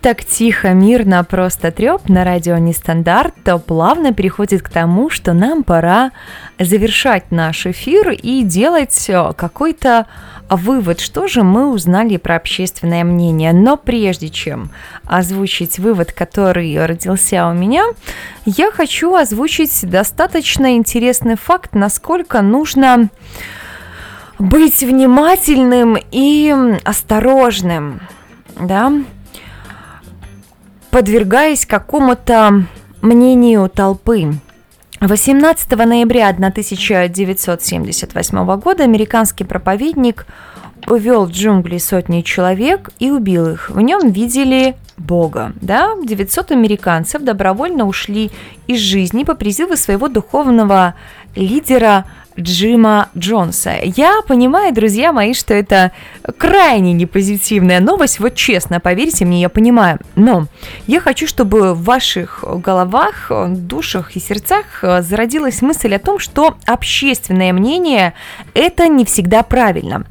Так 0.09 0.25
тихо, 0.25 0.73
мирно, 0.73 1.23
просто 1.23 1.71
треп 1.71 2.09
на 2.09 2.25
радио 2.25 2.57
Нестандарт, 2.57 3.35
то 3.45 3.59
плавно 3.59 4.15
переходит 4.15 4.63
к 4.63 4.71
тому, 4.71 5.11
что 5.11 5.35
нам 5.35 5.65
пора 5.65 6.13
завершать 6.59 7.31
наш 7.31 7.67
эфир 7.67 8.13
и 8.13 8.43
делать 8.43 9.05
э, 9.11 9.33
какой-то 9.37 10.07
вывод, 10.49 11.01
что 11.01 11.29
же 11.29 11.43
мы 11.43 11.71
узнали 11.71 12.17
про 12.17 12.37
общественное 12.37 13.05
мнение. 13.05 13.53
Но 13.53 13.77
прежде 13.77 14.31
чем 14.31 14.71
озвучить 15.05 15.79
вывод, 15.79 16.13
который 16.13 16.87
родился 16.87 17.47
у 17.47 17.53
меня, 17.53 17.85
я 18.47 18.71
хочу 18.71 19.15
озвучить 19.15 19.79
достаточно 19.83 20.75
интересный 20.75 21.37
факт, 21.37 21.75
насколько 21.75 22.41
нужно 22.41 23.11
быть 24.39 24.81
внимательным 24.81 25.99
и 26.11 26.55
осторожным, 26.83 28.01
да, 28.59 28.91
подвергаясь 30.91 31.67
какому-то 31.67 32.65
мнению 33.03 33.69
толпы. 33.69 34.33
18 35.01 35.71
ноября 35.71 36.31
1978 36.31 38.59
года 38.59 38.85
американский 38.85 39.45
проповедник 39.45 40.27
увел 40.89 41.27
в 41.27 41.31
джунгли 41.31 41.79
сотни 41.79 42.23
человек 42.23 42.91
и 42.99 43.11
убил 43.11 43.49
их. 43.49 43.71
В 43.71 43.81
нем 43.81 44.11
видели 44.11 44.75
Бога. 44.97 45.53
Да? 45.61 45.95
900 46.03 46.51
американцев 46.53 47.23
добровольно 47.23 47.87
ушли 47.87 48.31
из 48.67 48.81
жизни 48.81 49.25
по 49.25 49.35
призыву 49.35 49.77
своего 49.77 50.09
духовного 50.09 50.95
лидера 51.37 52.07
Джима 52.39 53.09
Джонса. 53.17 53.75
Я 53.83 54.21
понимаю, 54.27 54.73
друзья 54.73 55.13
мои, 55.13 55.35
что 55.35 55.55
это 55.55 55.93
крайне 56.37 56.93
непозитивная 56.93 57.81
новость, 57.81 58.21
вот 58.21 58.35
честно, 58.35 58.79
поверьте 58.81 59.25
мне, 59.25 59.41
я 59.41 59.49
понимаю. 59.49 59.99
Но 60.15 60.47
я 60.87 61.01
хочу, 61.01 61.27
чтобы 61.27 61.75
в 61.75 61.83
ваших 61.83 62.45
головах, 62.45 63.33
душах 63.49 64.15
и 64.17 64.21
сердцах 64.21 64.85
зародилась 65.01 65.63
мысль 65.63 65.95
о 65.95 65.99
том, 65.99 66.19
что 66.19 66.57
общественное 66.67 67.53
мнение– 67.53 68.15
это 68.55 68.89
не 68.89 69.05
всегда 69.05 69.43
правильно. 69.43 70.05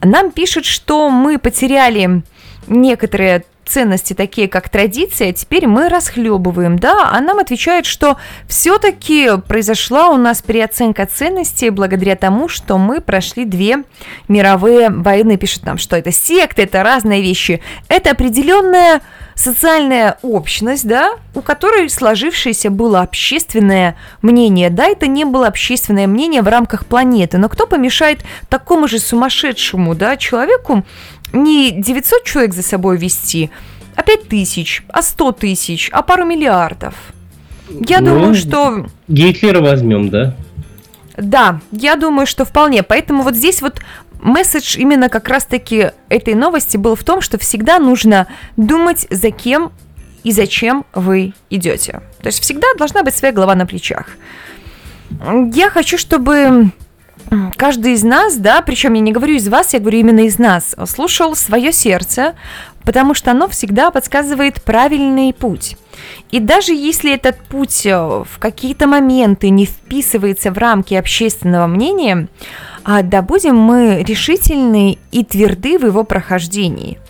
Нам 0.00 0.30
пишут, 0.30 0.66
что 0.66 1.10
мы 1.10 1.38
потеряли 1.38 2.22
некоторые 2.66 3.44
ценности, 3.68 4.14
такие 4.14 4.48
как 4.48 4.68
традиция, 4.68 5.32
теперь 5.32 5.66
мы 5.66 5.88
расхлебываем, 5.88 6.78
да, 6.78 7.10
а 7.12 7.20
нам 7.20 7.38
отвечают, 7.38 7.86
что 7.86 8.16
все-таки 8.46 9.30
произошла 9.48 10.08
у 10.08 10.16
нас 10.16 10.42
переоценка 10.42 11.06
ценностей 11.06 11.70
благодаря 11.70 12.16
тому, 12.16 12.48
что 12.48 12.78
мы 12.78 13.00
прошли 13.00 13.44
две 13.44 13.84
мировые 14.28 14.90
войны, 14.90 15.36
пишут 15.36 15.64
нам, 15.64 15.78
что 15.78 15.96
это 15.96 16.12
секты, 16.12 16.62
это 16.62 16.82
разные 16.82 17.22
вещи, 17.22 17.60
это 17.88 18.10
определенная 18.10 19.00
социальная 19.34 20.18
общность, 20.22 20.86
да, 20.86 21.14
у 21.34 21.40
которой 21.40 21.90
сложившееся 21.90 22.70
было 22.70 23.00
общественное 23.00 23.96
мнение. 24.22 24.70
Да, 24.70 24.86
это 24.86 25.06
не 25.06 25.24
было 25.24 25.48
общественное 25.48 26.06
мнение 26.06 26.42
в 26.42 26.48
рамках 26.48 26.86
планеты, 26.86 27.38
но 27.38 27.48
кто 27.48 27.66
помешает 27.66 28.20
такому 28.48 28.88
же 28.88 28.98
сумасшедшему, 28.98 29.94
да, 29.94 30.16
человеку 30.16 30.84
не 31.34 31.70
900 31.72 32.24
человек 32.24 32.54
за 32.54 32.62
собой 32.62 32.96
вести, 32.96 33.50
а 33.96 34.02
5 34.02 34.28
тысяч, 34.28 34.82
а 34.88 35.02
100 35.02 35.32
тысяч, 35.32 35.90
а 35.92 36.02
пару 36.02 36.24
миллиардов. 36.24 36.94
Я 37.68 38.00
ну, 38.00 38.14
думаю, 38.14 38.34
что... 38.34 38.86
Гитлера 39.08 39.60
возьмем, 39.60 40.08
да? 40.08 40.34
Да, 41.16 41.60
я 41.70 41.96
думаю, 41.96 42.26
что 42.26 42.44
вполне. 42.44 42.82
Поэтому 42.82 43.22
вот 43.22 43.36
здесь 43.36 43.62
вот 43.62 43.80
месседж 44.20 44.76
именно 44.78 45.08
как 45.08 45.28
раз-таки 45.28 45.90
этой 46.08 46.34
новости 46.34 46.76
был 46.76 46.96
в 46.96 47.04
том, 47.04 47.20
что 47.20 47.38
всегда 47.38 47.78
нужно 47.78 48.26
думать, 48.56 49.06
за 49.10 49.30
кем 49.30 49.72
и 50.24 50.32
зачем 50.32 50.84
вы 50.94 51.34
идете. 51.50 52.00
То 52.20 52.26
есть 52.26 52.40
всегда 52.40 52.66
должна 52.78 53.02
быть 53.02 53.14
своя 53.14 53.32
голова 53.32 53.54
на 53.54 53.66
плечах. 53.66 54.08
Я 55.52 55.70
хочу, 55.70 55.98
чтобы 55.98 56.70
каждый 57.56 57.92
из 57.92 58.02
нас, 58.02 58.36
да, 58.36 58.62
причем 58.62 58.94
я 58.94 59.00
не 59.00 59.12
говорю 59.12 59.34
из 59.34 59.48
вас, 59.48 59.74
я 59.74 59.80
говорю 59.80 59.98
именно 59.98 60.20
из 60.20 60.38
нас, 60.38 60.74
слушал 60.86 61.34
свое 61.36 61.72
сердце, 61.72 62.34
потому 62.82 63.14
что 63.14 63.30
оно 63.30 63.48
всегда 63.48 63.90
подсказывает 63.90 64.62
правильный 64.62 65.32
путь. 65.32 65.76
И 66.30 66.40
даже 66.40 66.74
если 66.74 67.14
этот 67.14 67.38
путь 67.38 67.86
э, 67.86 67.96
в 67.96 68.38
какие-то 68.38 68.86
моменты 68.86 69.48
не 69.48 69.64
вписывается 69.64 70.50
в 70.50 70.58
рамки 70.58 70.94
общественного 70.94 71.66
мнения, 71.66 72.28
а, 72.84 73.02
да 73.02 73.22
будем 73.22 73.56
мы 73.56 74.02
решительны 74.02 74.98
и 75.12 75.24
тверды 75.24 75.78
в 75.78 75.86
его 75.86 76.04
прохождении– 76.04 76.98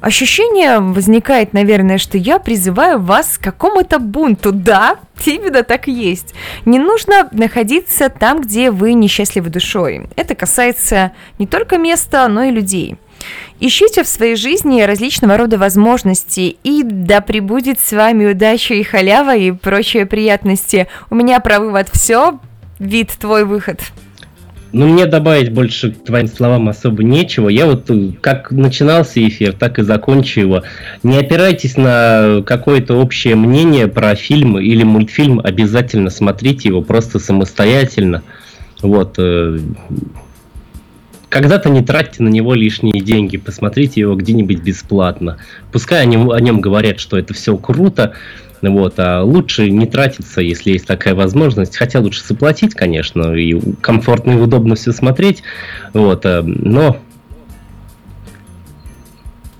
Ощущение 0.00 0.78
возникает, 0.80 1.52
наверное, 1.52 1.98
что 1.98 2.16
я 2.16 2.38
призываю 2.38 2.98
вас 3.00 3.36
к 3.36 3.44
какому-то 3.44 3.98
бунту. 3.98 4.50
Да, 4.50 4.96
именно 5.26 5.62
так 5.62 5.88
и 5.88 5.92
есть. 5.92 6.34
Не 6.64 6.78
нужно 6.78 7.28
находиться 7.32 8.08
там, 8.08 8.40
где 8.40 8.70
вы 8.70 8.94
несчастливы 8.94 9.50
душой. 9.50 10.08
Это 10.16 10.34
касается 10.34 11.12
не 11.38 11.46
только 11.46 11.76
места, 11.76 12.28
но 12.28 12.44
и 12.44 12.50
людей. 12.50 12.96
Ищите 13.58 14.02
в 14.02 14.08
своей 14.08 14.36
жизни 14.36 14.80
различного 14.80 15.36
рода 15.36 15.58
возможности, 15.58 16.56
и 16.62 16.82
да 16.82 17.20
пребудет 17.20 17.78
с 17.78 17.92
вами 17.92 18.32
удача 18.32 18.72
и 18.72 18.82
халява 18.82 19.36
и 19.36 19.52
прочие 19.52 20.06
приятности. 20.06 20.88
У 21.10 21.14
меня 21.14 21.40
про 21.40 21.60
вывод 21.60 21.90
все, 21.92 22.40
вид 22.78 23.10
твой 23.20 23.44
выход. 23.44 23.80
Ну, 24.72 24.86
мне 24.86 25.06
добавить 25.06 25.52
больше 25.52 25.92
к 25.92 26.04
твоим 26.04 26.28
словам 26.28 26.68
особо 26.68 27.02
нечего. 27.02 27.48
Я 27.48 27.66
вот 27.66 27.90
э, 27.90 28.12
как 28.20 28.52
начинался 28.52 29.26
эфир, 29.26 29.52
так 29.52 29.78
и 29.78 29.82
закончу 29.82 30.40
его. 30.40 30.62
Не 31.02 31.18
опирайтесь 31.18 31.76
на 31.76 32.42
какое-то 32.46 32.94
общее 32.94 33.34
мнение 33.34 33.88
про 33.88 34.14
фильм 34.14 34.58
или 34.58 34.84
мультфильм. 34.84 35.40
Обязательно 35.42 36.10
смотрите 36.10 36.68
его 36.68 36.82
просто 36.82 37.18
самостоятельно. 37.18 38.22
Вот. 38.80 39.14
Э, 39.18 39.58
когда-то 41.28 41.68
не 41.70 41.82
тратьте 41.82 42.22
на 42.22 42.28
него 42.28 42.54
лишние 42.54 43.00
деньги, 43.00 43.38
посмотрите 43.38 44.00
его 44.00 44.14
где-нибудь 44.14 44.62
бесплатно. 44.62 45.38
Пускай 45.72 46.02
о 46.02 46.04
нем, 46.04 46.30
о 46.30 46.40
нем 46.40 46.60
говорят, 46.60 47.00
что 47.00 47.16
это 47.16 47.34
все 47.34 47.56
круто, 47.56 48.14
вот, 48.62 48.94
а 48.98 49.22
лучше 49.22 49.70
не 49.70 49.86
тратиться, 49.86 50.40
если 50.40 50.72
есть 50.72 50.86
такая 50.86 51.14
возможность. 51.14 51.76
Хотя 51.76 52.00
лучше 52.00 52.22
заплатить, 52.24 52.74
конечно, 52.74 53.32
и 53.34 53.58
комфортно 53.80 54.32
и 54.32 54.36
удобно 54.36 54.74
все 54.74 54.92
смотреть. 54.92 55.42
Вот, 55.94 56.26
э, 56.26 56.42
но, 56.42 56.98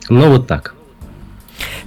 но 0.08 0.30
вот 0.30 0.46
так. 0.46 0.74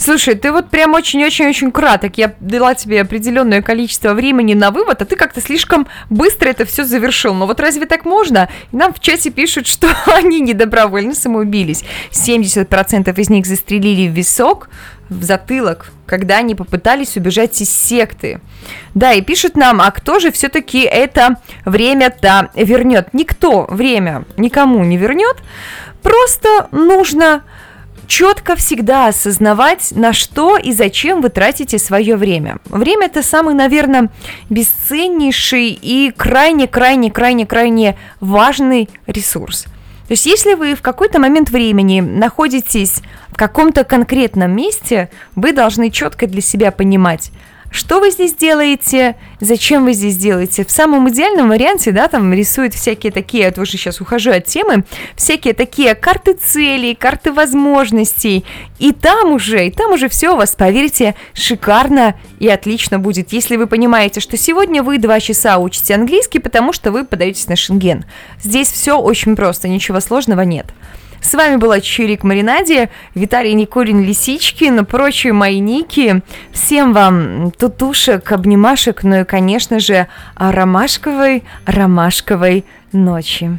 Слушай, 0.04 0.36
ты 0.36 0.52
вот 0.52 0.70
прям 0.70 0.96
очень-очень-очень 0.96 1.72
краток. 1.72 2.18
Я 2.18 2.36
дала 2.42 2.76
тебе 2.76 3.00
определенное 3.00 3.62
количество 3.62 4.14
времени 4.14 4.54
на 4.54 4.70
вывод, 4.70 5.02
а 5.02 5.06
ты 5.06 5.16
как-то 5.16 5.40
слишком 5.40 5.88
быстро 6.10 6.50
это 6.50 6.66
все 6.66 6.84
завершил. 6.84 7.34
Но 7.34 7.48
вот 7.48 7.62
разве 7.62 7.86
так 7.86 8.04
можно? 8.04 8.50
Нам 8.74 8.94
в 8.94 9.00
чате 9.00 9.30
пишут, 9.30 9.66
что 9.66 9.88
они 10.08 10.42
недобровольно 10.42 11.14
самоубились. 11.14 11.86
70% 12.12 13.18
из 13.18 13.30
них 13.30 13.46
застрелили 13.46 14.10
в 14.10 14.12
висок, 14.12 14.70
в 15.10 15.24
затылок, 15.24 15.92
когда 16.06 16.38
они 16.38 16.56
попытались 16.56 17.18
убежать 17.18 17.60
из 17.62 17.70
секты. 17.70 18.40
Да, 18.94 19.14
и 19.14 19.22
пишут 19.22 19.56
нам, 19.56 19.82
а 19.82 19.92
кто 19.92 20.20
же 20.20 20.32
все-таки 20.32 20.82
это 20.82 21.38
время-то 21.66 22.50
вернет? 22.56 23.14
Никто 23.14 23.66
время 23.70 24.26
никому 24.38 24.84
не 24.84 24.98
вернет. 24.98 25.38
Просто 26.02 26.68
нужно 26.72 27.44
четко 28.08 28.56
всегда 28.56 29.08
осознавать, 29.08 29.92
на 29.92 30.14
что 30.14 30.58
и 30.58 30.74
зачем 30.74 31.22
вы 31.22 31.30
тратите 31.30 31.80
свое 31.80 32.16
время. 32.16 32.60
Время 32.66 33.08
это 33.08 33.24
самый, 33.24 33.56
наверное, 33.56 34.10
бесценнейший 34.50 35.70
и 35.70 36.12
крайне-крайне-крайне-крайне 36.16 37.98
важный 38.20 38.90
ресурс. 39.08 39.64
То 40.08 40.12
есть, 40.12 40.26
если 40.26 40.54
вы 40.54 40.76
в 40.76 40.82
какой-то 40.82 41.20
момент 41.20 41.50
времени 41.50 42.02
находитесь 42.02 43.02
в 43.34 43.38
каком-то 43.38 43.84
конкретном 43.84 44.56
месте, 44.56 45.10
вы 45.36 45.54
должны 45.54 45.90
четко 45.90 46.28
для 46.28 46.42
себя 46.42 46.72
понимать, 46.72 47.32
что 47.72 48.00
вы 48.00 48.12
здесь 48.12 48.36
делаете, 48.36 49.16
зачем 49.40 49.86
вы 49.86 49.94
здесь 49.94 50.16
делаете. 50.18 50.64
В 50.64 50.70
самом 50.70 51.10
идеальном 51.10 51.50
варианте, 51.50 51.92
да, 51.92 52.08
там 52.08 52.32
рисуют 52.32 52.76
всякие 52.76 53.12
такие, 53.12 53.46
я 53.46 53.52
тоже 53.52 53.72
сейчас 53.72 54.00
ухожу 54.00 54.30
от 54.30 54.46
темы, 54.46 54.84
всякие 55.16 55.56
такие 55.56 55.96
карты 55.96 56.34
целей, 56.34 56.94
карты 56.94 57.32
возможностей, 57.32 58.46
и 58.78 58.92
там 58.92 59.32
уже, 59.32 59.66
и 59.66 59.72
там 59.72 59.94
уже 59.94 60.10
все 60.10 60.30
у 60.30 60.38
вас, 60.38 60.56
поверьте, 60.56 61.16
шикарно 61.34 62.14
и 62.40 62.48
отлично 62.48 63.00
будет, 63.00 63.34
если 63.34 63.56
вы 63.56 63.66
понимаете, 63.66 64.20
что 64.20 64.38
сегодня 64.38 64.84
вы 64.84 65.00
два 65.00 65.20
часа 65.20 65.58
учите 65.58 65.96
английский, 65.96 66.38
потому 66.38 66.72
что 66.72 66.92
вы 66.92 67.04
подаетесь 67.04 67.48
на 67.48 67.56
шенген. 67.56 68.06
Здесь 68.44 68.72
все 68.72 69.00
очень 69.00 69.36
просто, 69.36 69.68
ничего 69.68 70.00
сложного 70.00 70.42
нет. 70.42 70.68
С 71.24 71.34
вами 71.36 71.56
была 71.56 71.80
Чирик 71.80 72.24
Маринаде, 72.24 72.90
Виталий 73.16 73.54
Никулин 73.54 74.04
Лисичкин, 74.04 74.86
прочие 74.86 75.32
мои 75.32 75.60
ники. 75.60 76.22
Всем 76.52 76.92
вам 76.92 77.52
тутушек, 77.52 78.30
обнимашек, 78.34 79.04
ну 79.04 79.22
и, 79.22 79.24
конечно 79.24 79.80
же, 79.80 80.08
ромашковой, 80.36 81.44
ромашковой 81.66 82.66
ночи. 82.92 83.58